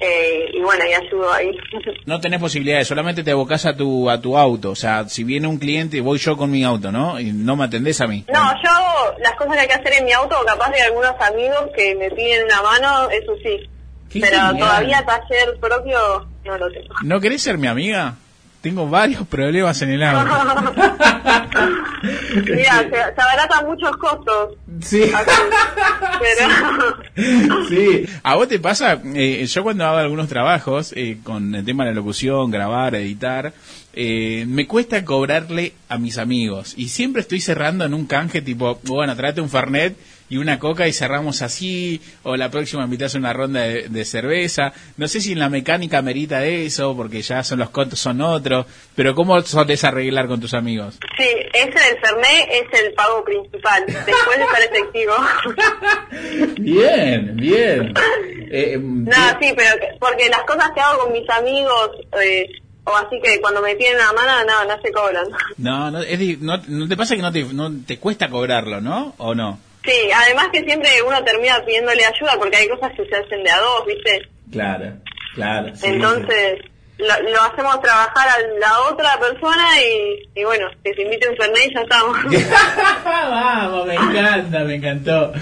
[0.00, 1.50] Eh, y bueno, y ayudo ahí.
[2.06, 4.70] No tenés posibilidades, solamente te abocás a tu, a tu auto.
[4.70, 7.20] O sea, si viene un cliente, voy yo con mi auto, ¿no?
[7.20, 8.24] Y no me atendés a mí.
[8.32, 11.12] No, yo hago las cosas que hay que hacer en mi auto, capaz de algunos
[11.20, 13.68] amigos que me piden una mano, eso sí.
[14.10, 14.58] Qué Pero genial.
[14.58, 15.98] todavía taller propio
[16.44, 16.94] no lo tengo.
[17.02, 18.14] ¿No querés ser mi amiga?
[18.60, 20.34] Tengo varios problemas en el auto.
[22.44, 24.56] Mira, se, se abaratan muchos costos.
[24.80, 25.10] Sí.
[26.20, 26.48] Pero...
[27.68, 31.84] Sí, a vos te pasa, eh, yo cuando hago algunos trabajos eh, con el tema
[31.84, 33.52] de la locución, grabar, editar,
[33.92, 38.78] eh, me cuesta cobrarle a mis amigos y siempre estoy cerrando en un canje tipo,
[38.84, 39.96] bueno, tráete un Fernet
[40.30, 44.04] y una coca y cerramos así, o la próxima invitas a una ronda de, de
[44.04, 44.72] cerveza.
[44.96, 48.66] No sé si en la mecánica merita eso, porque ya son los costos son otros,
[48.94, 50.98] pero ¿cómo solés arreglar con tus amigos?
[51.16, 51.24] Sí,
[51.54, 55.12] ese del Fernet es el pago principal, después de estar efectivo.
[56.58, 57.92] Bien, bien.
[58.50, 61.90] Eh, No, sí, pero que- porque las cosas que hago con mis amigos,
[62.22, 62.46] eh,
[62.84, 65.26] o así que cuando me piden la mano, no, no se cobran.
[65.58, 69.14] No, no, es no, ¿no te pasa que no te, no te cuesta cobrarlo, ¿no?
[69.18, 69.60] ¿O no?
[69.84, 73.50] Sí, además que siempre uno termina pidiéndole ayuda porque hay cosas que se hacen de
[73.50, 74.28] a dos, ¿viste?
[74.50, 74.92] Claro,
[75.34, 75.74] claro.
[75.74, 76.60] sí, Entonces,
[76.98, 81.36] lo, lo hacemos trabajar a la otra persona y, y bueno, que se invite un
[81.36, 82.16] Fernet y ya estamos.
[83.04, 85.32] Vamos, me encanta, me encantó.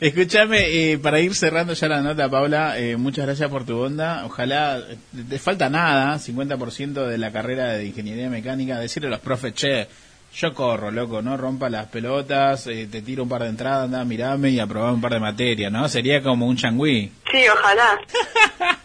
[0.00, 4.26] Escúchame, eh, para ir cerrando ya la nota, Paula, eh, muchas gracias por tu onda.
[4.26, 4.82] Ojalá,
[5.28, 9.88] te falta nada, 50% de la carrera de ingeniería mecánica, decirle a los profes, che,
[10.38, 14.04] yo corro, loco, no rompa las pelotas, eh, te tiro un par de entradas, anda,
[14.04, 15.88] mirame y aprobá un par de materias, ¿no?
[15.88, 17.10] Sería como un changüí.
[17.32, 17.98] Sí, ojalá.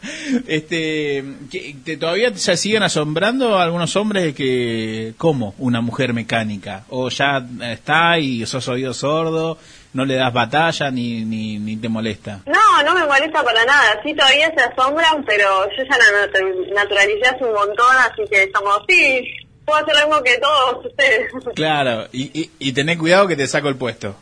[0.47, 5.53] Este, ¿qué- te, ¿Todavía se siguen asombrando algunos hombres que, ¿cómo?
[5.57, 6.83] Una mujer mecánica.
[6.89, 9.57] O ya está y sos oído sordo,
[9.93, 12.39] no le das batalla ni, ni, ni te molesta.
[12.45, 14.01] No, no me molesta para nada.
[14.03, 18.43] Sí, todavía se asombran, pero yo ya la natu- naturalicé hace un montón, así que
[18.43, 19.21] estamos, sí,
[19.65, 21.31] puedo hacer mismo que todos ustedes.
[21.55, 24.15] Claro, y, y, y tené cuidado que te saco el puesto.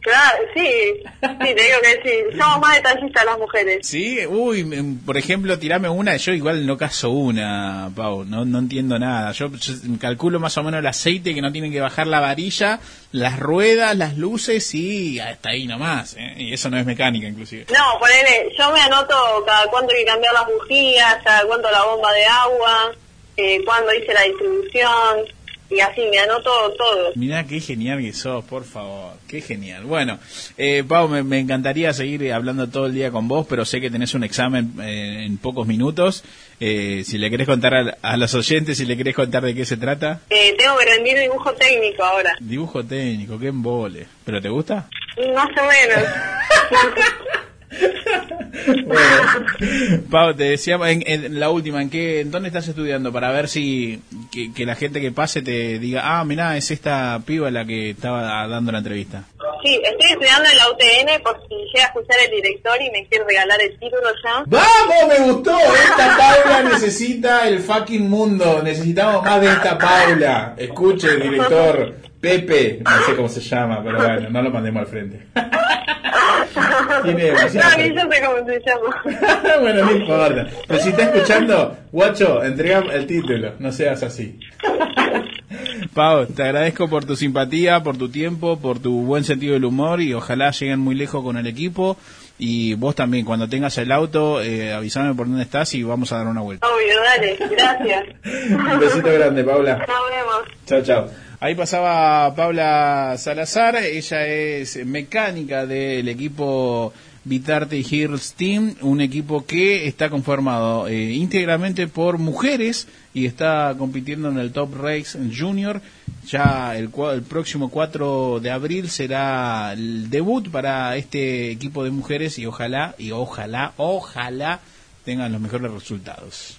[0.00, 2.38] claro, sí, sí, te digo que sí.
[2.38, 3.86] Somos más detallistas las mujeres.
[3.86, 4.64] Sí, uy,
[5.04, 9.32] por ejemplo, tirame una, yo igual no caso una, Pau, no, no entiendo nada.
[9.32, 12.80] Yo, yo calculo más o menos el aceite que no tienen que bajar la varilla,
[13.12, 16.16] las ruedas, las luces y hasta ahí nomás.
[16.18, 16.34] ¿eh?
[16.38, 17.66] Y eso no es mecánica, inclusive.
[17.72, 21.84] No, ponele, yo me anoto cada cuánto hay que cambiar las bujías, cada cuánto la
[21.84, 22.92] bomba de agua,
[23.36, 25.26] eh, cuándo hice la distribución,
[25.70, 27.12] y así, me anoto todo.
[27.16, 29.84] Mirá qué genial que sos, por favor, qué genial.
[29.84, 30.18] Bueno,
[30.58, 33.90] eh, Pau, me, me encantaría seguir hablando todo el día con vos, pero sé que
[33.90, 36.22] tenés un examen eh, en pocos minutos.
[36.60, 39.64] Eh, si le querés contar a, a los oyentes, si le querés contar de qué
[39.64, 40.20] se trata.
[40.30, 44.06] Eh, tengo que rendir dibujo técnico ahora, Dibujo técnico, qué embole.
[44.24, 44.88] ¿Pero te gusta?
[45.34, 46.08] más o menos.
[50.10, 53.12] Pau, te decíamos en, en la última, ¿en qué, en dónde estás estudiando?
[53.12, 54.00] Para ver si
[54.32, 57.90] que, que la gente que pase te diga, ah, mirá, es esta piba la que
[57.90, 59.24] estaba dando la entrevista.
[59.62, 63.06] Sí, estoy estudiando en la UTN por si llega a escuchar el director y me
[63.06, 64.44] quiere regalar el título ya.
[64.46, 65.08] ¡Vamos!
[65.08, 65.58] Me gustó.
[65.58, 68.60] Esta Paula necesita el fucking mundo.
[68.62, 70.54] Necesitamos más de esta Paula.
[70.58, 71.94] Escuche, director
[72.24, 72.80] Pepe.
[72.82, 75.26] No sé cómo se llama, pero bueno, no lo mandemos al frente.
[77.02, 79.60] Tiene demasiado No, ni yo sé cómo se llama.
[79.60, 80.46] bueno, no importa.
[80.66, 83.52] Pero si está escuchando, guacho, entrega el título.
[83.58, 84.38] No seas así.
[85.94, 90.00] Pau, te agradezco por tu simpatía, por tu tiempo, por tu buen sentido del humor
[90.00, 91.98] y ojalá lleguen muy lejos con el equipo.
[92.38, 96.16] Y vos también, cuando tengas el auto, eh, avísame por dónde estás y vamos a
[96.16, 96.66] dar una vuelta.
[96.66, 98.04] Obvio, dale, gracias.
[98.50, 99.78] Un besito grande, Paula.
[99.78, 100.42] Nos vemos.
[100.66, 101.10] Chao, chao.
[101.44, 106.90] Ahí pasaba Paula Salazar, ella es mecánica del equipo
[107.24, 114.30] Vitarte Hills Team, un equipo que está conformado eh, íntegramente por mujeres y está compitiendo
[114.30, 115.82] en el Top Race Junior.
[116.26, 122.38] Ya el, el próximo 4 de abril será el debut para este equipo de mujeres
[122.38, 124.60] y ojalá, y ojalá, ojalá
[125.04, 126.58] tengan los mejores resultados.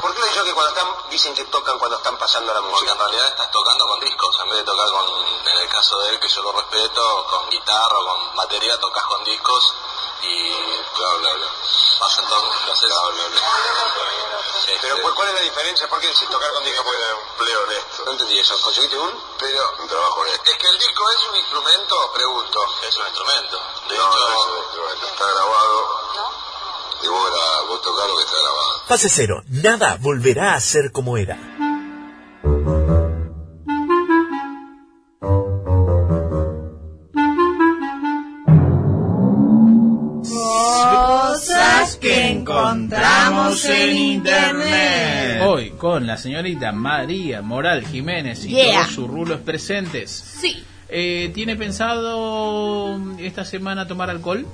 [0.00, 2.76] ¿Por qué dicho que cuando están, dicen que tocan cuando están pasando la música?
[2.78, 5.06] Porque en realidad estás tocando con discos, en vez de tocar con,
[5.48, 9.04] en el caso de él, que yo lo respeto, con guitarra o con batería, tocas
[9.04, 9.74] con discos
[10.22, 10.50] y
[10.96, 11.46] bla bla bla.
[12.00, 12.88] Vas entonces, lo haces.
[12.88, 13.40] Bla bla bla.
[14.80, 15.88] Pero ¿cuál- ¿cuál es la diferencia?
[15.88, 18.04] ¿Por qué si tocar con discos puede un empleo honesto?
[18.04, 18.60] No entendí eso.
[18.62, 19.24] ¿Conseguiste un?
[19.38, 20.50] Pero un trabajo honesto.
[20.50, 22.66] Es que el disco es un instrumento, pregunto.
[22.82, 23.60] Es un instrumento.
[23.88, 25.06] De no, hecho, no es un instrumento.
[25.06, 26.11] Está grabado.
[27.04, 28.86] Y vos, gra- vos tocás lo que está grabado.
[28.88, 29.42] Fase cero.
[29.48, 31.38] Nada volverá a ser como era.
[40.62, 45.42] Cosas que encontramos en internet.
[45.44, 48.72] Hoy con la señorita María Moral Jiménez y Yeah.
[48.82, 50.10] todos sus rulos presentes.
[50.10, 50.62] Sí.
[50.88, 54.46] Eh, ¿Tiene pensado esta semana tomar alcohol?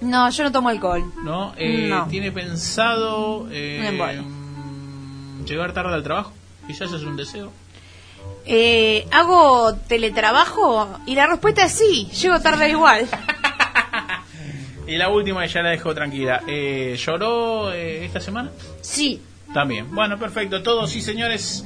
[0.00, 1.04] No, yo no tomo alcohol.
[1.22, 1.54] ¿No?
[1.56, 2.06] Eh, No.
[2.06, 3.96] ¿Tiene pensado eh,
[5.46, 6.32] llegar tarde al trabajo?
[6.66, 7.52] Quizás es un deseo.
[8.46, 10.98] Eh, ¿Hago teletrabajo?
[11.06, 13.06] Y la respuesta es sí, llego tarde igual.
[14.86, 16.42] Y la última, ya la dejo tranquila.
[16.46, 18.50] Eh, ¿Lloró eh, esta semana?
[18.82, 19.20] Sí.
[19.54, 19.94] También.
[19.94, 20.62] Bueno, perfecto.
[20.62, 21.64] Todos sí, señores.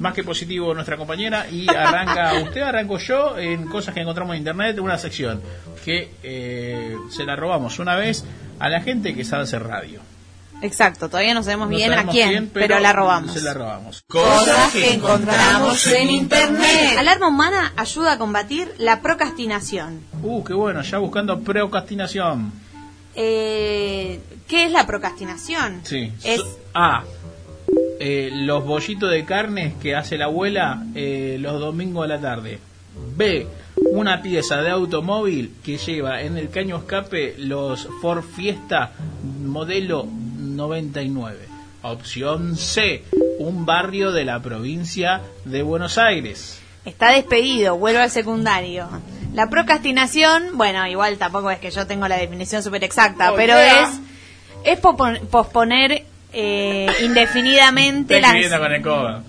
[0.00, 1.48] Más que positivo nuestra compañera.
[1.48, 4.78] Y arranca usted, arranco yo en cosas que encontramos en internet.
[4.80, 5.40] Una sección
[5.84, 8.24] que eh, se la robamos una vez
[8.58, 10.00] a la gente que sabe hacer radio.
[10.62, 13.32] Exacto, todavía no sabemos No bien sabemos a quién, quién, pero, la robamos.
[13.32, 14.02] Se la robamos.
[14.06, 16.98] Cosas que encontramos en internet.
[16.98, 20.00] Alarma humana ayuda a combatir la procrastinación.
[20.22, 20.82] Uh, qué bueno.
[20.82, 22.52] Ya buscando procrastinación.
[23.14, 25.80] Eh, ¿Qué es la procrastinación?
[25.84, 26.12] Sí.
[26.24, 27.04] Es So- A.
[28.02, 32.58] eh, los bollitos de carne que hace la abuela eh, los domingos a la tarde.
[33.14, 33.46] B.
[33.92, 38.92] Una pieza de automóvil que lleva en el caño escape los Ford Fiesta
[39.44, 41.38] modelo 99.
[41.82, 43.04] Opción C.
[43.38, 46.58] Un barrio de la provincia de Buenos Aires.
[46.86, 48.88] Está despedido, vuelve al secundario.
[49.34, 53.52] La procrastinación, bueno, igual tampoco es que yo tengo la definición súper exacta, Oh, pero
[53.54, 53.90] yeah.
[54.64, 58.20] es, es posponer eh, indefinidamente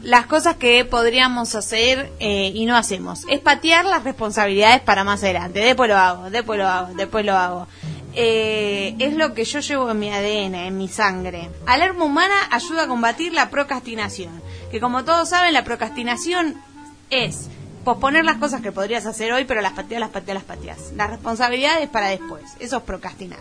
[0.04, 3.26] las cosas que podríamos hacer eh, y no hacemos.
[3.30, 5.60] Es patear las responsabilidades para más adelante.
[5.60, 7.68] Después lo hago, después lo hago, después lo hago.
[8.14, 11.50] Eh, es lo que yo llevo en mi ADN, en mi sangre.
[11.66, 14.42] Alarma humana ayuda a combatir la procrastinación.
[14.70, 16.56] Que como todos saben, la procrastinación
[17.10, 17.50] es
[17.84, 20.78] posponer las cosas que podrías hacer hoy, pero las pateas, las pateas, las pateas.
[20.96, 22.44] Las responsabilidades para después.
[22.60, 23.40] Eso es procrastinar.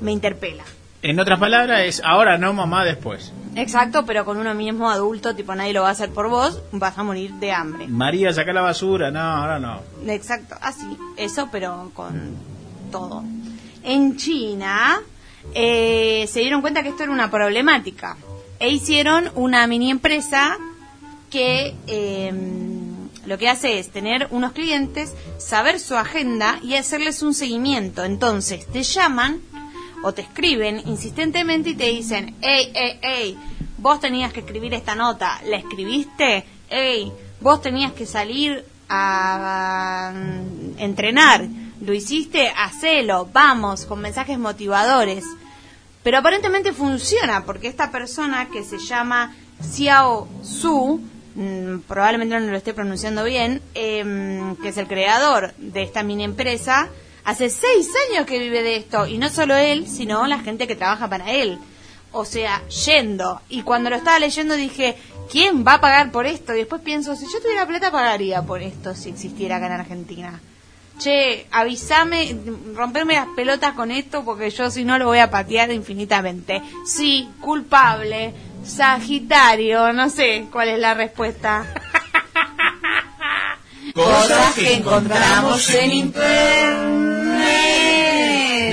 [0.00, 0.64] Me interpela.
[1.04, 3.30] En otras palabras es ahora no mamá después.
[3.56, 6.96] Exacto, pero con uno mismo adulto, tipo nadie lo va a hacer por vos, vas
[6.96, 7.86] a morir de hambre.
[7.88, 9.10] María, saca la basura.
[9.10, 9.82] No, ahora no.
[10.08, 12.36] Exacto, así, eso, pero con
[12.90, 13.22] todo.
[13.82, 14.98] En China
[15.54, 18.16] eh, se dieron cuenta que esto era una problemática
[18.58, 20.56] e hicieron una mini empresa
[21.30, 22.32] que eh,
[23.26, 28.04] lo que hace es tener unos clientes, saber su agenda y hacerles un seguimiento.
[28.04, 29.42] Entonces te llaman
[30.04, 33.38] o te escriben insistentemente y te dicen, hey, hey, hey,
[33.78, 36.44] vos tenías que escribir esta nota, ¿la escribiste?
[36.68, 37.10] Hey,
[37.40, 41.46] vos tenías que salir a mm, entrenar,
[41.80, 42.52] ¿lo hiciste?
[42.54, 45.24] Hacelo, vamos, con mensajes motivadores.
[46.02, 51.00] Pero aparentemente funciona, porque esta persona que se llama Xiao Su,
[51.34, 56.24] mm, probablemente no lo esté pronunciando bien, em, que es el creador de esta mini
[56.24, 56.90] empresa,
[57.24, 60.76] hace seis años que vive de esto, y no solo él, sino la gente que
[60.76, 61.58] trabaja para él.
[62.12, 63.40] O sea, yendo.
[63.48, 64.96] Y cuando lo estaba leyendo dije,
[65.30, 66.54] ¿quién va a pagar por esto?
[66.54, 70.40] Y después pienso, si yo tuviera plata, pagaría por esto si existiera acá en Argentina.
[70.96, 72.36] Che, avísame,
[72.72, 76.62] romperme las pelotas con esto porque yo si no lo voy a patear infinitamente.
[76.86, 78.32] Sí, culpable,
[78.64, 81.66] Sagitario, no sé cuál es la respuesta.
[83.94, 86.74] Cosas que encontramos en internet.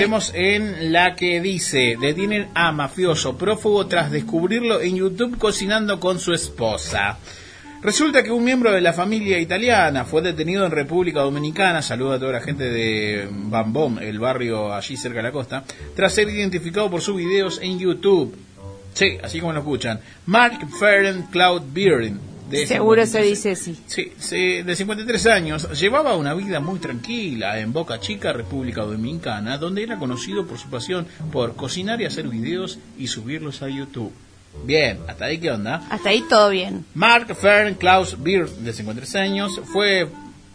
[0.00, 6.18] Vemos en la que dice, detienen a mafioso prófugo tras descubrirlo en YouTube cocinando con
[6.18, 7.18] su esposa.
[7.82, 12.18] Resulta que un miembro de la familia italiana fue detenido en República Dominicana, saluda a
[12.18, 15.62] toda la gente de Bambom, el barrio allí cerca de la costa,
[15.94, 18.36] tras ser identificado por sus videos en YouTube.
[18.92, 20.00] Sí, así como lo escuchan.
[20.26, 22.31] Mark Ferenc Cloud Beering.
[22.52, 23.78] De Seguro se 53 dice sí.
[23.86, 29.58] Sí, sí, de 53 años, llevaba una vida muy tranquila en Boca Chica, República Dominicana,
[29.58, 34.12] donde era conocido por su pasión por cocinar y hacer videos y subirlos a YouTube.
[34.66, 35.82] Bien, hasta ahí qué onda.
[35.88, 36.84] Hasta ahí todo bien.
[36.94, 40.06] Mark Fern Klaus Beard, de 53 años, fue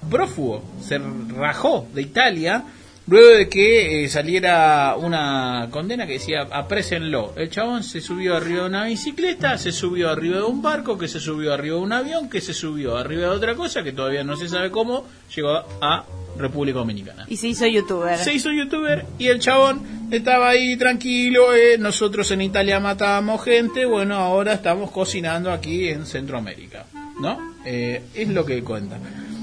[0.10, 2.64] prófugo, se rajó de Italia
[3.08, 7.34] luego de que eh, saliera una condena que decía aprésenlo.
[7.36, 11.08] El chabón se subió arriba de una bicicleta, se subió arriba de un barco, que
[11.08, 14.24] se subió arriba de un avión, que se subió arriba de otra cosa, que todavía
[14.24, 15.06] no se sabe cómo,
[15.36, 16.06] llegó a
[16.38, 17.26] República Dominicana.
[17.28, 18.18] Y se hizo youtuber.
[18.18, 19.82] Se hizo youtuber y el chabón
[20.12, 21.54] estaba ahí tranquilo.
[21.54, 23.86] eh, nosotros en Italia matábamos gente.
[23.86, 26.86] Bueno, ahora estamos cocinando aquí en Centroamérica.
[27.20, 27.56] ¿No?
[27.66, 29.00] Eh, es lo que cuenta.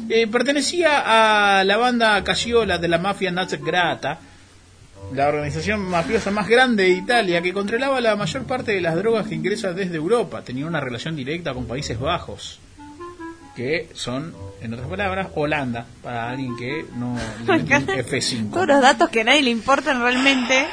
[0.08, 4.18] Eh, pertenecía a la banda Casiola de la mafia Grata,
[5.12, 9.26] la organización mafiosa más grande de Italia que controlaba la mayor parte de las drogas
[9.26, 10.42] que ingresan desde Europa.
[10.42, 12.60] Tenía una relación directa con Países Bajos
[13.54, 17.16] que son, en otras palabras, Holanda, para alguien que no
[17.46, 18.50] le metió un F5.
[18.50, 20.66] Todos los datos que a nadie le importan realmente.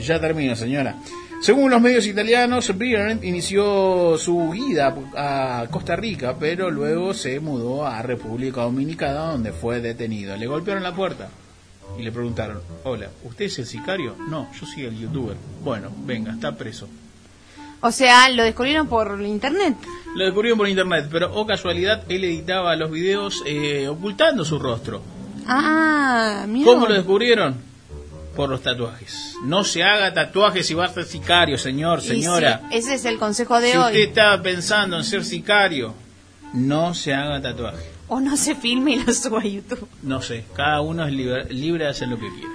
[0.00, 0.96] Ya termino, señora.
[1.40, 7.86] Según los medios italianos, Bryant inició su ida a Costa Rica, pero luego se mudó
[7.86, 10.36] a República Dominicana, donde fue detenido.
[10.36, 11.30] Le golpearon la puerta
[11.96, 14.16] y le preguntaron, hola, ¿usted es el sicario?
[14.28, 15.36] No, yo soy el youtuber.
[15.62, 16.88] Bueno, venga, está preso.
[17.80, 19.76] O sea, lo descubrieron por internet.
[20.16, 25.02] Lo descubrieron por internet, pero o casualidad, él editaba los videos eh, ocultando su rostro.
[25.46, 26.64] Ah, mira.
[26.64, 27.67] ¿Cómo lo descubrieron?
[28.38, 29.34] Por los tatuajes.
[29.42, 32.60] No se haga tatuajes si va a ser sicario, señor, Y señora.
[32.70, 33.86] sí, ese es el consejo de si hoy.
[33.86, 35.92] usted estaba pensando en ser sicario,
[36.52, 37.90] no se haga tatuaje.
[38.06, 39.88] O no se filme y lo suba a YouTube.
[40.04, 42.48] No sé, cada uno es libre, de hacer lo que quiera.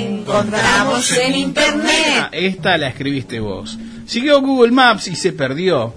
[0.00, 1.92] encontramos en internet.
[2.22, 3.76] Ah, esta la escribiste vos.
[4.06, 5.92] Siguió Google Maps y se perdió.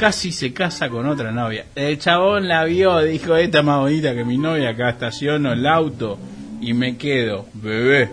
[0.00, 1.66] Casi se casa con otra novia.
[1.74, 5.66] El chabón la vio, dijo, esta es más bonita que mi novia, acá estaciono el
[5.66, 6.18] auto
[6.58, 8.08] y me quedo, bebé.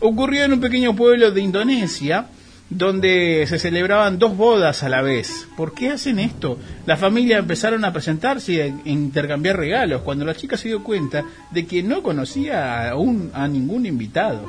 [0.00, 2.26] Ocurrió en un pequeño pueblo de Indonesia
[2.68, 5.46] donde se celebraban dos bodas a la vez.
[5.56, 6.58] ¿Por qué hacen esto?
[6.84, 11.24] La familia empezaron a presentarse y a intercambiar regalos cuando la chica se dio cuenta
[11.50, 14.44] de que no conocía a, un- a ningún invitado.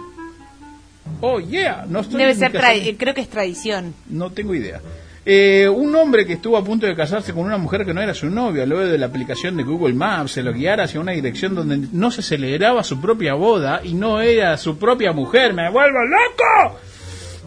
[1.21, 2.51] Oh, yeah, no estoy Debe ser,
[2.97, 3.93] creo que es tradición.
[4.09, 4.81] no tengo idea.
[5.25, 8.13] Eh, un hombre que estuvo a punto de casarse con una mujer que no era
[8.13, 11.55] su novia, luego de la aplicación de Google Maps, se lo guiara hacia una dirección
[11.55, 15.53] donde no se celebraba su propia boda y no era su propia mujer.
[15.53, 16.79] ¡Me vuelvo loco!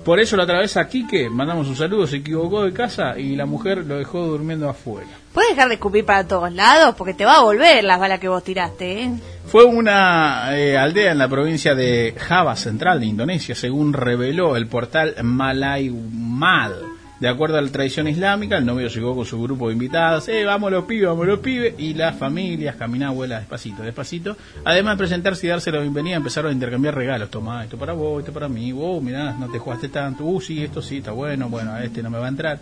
[0.07, 3.35] Por eso la otra vez a Quique, mandamos un saludo, se equivocó de casa y
[3.35, 5.09] la mujer lo dejó durmiendo afuera.
[5.33, 6.95] ¿Puedes dejar de escupir para todos lados?
[6.97, 9.11] Porque te va a volver las balas que vos tiraste, ¿eh?
[9.47, 14.69] Fue una eh, aldea en la provincia de Java Central de Indonesia, según reveló el
[14.69, 16.96] portal Malaymal.
[17.19, 20.45] De acuerdo a la tradición islámica, el novio llegó con su grupo de invitados, eh,
[20.45, 24.37] vamos los pibes, vamos los pibes, y las familias, caminá, abuela, despacito, despacito.
[24.65, 27.31] Además de presentarse y darse la bienvenida, empezaron a intercambiar regalos.
[27.31, 30.63] Toma, esto para vos, esto para mí, vos, mirá, no te jugaste tanto, uh, sí,
[30.63, 32.61] esto sí, está bueno, bueno, a este no me va a entrar.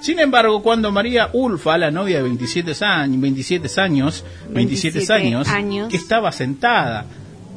[0.00, 5.48] Sin embargo, cuando María Ulfa, la novia de 27 años, 27 años, 27 27 años,
[5.48, 5.88] años.
[5.90, 7.04] que estaba sentada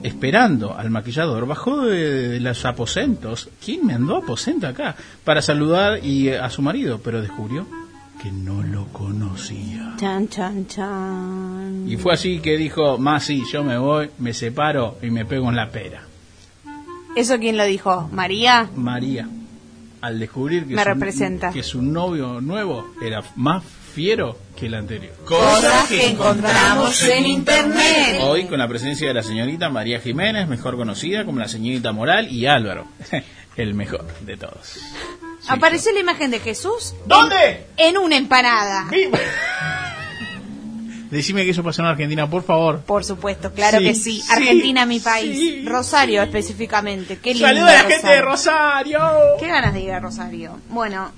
[0.04, 3.50] esperando al maquillador, bajó de, de los aposentos.
[3.64, 4.96] ¿Quién mandó aposento acá?
[5.24, 7.66] Para saludar y, eh, a su marido, pero descubrió
[8.22, 9.96] que no lo conocía.
[9.98, 11.86] Chan, chan, chan.
[11.88, 15.50] Y fue así que dijo, más sí, yo me voy, me separo y me pego
[15.50, 16.04] en la pera.
[17.16, 18.10] ¿Eso quién lo dijo?
[18.12, 18.70] ¿María?
[18.76, 19.28] María,
[20.02, 21.52] al descubrir que, Me su, representa.
[21.52, 23.64] que su novio nuevo era más
[23.94, 25.14] fiero que el anterior.
[25.26, 28.20] Cosas que encontramos en internet.
[28.22, 32.32] Hoy con la presencia de la señorita María Jiménez, mejor conocida como la señorita Moral,
[32.32, 32.88] y Álvaro,
[33.56, 34.78] el mejor de todos.
[35.48, 36.96] Apareció la imagen de Jesús.
[37.06, 37.68] ¿Dónde?
[37.78, 38.88] En, en una empanada.
[41.12, 42.80] Decime que eso pasó en Argentina, por favor.
[42.82, 44.20] Por supuesto, claro Sí, que sí.
[44.22, 45.38] sí, Argentina, mi país.
[45.38, 45.64] sí.
[45.68, 47.20] Rosario específicamente.
[47.20, 47.48] Qué lindo.
[47.50, 49.00] ¡Saluda a la gente de Rosario!
[49.40, 50.60] Qué ganas de ir a Rosario.
[50.70, 51.12] Bueno,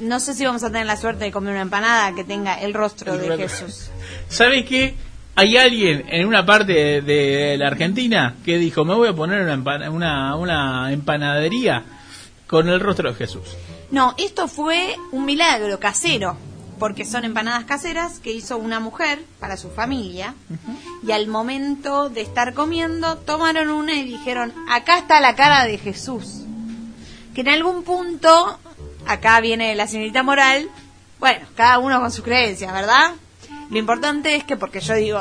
[0.00, 2.74] no sé si vamos a tener la suerte de comer una empanada que tenga el
[2.74, 3.36] rostro El de.
[3.48, 3.90] Jesús.
[4.28, 4.94] ¿Sabes qué?
[5.34, 9.42] Hay alguien en una parte de, de la Argentina que dijo, me voy a poner
[9.42, 11.84] una, empana- una, una empanadería
[12.46, 13.42] con el rostro de Jesús.
[13.90, 16.36] No, esto fue un milagro casero,
[16.78, 20.34] porque son empanadas caseras que hizo una mujer para su familia
[21.06, 25.78] y al momento de estar comiendo tomaron una y dijeron, acá está la cara de
[25.78, 26.42] Jesús.
[27.34, 28.58] Que en algún punto,
[29.06, 30.68] acá viene la señorita moral,
[31.18, 33.12] bueno, cada uno con sus creencias, ¿verdad?
[33.70, 35.20] Lo importante es que, porque yo digo,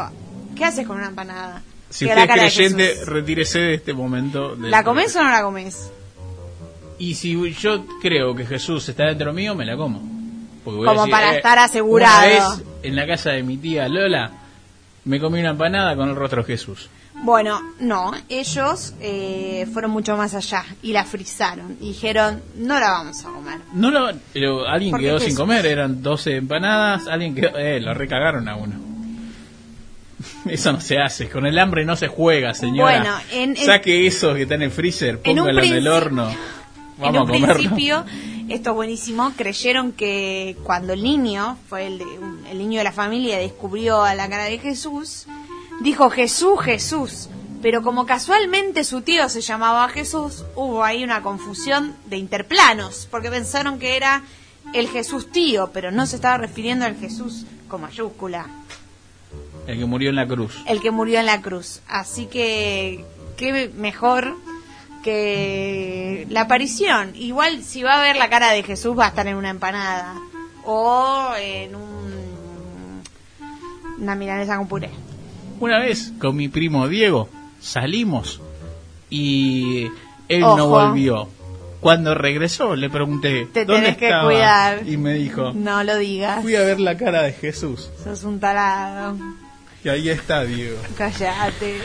[0.56, 1.64] ¿qué haces con una empanada?
[1.90, 4.56] Si usted es creyente, retírese de este momento.
[4.60, 5.92] ¿La comes o no la comes?
[6.98, 10.02] Y si yo creo que Jesús está dentro mío, me la como.
[10.64, 12.26] Porque voy a Como decir, para eh, estar asegurado.
[12.26, 14.32] Una vez en la casa de mi tía Lola,
[15.06, 16.90] me comí una empanada con el rostro de Jesús.
[17.24, 21.78] Bueno, no, ellos eh, fueron mucho más allá y la frizaron.
[21.82, 23.60] Y dijeron, no la vamos a comer.
[23.74, 28.48] No lo, pero alguien quedó sin comer, eran 12 empanadas, alguien quedó, eh, lo recagaron
[28.48, 28.76] a uno.
[30.46, 33.00] Eso no se hace, con el hambre no se juega, señora.
[33.00, 36.30] Bueno, en- en- Saque eso que está en el freezer, En póngalo en, el horno.
[36.30, 36.38] en
[37.00, 37.56] Vamos un a comerlo.
[37.56, 38.06] principio,
[38.50, 42.06] esto es buenísimo, creyeron que cuando el niño, fue el, de-
[42.52, 45.26] el niño de la familia, descubrió a la cara de Jesús,
[45.82, 47.30] dijo Jesús, Jesús.
[47.62, 53.32] Pero como casualmente su tío se llamaba Jesús, hubo ahí una confusión de interplanos, porque
[53.32, 54.24] pensaron que era
[54.74, 58.48] el Jesús tío, pero no se estaba refiriendo al Jesús con mayúscula.
[59.66, 60.56] El que murió en la cruz.
[60.68, 61.82] el que murió en la cruz.
[61.88, 63.04] Así que,
[63.36, 64.36] qué mejor
[65.04, 67.16] que la aparición.
[67.16, 70.16] Igual, si va a ver la cara de Jesús, va a estar en una empanada
[70.66, 73.02] o en un,
[73.98, 74.92] una milanesa con puré.
[75.60, 77.30] Una vez con mi primo Diego
[77.60, 78.42] salimos
[79.10, 79.86] y
[80.28, 81.30] Él no volvió.
[81.80, 84.24] Cuando regresó, le pregunté, Te ¿dónde tenés que estaba?
[84.26, 84.88] cuidar.
[84.88, 86.42] Y me dijo, No lo digas.
[86.42, 87.92] fui a ver la cara de Jesús.
[88.04, 89.16] Sos un tarado.
[89.84, 90.78] Y ahí está, Diego.
[90.98, 91.78] Callate.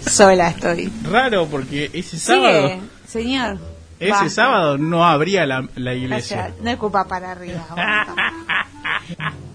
[0.08, 0.90] Sola estoy.
[1.04, 3.58] Raro porque ese sábado, Sigue, señor.
[4.00, 4.30] ese Basta.
[4.30, 6.54] sábado no abría la, la iglesia.
[6.62, 7.66] No es culpa para arriba.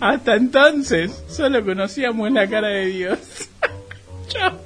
[0.00, 3.18] Hasta entonces, solo conocíamos la cara de Dios.
[4.28, 4.58] Chao.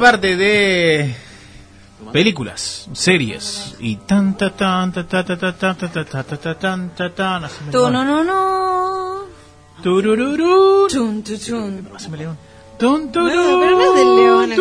[0.00, 1.14] Parte de
[2.12, 6.36] películas, series y tan ta tan ta ta ta ta ta ta ta ta ta
[6.36, 8.80] ta tan ta tan no no no.
[9.82, 10.88] Turururú.
[10.88, 11.88] Chun tu chun.
[12.16, 12.36] León.
[12.78, 14.52] Tun, No, del león,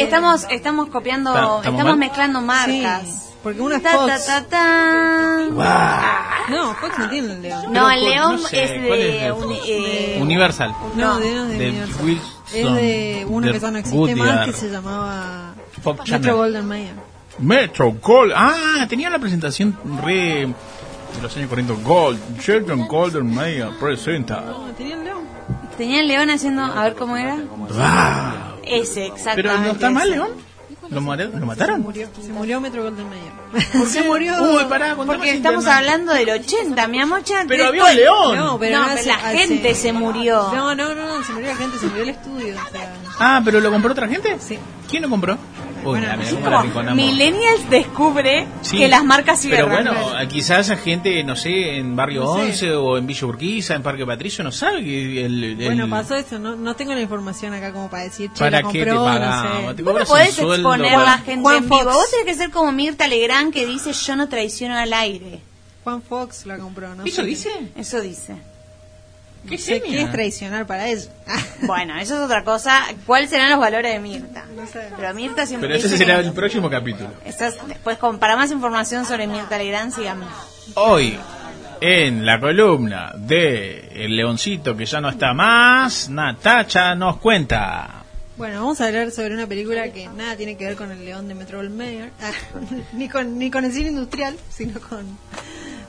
[0.00, 3.32] estamos estamos copiando, Ta- ¿estamos mezclando marcas.
[3.42, 4.26] Porque una es Ta, ta, Fox.
[4.26, 5.46] ta, ta.
[6.48, 7.64] No, Fox no tiene el león.
[7.72, 9.12] No, el león no sé, es ¿cuál es
[9.66, 10.74] de eh, Universal.
[10.96, 12.20] No, de, no es de De Universal.
[12.52, 16.34] Es de uno que ya no existe más, que se llamaba Fox Metro Channel.
[16.34, 16.94] Golden Mayer.
[17.38, 18.32] Metro Gold.
[18.34, 20.46] Ah, tenía la presentación re
[21.16, 21.74] de los años 40.
[21.82, 22.38] Gold.
[22.40, 24.40] Sheldon Golden Mayer presenta.
[24.42, 25.22] No, tenía el león.
[25.76, 27.36] tenía el león haciendo, a ver cómo era.
[27.36, 28.60] Wow.
[28.64, 29.42] Ese, exactamente.
[29.42, 30.16] Pero no está mal, ese.
[30.16, 30.30] León.
[30.94, 31.82] ¿Lo, mare- lo Se mataron?
[31.82, 33.86] murió, se murió Metro Golden Mayer.
[33.88, 34.32] Se murió.
[34.42, 37.22] Uy, pará, Porque estamos hablando del 80, mi amor.
[37.24, 38.36] ya Pero había un león.
[38.38, 40.50] No, pero, No, no pero la hace- gente hace- se murió.
[40.54, 42.54] No, no, no, no, se murió la gente, se murió el estudio.
[42.56, 44.36] O sea, Ah, pero lo compró otra gente.
[44.40, 44.58] sí.
[44.88, 45.38] ¿Quién lo compró?
[45.84, 46.06] Uy, Bueno,
[46.50, 46.94] la Como.
[46.94, 49.84] Millennials descubre Sí, que las marcas Pero cierran.
[49.94, 52.40] bueno, quizás esa gente, no sé, en Barrio No sé.
[52.42, 55.44] 11 o en Villa Urquiza, en Parque Patricio, no sabe que el...
[55.44, 58.62] el- Bueno, pasó eso, no, no tengo la información acá como para decir, che, ¿Para
[58.62, 59.44] la qué te compró, pagamos?
[59.44, 59.82] no sé.
[59.82, 61.78] No podés sueldo exponer para- la gente Juan en vivo.
[61.82, 61.94] Fox.
[61.94, 65.40] Vos tenés que ser como Mirta Legrand que dice yo no traiciono al aire.
[65.84, 67.04] Juan Fox la compró, ¿no?
[67.04, 67.26] ¿Eso sé.
[67.28, 67.50] dice?
[67.76, 68.36] Eso dice.
[69.48, 71.08] ¿Qué No sé qué es traicionar para ella.
[71.62, 72.82] Bueno, eso es otra cosa.
[73.06, 74.44] ¿Cuáles serán los valores de Mirta?
[74.54, 74.88] No sé.
[74.96, 77.10] Pero Mirta siempre Pero ese dice será que- el próximo capítulo.
[77.24, 80.26] Estás- después, con, para más información sobre Mirta Legrand, síganme.
[80.74, 81.16] Hoy,
[81.80, 88.02] en la columna de El Leoncito que ya no está más, Natacha nos cuenta.
[88.36, 91.28] Bueno, vamos a hablar sobre una película que nada tiene que ver con el león
[91.28, 92.32] de Metro Mayer, Ah,
[92.92, 95.16] ni, con, ni con el cine industrial, sino con,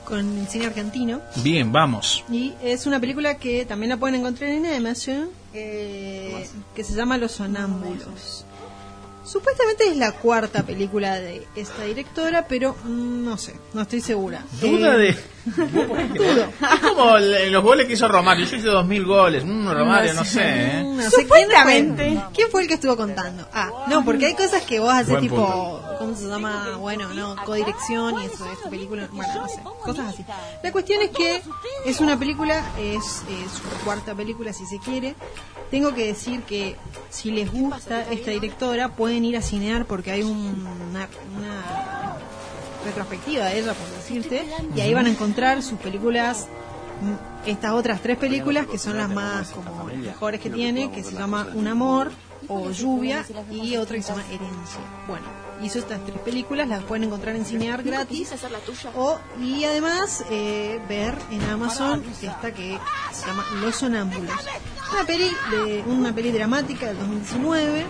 [0.06, 1.20] con el cine argentino.
[1.42, 2.24] Bien, vamos.
[2.30, 7.18] Y es una película que también la pueden encontrar en Amazon, eh, que se llama
[7.18, 8.46] Los Sonámbulos.
[9.26, 14.44] Supuestamente es la cuarta película de esta directora, pero mm, no sé, no estoy segura.
[14.60, 15.16] Duda Eh, de...
[16.14, 16.48] Dudo.
[16.74, 18.46] Es como el- los goles que hizo Romario.
[18.46, 19.44] Yo hice 2000 goles.
[19.44, 20.42] Mm, Romario, no sé.
[20.44, 20.82] ¿eh?
[20.84, 23.46] No sé, ¿quién fue, ¿Quién fue el que estuvo contando?
[23.52, 25.96] Ah, no, porque hay cosas que vos haces Buen tipo, punto.
[25.98, 26.76] ¿cómo se llama?
[26.78, 30.24] Bueno, no, codirección y eso de esta película, bueno, no sé, cosas así.
[30.62, 31.42] La cuestión es que
[31.84, 35.14] es una película, es, es su cuarta película si se quiere.
[35.70, 36.76] Tengo que decir que
[37.10, 42.16] si les gusta esta directora pueden ir a cinear porque hay un- una, una
[42.84, 44.44] retrospectiva de ella, por decirte,
[44.74, 46.46] y ahí van a encontrar sus películas
[47.02, 51.14] mm, estas otras tres películas que son las más como mejores que tiene, que se
[51.14, 52.12] llama Un amor
[52.48, 54.80] o Lluvia y otra que se llama Herencia.
[55.08, 55.24] Bueno,
[55.62, 58.32] hizo estas tres películas, las pueden encontrar en Cinear gratis
[58.94, 62.78] o y además eh, ver en Amazon esta que
[63.12, 64.34] se llama Los Sonámbulos.
[64.92, 67.86] Una peli de una peli dramática del 2019.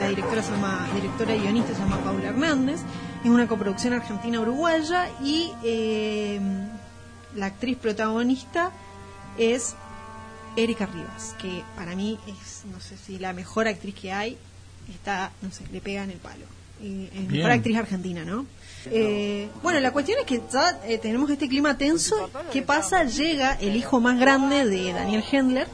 [0.00, 2.80] La directora se llama directora y guionista se llama Paula Hernández.
[3.22, 6.40] Es una coproducción argentina-uruguaya y eh,
[7.34, 8.72] la actriz protagonista
[9.38, 9.74] es
[10.56, 14.38] Erika Rivas, que para mí es, no sé si la mejor actriz que hay,
[14.88, 16.46] está, no sé, le pega en el palo.
[16.82, 18.46] Y es mejor actriz argentina, ¿no?
[18.90, 22.30] Eh, bueno, la cuestión es que ya eh, tenemos este clima tenso.
[22.52, 23.04] ¿Qué pasa?
[23.04, 25.66] Llega el hijo más grande de Daniel Hendler,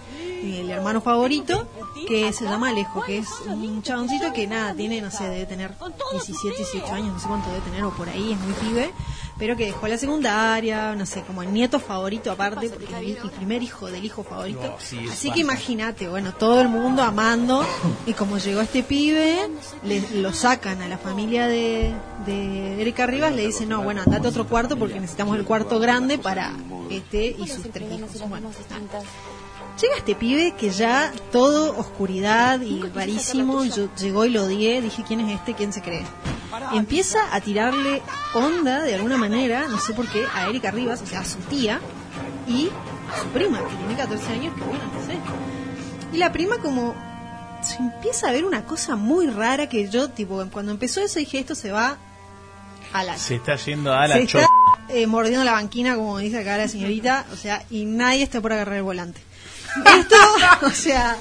[0.43, 1.69] el hermano favorito,
[2.09, 5.73] que se llama Alejo, que es un chaboncito que nada, tiene, no sé, debe tener
[6.13, 8.91] 17, 18 años, no sé cuánto debe tener, o por ahí, es muy pibe,
[9.43, 13.25] pero que dejó la secundaria, no sé, como el nieto favorito aparte, porque es el,
[13.25, 14.63] el primer hijo del hijo favorito.
[14.63, 17.67] No, sí, es Así que imagínate, bueno, todo el mundo amando,
[18.07, 19.51] y como llegó este pibe,
[19.83, 21.93] le, lo sacan a la familia de,
[22.25, 25.81] de Erika Rivas, le dicen, no, bueno, andate a otro cuarto porque necesitamos el cuarto
[25.81, 26.53] grande para
[26.89, 28.29] este y sus tres hijos.
[28.29, 28.49] Bueno,
[29.81, 35.03] Llega este pibe que ya todo oscuridad y rarísimo, yo llegó y lo odié, dije
[35.07, 36.05] quién es este, quién se cree.
[36.73, 38.03] Empieza a tirarle
[38.35, 41.39] onda de alguna manera, no sé por qué, a Erika Rivas, o sea, a su
[41.39, 41.81] tía
[42.47, 42.69] y
[43.13, 45.19] a su prima, que tiene 14 años, que bueno, no sé.
[46.13, 46.95] Y la prima como
[47.63, 51.39] se empieza a ver una cosa muy rara que yo, tipo, cuando empezó eso dije,
[51.39, 51.97] esto se va
[52.93, 54.51] a la Se está yendo a la se cho- está
[54.91, 58.53] eh, mordiendo la banquina, como dice acá la señorita, o sea, y nadie está por
[58.53, 59.21] agarrar el volante.
[59.99, 60.17] Esto,
[60.67, 61.17] o sea,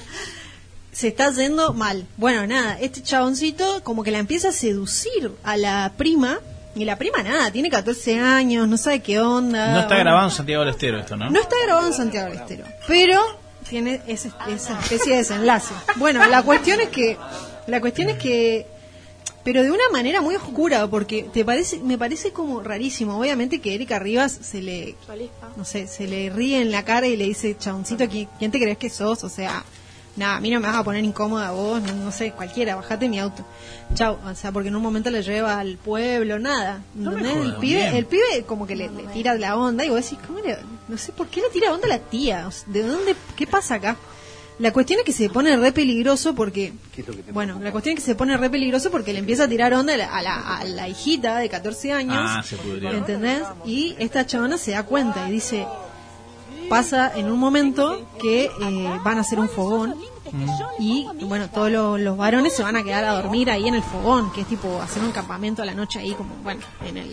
[0.92, 2.06] se está yendo mal.
[2.18, 6.40] Bueno, nada, este chaboncito como que la empieza a seducir a la prima,
[6.76, 9.74] y la prima nada, tiene 14 años, no sabe qué onda.
[9.74, 11.30] No está Bueno, grabado en Santiago del Estero esto, ¿no?
[11.30, 13.22] no está grabado en Santiago del Estero, pero
[13.70, 15.74] tiene ese- esa especie de desenlace.
[15.96, 17.18] Bueno, la cuestión es que,
[17.68, 18.68] la cuestión es que,
[19.44, 23.18] pero de una manera muy oscura, porque te parece, me parece como rarísimo.
[23.20, 24.96] Obviamente que Erika Rivas se le,
[25.58, 28.60] no sé, se le ríe en la cara y le dice, chaboncito, ¿qui- ¿quién te
[28.60, 29.24] crees que sos?
[29.24, 29.64] O sea,
[30.16, 33.10] nada, a mí no me vas a poner incómoda vos, no, no sé, cualquiera, bajate
[33.10, 33.44] mi auto.
[33.96, 36.82] Chao, o sea, porque en un momento le lleva al pueblo, nada.
[36.96, 37.46] No me ¿entendés?
[37.48, 37.96] el, pibe, bien.
[37.96, 40.58] el pibe como que le, le tira la onda y vos decís, ¿cómo le-
[40.88, 42.46] no sé por qué le tira onda a la tía?
[42.48, 43.16] O sea, ¿De dónde?
[43.36, 43.98] ¿Qué pasa acá?
[44.60, 46.74] La cuestión es que se pone re peligroso porque,
[47.34, 49.94] bueno, la cuestión es que se pone re peligroso porque le empieza a tirar onda
[49.96, 52.92] a la, a la, a la hijita de 14 años, Ah, se pudrió.
[52.92, 53.42] ¿entendés?
[53.66, 55.66] Y esta chabona se da cuenta y dice,
[56.70, 59.96] pasa en un momento que eh, van a hacer un fogón
[60.80, 63.84] y bueno, todos los, los varones se van a quedar a dormir ahí en el
[63.84, 67.12] fogón, que es tipo hacer un campamento a la noche ahí como, bueno, en el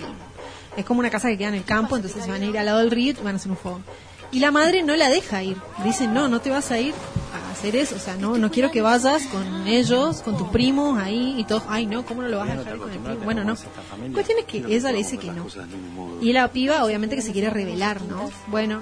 [0.77, 2.67] es como una casa que queda en el campo, entonces se van a ir al
[2.67, 3.83] lado del río y van a hacer un fogón.
[4.31, 5.57] Y la madre no la deja ir.
[5.85, 6.93] Dice, no, no te vas a ir
[7.33, 7.97] a hacer eso.
[7.97, 11.63] O sea, no, no quiero que vayas con ellos, con tus primos ahí y todos.
[11.69, 13.21] Ay, no, ¿cómo no lo vas a dejar ir con el primo?
[13.25, 13.55] Bueno, no.
[13.55, 15.47] La cuestión es que ella le dice que no.
[16.21, 18.31] Y la piba, obviamente, que se quiere revelar, ¿no?
[18.49, 18.81] Bueno,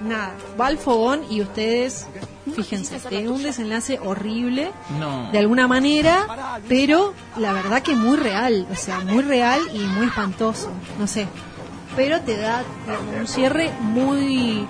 [0.00, 0.34] nada.
[0.60, 2.06] Va al fogón y ustedes,
[2.54, 5.30] fíjense, tiene un desenlace horrible No.
[5.32, 10.06] de alguna manera, pero la verdad que muy real, o sea, muy real y muy
[10.06, 11.26] espantoso, no sé.
[11.98, 12.62] Pero te da
[13.18, 14.64] un cierre muy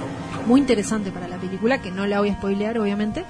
[0.46, 3.22] muy interesante para la película, que no la voy a spoilear, obviamente,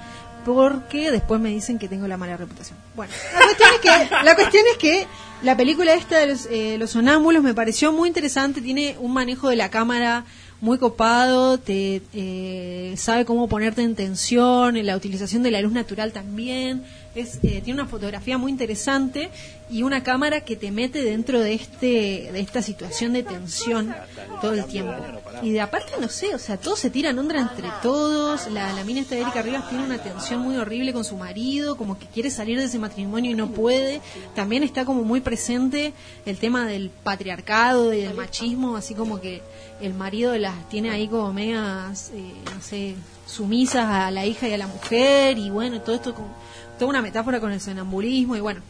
[0.44, 2.78] porque después me dicen que tengo la mala reputación.
[2.94, 5.06] Bueno, la cuestión es que la, cuestión es que
[5.42, 9.48] la película esta de los, eh, los sonámbulos me pareció muy interesante, tiene un manejo
[9.48, 10.24] de la cámara
[10.60, 16.12] muy copado, te eh, sabe cómo ponerte en tensión, la utilización de la luz natural
[16.12, 16.84] también,
[17.20, 19.30] es, eh, tiene una fotografía muy interesante
[19.70, 23.94] y una cámara que te mete dentro de este de esta situación de tensión
[24.40, 24.94] todo el tiempo.
[25.42, 28.84] Y de aparte, no sé, o sea, todos se tiran onda entre todos, la, la
[28.84, 32.06] mina esta de Erika Rivas tiene una tensión muy horrible con su marido, como que
[32.06, 34.00] quiere salir de ese matrimonio y no puede,
[34.34, 35.92] también está como muy presente
[36.24, 39.42] el tema del patriarcado y del machismo, así como que
[39.80, 42.94] el marido las tiene ahí como medias, eh, no sé,
[43.26, 46.34] sumisas a la hija y a la mujer, y bueno, todo esto como
[46.78, 48.60] toda una metáfora con el sonambulismo, y bueno.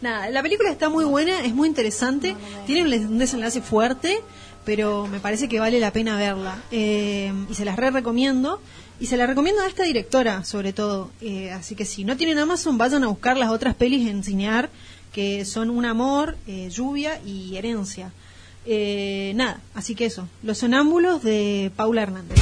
[0.00, 2.36] Nada, la película está muy buena, es muy interesante,
[2.66, 4.20] tiene un, desenlace fuerte,
[4.64, 6.62] pero me parece que vale la pena verla.
[6.70, 8.60] Eh, y se las re recomiendo.
[9.00, 11.12] Y se la recomiendo a esta directora, sobre todo.
[11.20, 14.70] Eh, así que si no tienen Amazon, vayan a buscar las otras pelis en Cinear,
[15.12, 18.12] que son Un Amor, eh, Lluvia y Herencia.
[19.34, 20.28] Nada, así que eso.
[20.42, 22.38] Los sonámbulos de Paula Hernández.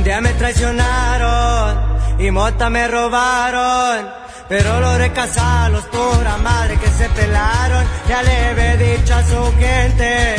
[0.00, 1.76] Un día me traicionaron
[2.18, 4.08] y mota me robaron.
[4.48, 7.84] Pero logré casarlos, pura madre que se pelaron.
[8.08, 10.36] Ya le he dicho a su gente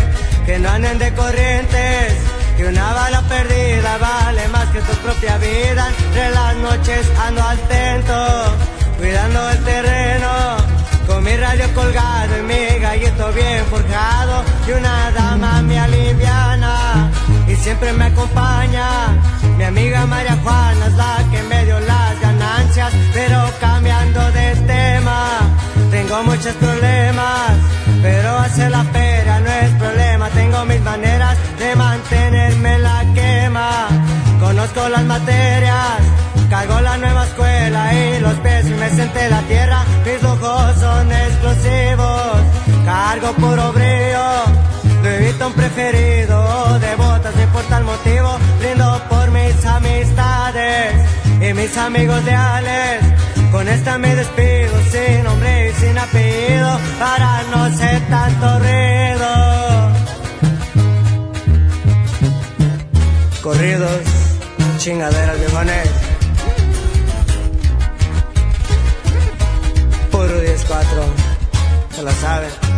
[0.48, 2.14] que no anden de corrientes,
[2.58, 5.88] Que una bala perdida vale más que tu propia vida.
[6.08, 8.56] Entre las noches ando atento,
[8.98, 10.32] cuidando el terreno.
[11.06, 14.44] Con mi radio colgado y mi gallito bien forjado.
[14.68, 17.12] Y una dama me aliviana
[17.48, 19.41] y siempre me acompaña.
[19.62, 22.92] Mi amiga María Juana es la que me dio las ganancias.
[23.14, 25.38] Pero cambiando de tema,
[25.92, 27.52] tengo muchos problemas.
[28.02, 30.30] Pero hacer la pera no es problema.
[30.30, 33.88] Tengo mis maneras de mantenerme en la quema.
[34.40, 36.00] Conozco las materias,
[36.50, 39.86] cargo la nueva escuela y los pies me senté la tierra.
[40.04, 42.34] Mis ojos son explosivos,
[42.84, 44.72] cargo puro brillo.
[45.04, 46.31] Louis Vuitton preferido,
[51.62, 53.04] mis amigos leales.
[53.52, 59.30] Con esta me despido sin nombre y sin apellido para no hacer tanto ruido.
[63.42, 64.02] Corridos,
[64.78, 65.90] chingaderas viejones.
[70.12, 72.71] Puro 10-4, se la saben.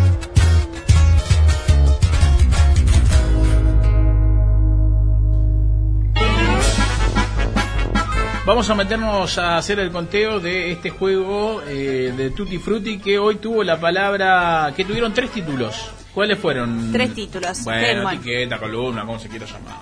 [8.46, 13.18] Vamos a meternos a hacer el conteo de este juego eh, de Tutti Frutti que
[13.18, 15.90] hoy tuvo la palabra, que tuvieron tres títulos.
[16.14, 16.92] ¿Cuáles fueron?
[16.92, 17.64] Tres títulos.
[17.64, 19.78] Bueno, etiqueta, columna, como se quiera llamar.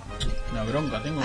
[0.52, 1.24] Una bronca, tengo.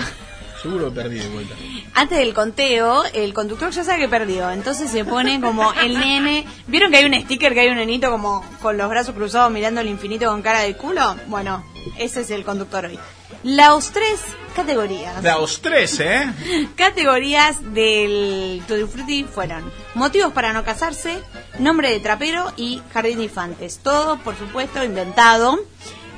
[0.63, 1.53] Seguro que perdí de vuelta.
[1.93, 6.43] Antes del conteo, el conductor ya sabe que perdió, entonces se pone como el nene.
[6.65, 9.79] ¿Vieron que hay un sticker que hay un nenito como con los brazos cruzados mirando
[9.81, 11.15] el infinito con cara de culo?
[11.27, 11.63] Bueno,
[11.99, 12.97] ese es el conductor hoy.
[13.43, 14.21] Las tres
[14.55, 15.23] categorías.
[15.23, 16.67] Los tres, ¿eh?
[16.75, 21.19] Categorías del Tutti Frutti fueron motivos para no casarse,
[21.59, 23.79] nombre de trapero y jardín de infantes.
[23.83, 25.59] Todo, por supuesto, inventado.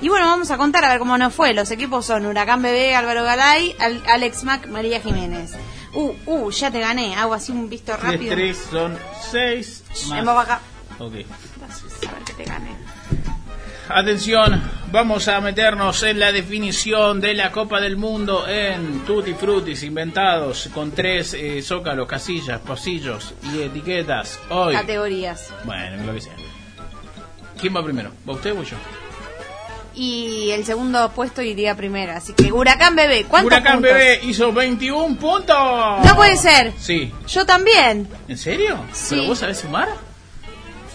[0.02, 1.54] Y bueno, vamos a contar a ver cómo nos fue.
[1.54, 5.52] Los equipos son Huracán Bebé, Álvaro Galay, Al- Alex Mac, María Jiménez.
[5.94, 7.16] Uh, uh, ya te gané.
[7.16, 8.34] Hago así un visto rápido.
[8.34, 8.98] tres son
[9.30, 9.84] seis.
[10.08, 10.60] Más.
[11.00, 11.14] Ok.
[12.08, 12.72] A ver que te gané.
[13.91, 14.61] Atención,
[14.91, 20.70] vamos a meternos en la definición de la Copa del Mundo en Tutti Frutis inventados
[20.72, 24.40] con tres eh, zócalos, casillas, pasillos y etiquetas.
[24.52, 24.76] Hoy.
[24.76, 25.52] Categorías.
[25.64, 26.36] Bueno, lo que sea.
[27.60, 28.11] ¿Quién va primero?
[28.30, 28.78] ¿Va usted o yo?
[29.95, 32.14] Y el segundo puesto iría primero.
[32.14, 33.91] Así que Huracán Bebé, ¿cuántos Huracán puntos?
[33.91, 35.57] Bebé hizo 21 puntos.
[36.06, 36.74] No puede ser.
[36.78, 37.11] Sí.
[37.28, 38.07] Yo también.
[38.28, 38.86] ¿En serio?
[38.94, 39.16] Sí.
[39.16, 39.90] ¿Pero vos sabés sumar?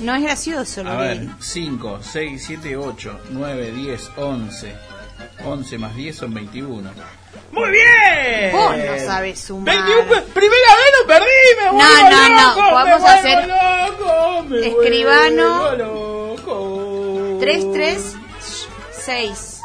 [0.01, 4.75] No es gracioso lo A que ver, 5, 6, 7, 8, 9, 10, 11.
[5.45, 6.91] 11 más 10 son 21.
[7.53, 8.53] ¡Muy bien!
[8.53, 9.75] Vos no sabes sumar.
[9.77, 11.27] 21, pe- primera vez lo perdí,
[11.59, 15.61] me No, vuelvo no, no, loco, podemos me vuelvo hacer loco, me escribano.
[15.61, 17.39] vuelvo loco.
[17.41, 18.17] 3, 3,
[19.01, 19.61] 6.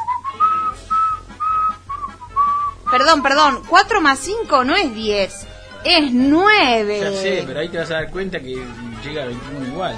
[2.90, 3.62] Perdón, perdón.
[3.68, 5.46] 4 más 5 no es 10.
[5.84, 7.00] Es 9.
[7.00, 8.62] Ya sé, pero ahí te vas a dar cuenta que
[9.04, 9.94] llega a 21 igual.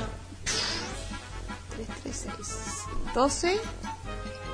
[3.14, 3.60] 12.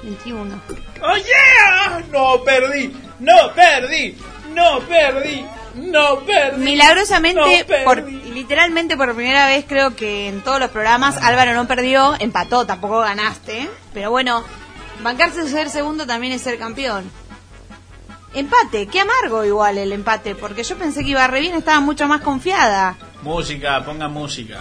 [0.03, 0.61] 21.
[1.03, 2.03] ¡Oh, yeah!
[2.13, 4.17] No perdí, no perdí,
[4.55, 5.45] no perdí,
[5.75, 6.65] no perdí.
[6.65, 7.85] Milagrosamente, no perdí.
[7.85, 8.03] por,
[8.33, 13.01] literalmente por primera vez creo que en todos los programas Álvaro no perdió, empató, tampoco
[13.01, 13.69] ganaste.
[13.93, 14.45] Pero bueno,
[15.03, 17.11] bancarse de ser segundo también es ser campeón.
[18.35, 22.07] Empate, qué amargo igual el empate, porque yo pensé que iba re bien, estaba mucho
[22.07, 22.97] más confiada.
[23.23, 24.59] Música, ponga música.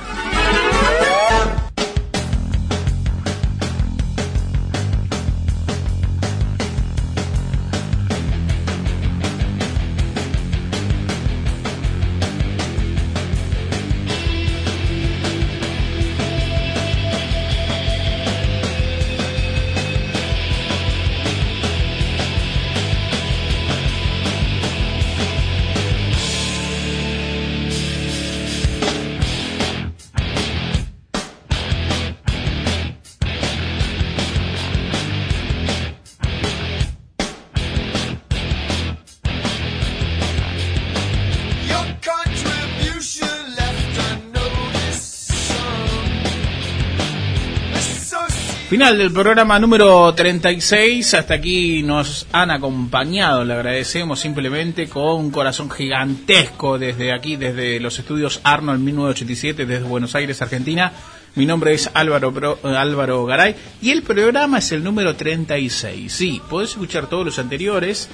[48.78, 51.16] Final del programa número 36.
[51.16, 53.44] Hasta aquí nos han acompañado.
[53.44, 59.84] Le agradecemos simplemente con un corazón gigantesco desde aquí, desde los estudios Arnold 1987, desde
[59.84, 60.92] Buenos Aires, Argentina.
[61.34, 66.14] Mi nombre es Álvaro, Pro- eh, Álvaro Garay y el programa es el número 36.
[66.14, 68.08] Sí, podés escuchar todos los anteriores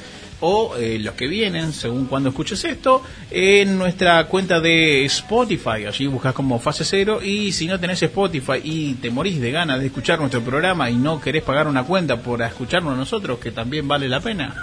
[0.45, 3.01] o eh, los que vienen, según cuando escuches esto,
[3.31, 5.85] en nuestra cuenta de Spotify.
[5.87, 7.21] Allí buscas como fase cero.
[7.23, 10.95] Y si no tenés Spotify y te morís de ganas de escuchar nuestro programa y
[10.95, 14.53] no querés pagar una cuenta por escucharnos nosotros, que también vale la pena.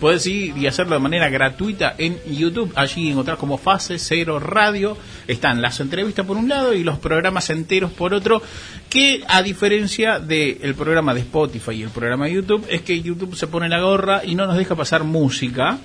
[0.00, 2.72] Puedes ir y hacerlo de manera gratuita en YouTube.
[2.74, 4.96] Allí encontrás como Fase Cero Radio.
[5.28, 8.40] Están las entrevistas por un lado y los programas enteros por otro.
[8.88, 13.36] Que a diferencia del programa de Spotify y el programa de YouTube, es que YouTube
[13.36, 15.78] se pone la gorra y no nos deja pasar música.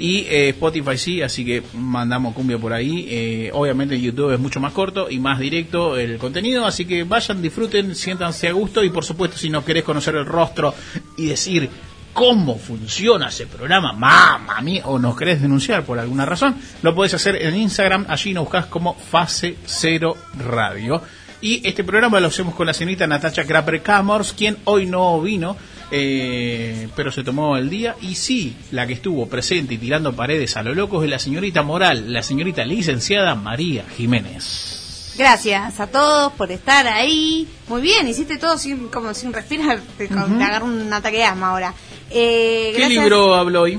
[0.00, 3.06] Y eh, Spotify sí, así que mandamos cumbia por ahí.
[3.08, 7.42] Eh, obviamente YouTube es mucho más corto y más directo el contenido, así que vayan,
[7.42, 10.74] disfruten, siéntanse a gusto y por supuesto si no querés conocer el rostro
[11.18, 11.68] y decir
[12.12, 17.14] cómo funciona ese programa, mamá mía, o nos querés denunciar por alguna razón, lo podés
[17.14, 21.02] hacer en Instagram, allí nos buscás como Fase Cero Radio.
[21.42, 25.56] Y este programa lo hacemos con la señorita Natacha Crapper Camors, quien hoy no vino,
[25.90, 27.96] eh, pero se tomó el día.
[28.02, 31.62] Y sí, la que estuvo presente y tirando paredes a lo locos es la señorita
[31.62, 34.79] Moral, la señorita licenciada María Jiménez.
[35.20, 37.46] Gracias a todos por estar ahí.
[37.68, 39.78] Muy bien, hiciste todo sin, como sin respirar.
[39.98, 40.42] Te, te Ujú.
[40.42, 41.74] agarro un ataque de asma ahora.
[42.08, 43.78] Eh, ¿Qué libro habló hoy?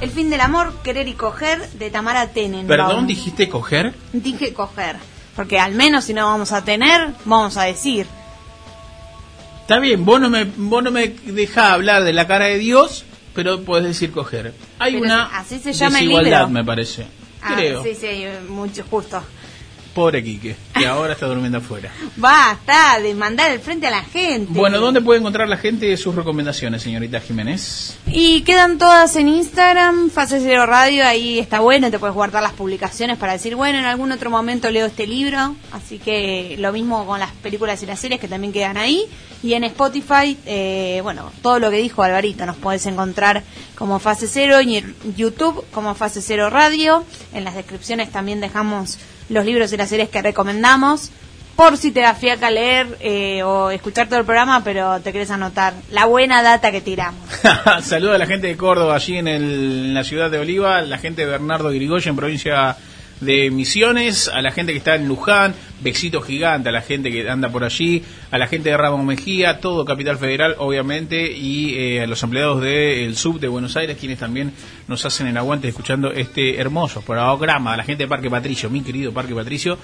[0.00, 2.66] El fin del amor, querer y coger, de Tamara Tenenbaum.
[2.68, 3.92] Perdón, dijiste coger.
[4.14, 4.96] Dije coger.
[5.36, 8.06] Porque al menos si no vamos a tener, vamos a decir.
[9.60, 13.04] Está bien, vos no me, vos no me dejás hablar de la cara de Dios,
[13.34, 14.54] pero podés decir coger.
[14.78, 16.48] Hay Pero una así se llama el desigualdad, libro.
[16.54, 17.06] me parece.
[17.42, 17.82] Ah, Creo.
[17.82, 19.22] sí, sí, mucho justo.
[19.98, 21.90] Pobre Quique, que ahora está durmiendo afuera.
[22.16, 24.52] Basta de mandar el frente a la gente.
[24.52, 27.98] Bueno, ¿dónde puede encontrar la gente sus recomendaciones, señorita Jiménez?
[28.06, 32.52] Y quedan todas en Instagram, Fase Cero Radio, ahí está bueno, te puedes guardar las
[32.52, 37.04] publicaciones para decir, bueno, en algún otro momento leo este libro, así que lo mismo
[37.04, 39.04] con las películas y las series que también quedan ahí.
[39.42, 43.42] Y en Spotify, eh, bueno, todo lo que dijo Alvarito nos podés encontrar
[43.74, 47.04] como Fase Cero y en YouTube como Fase Cero Radio.
[47.34, 51.10] En las descripciones también dejamos los libros y las series que recomendamos.
[51.56, 55.30] Por si te da fiaca leer eh, o escuchar todo el programa, pero te querés
[55.32, 57.20] anotar la buena data que tiramos.
[57.82, 59.42] Saluda a la gente de Córdoba, allí en, el-
[59.86, 62.76] en la ciudad de Oliva, la gente de Bernardo Grigoyen, provincia
[63.20, 67.28] de Misiones, a la gente que está en Luján, besito gigante a la gente que
[67.28, 72.02] anda por allí, a la gente de Ramón Mejía, todo Capital Federal, obviamente, y eh,
[72.02, 74.52] a los empleados del sub de Buenos Aires, quienes también
[74.86, 78.82] nos hacen el aguante escuchando este hermoso programa, a la gente de Parque Patricio, mi
[78.82, 79.78] querido Parque Patricio,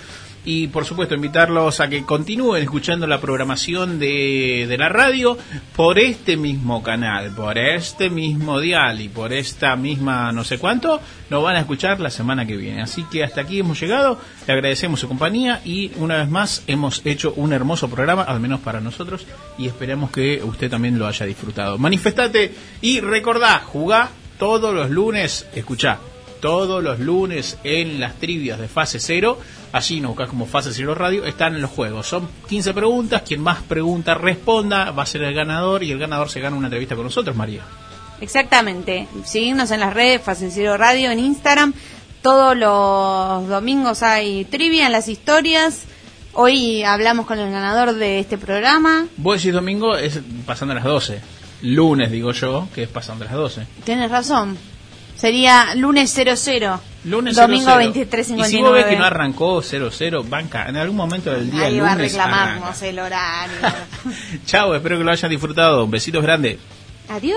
[0.45, 5.39] y por supuesto invitarlos a que continúen escuchando la programación de, de la radio
[5.75, 11.01] por este mismo canal, por este mismo dial y por esta misma no sé cuánto,
[11.31, 12.83] nos van a escuchar la semana que viene.
[12.83, 17.05] Así que hasta aquí hemos llegado, le agradecemos su compañía y una vez más hemos
[17.05, 19.27] hecho un hermoso programa, al menos para nosotros,
[19.59, 21.79] y esperamos que usted también lo haya disfrutado.
[21.79, 25.99] Manifestate y recordá, jugá todos los lunes, escuchá,
[26.45, 29.39] todos los lunes en las trivias de fase cero.
[29.73, 31.25] Allí nos buscas como fase cero radio.
[31.25, 32.07] Están los juegos.
[32.07, 33.23] Son 15 preguntas.
[33.23, 35.83] Quien más preguntas responda va a ser el ganador.
[35.83, 37.63] Y el ganador se gana una entrevista con nosotros, María.
[38.21, 39.09] Exactamente.
[39.25, 41.73] Seguirnos en las redes, Facencero Radio, en Instagram.
[42.25, 45.83] Todos los domingos hay trivia en las historias.
[46.33, 49.05] Hoy hablamos con el ganador de este programa.
[49.19, 51.21] Vos decís domingo es pasando las 12.
[51.61, 53.67] Lunes, digo yo, que es pasando las 12.
[53.85, 54.57] Tienes razón.
[55.15, 56.81] Sería lunes 00.
[57.05, 57.93] Lunes Domingo 00.
[57.93, 58.39] 23.59.
[58.39, 61.79] Y si vos ves que no arrancó 00, banca, en algún momento del día Ahí
[61.79, 62.87] va a lunes reclamarnos arranca.
[62.87, 63.57] el horario.
[64.47, 65.87] Chao, espero que lo hayan disfrutado.
[65.87, 66.57] Besitos grandes.
[67.11, 67.37] Adiós.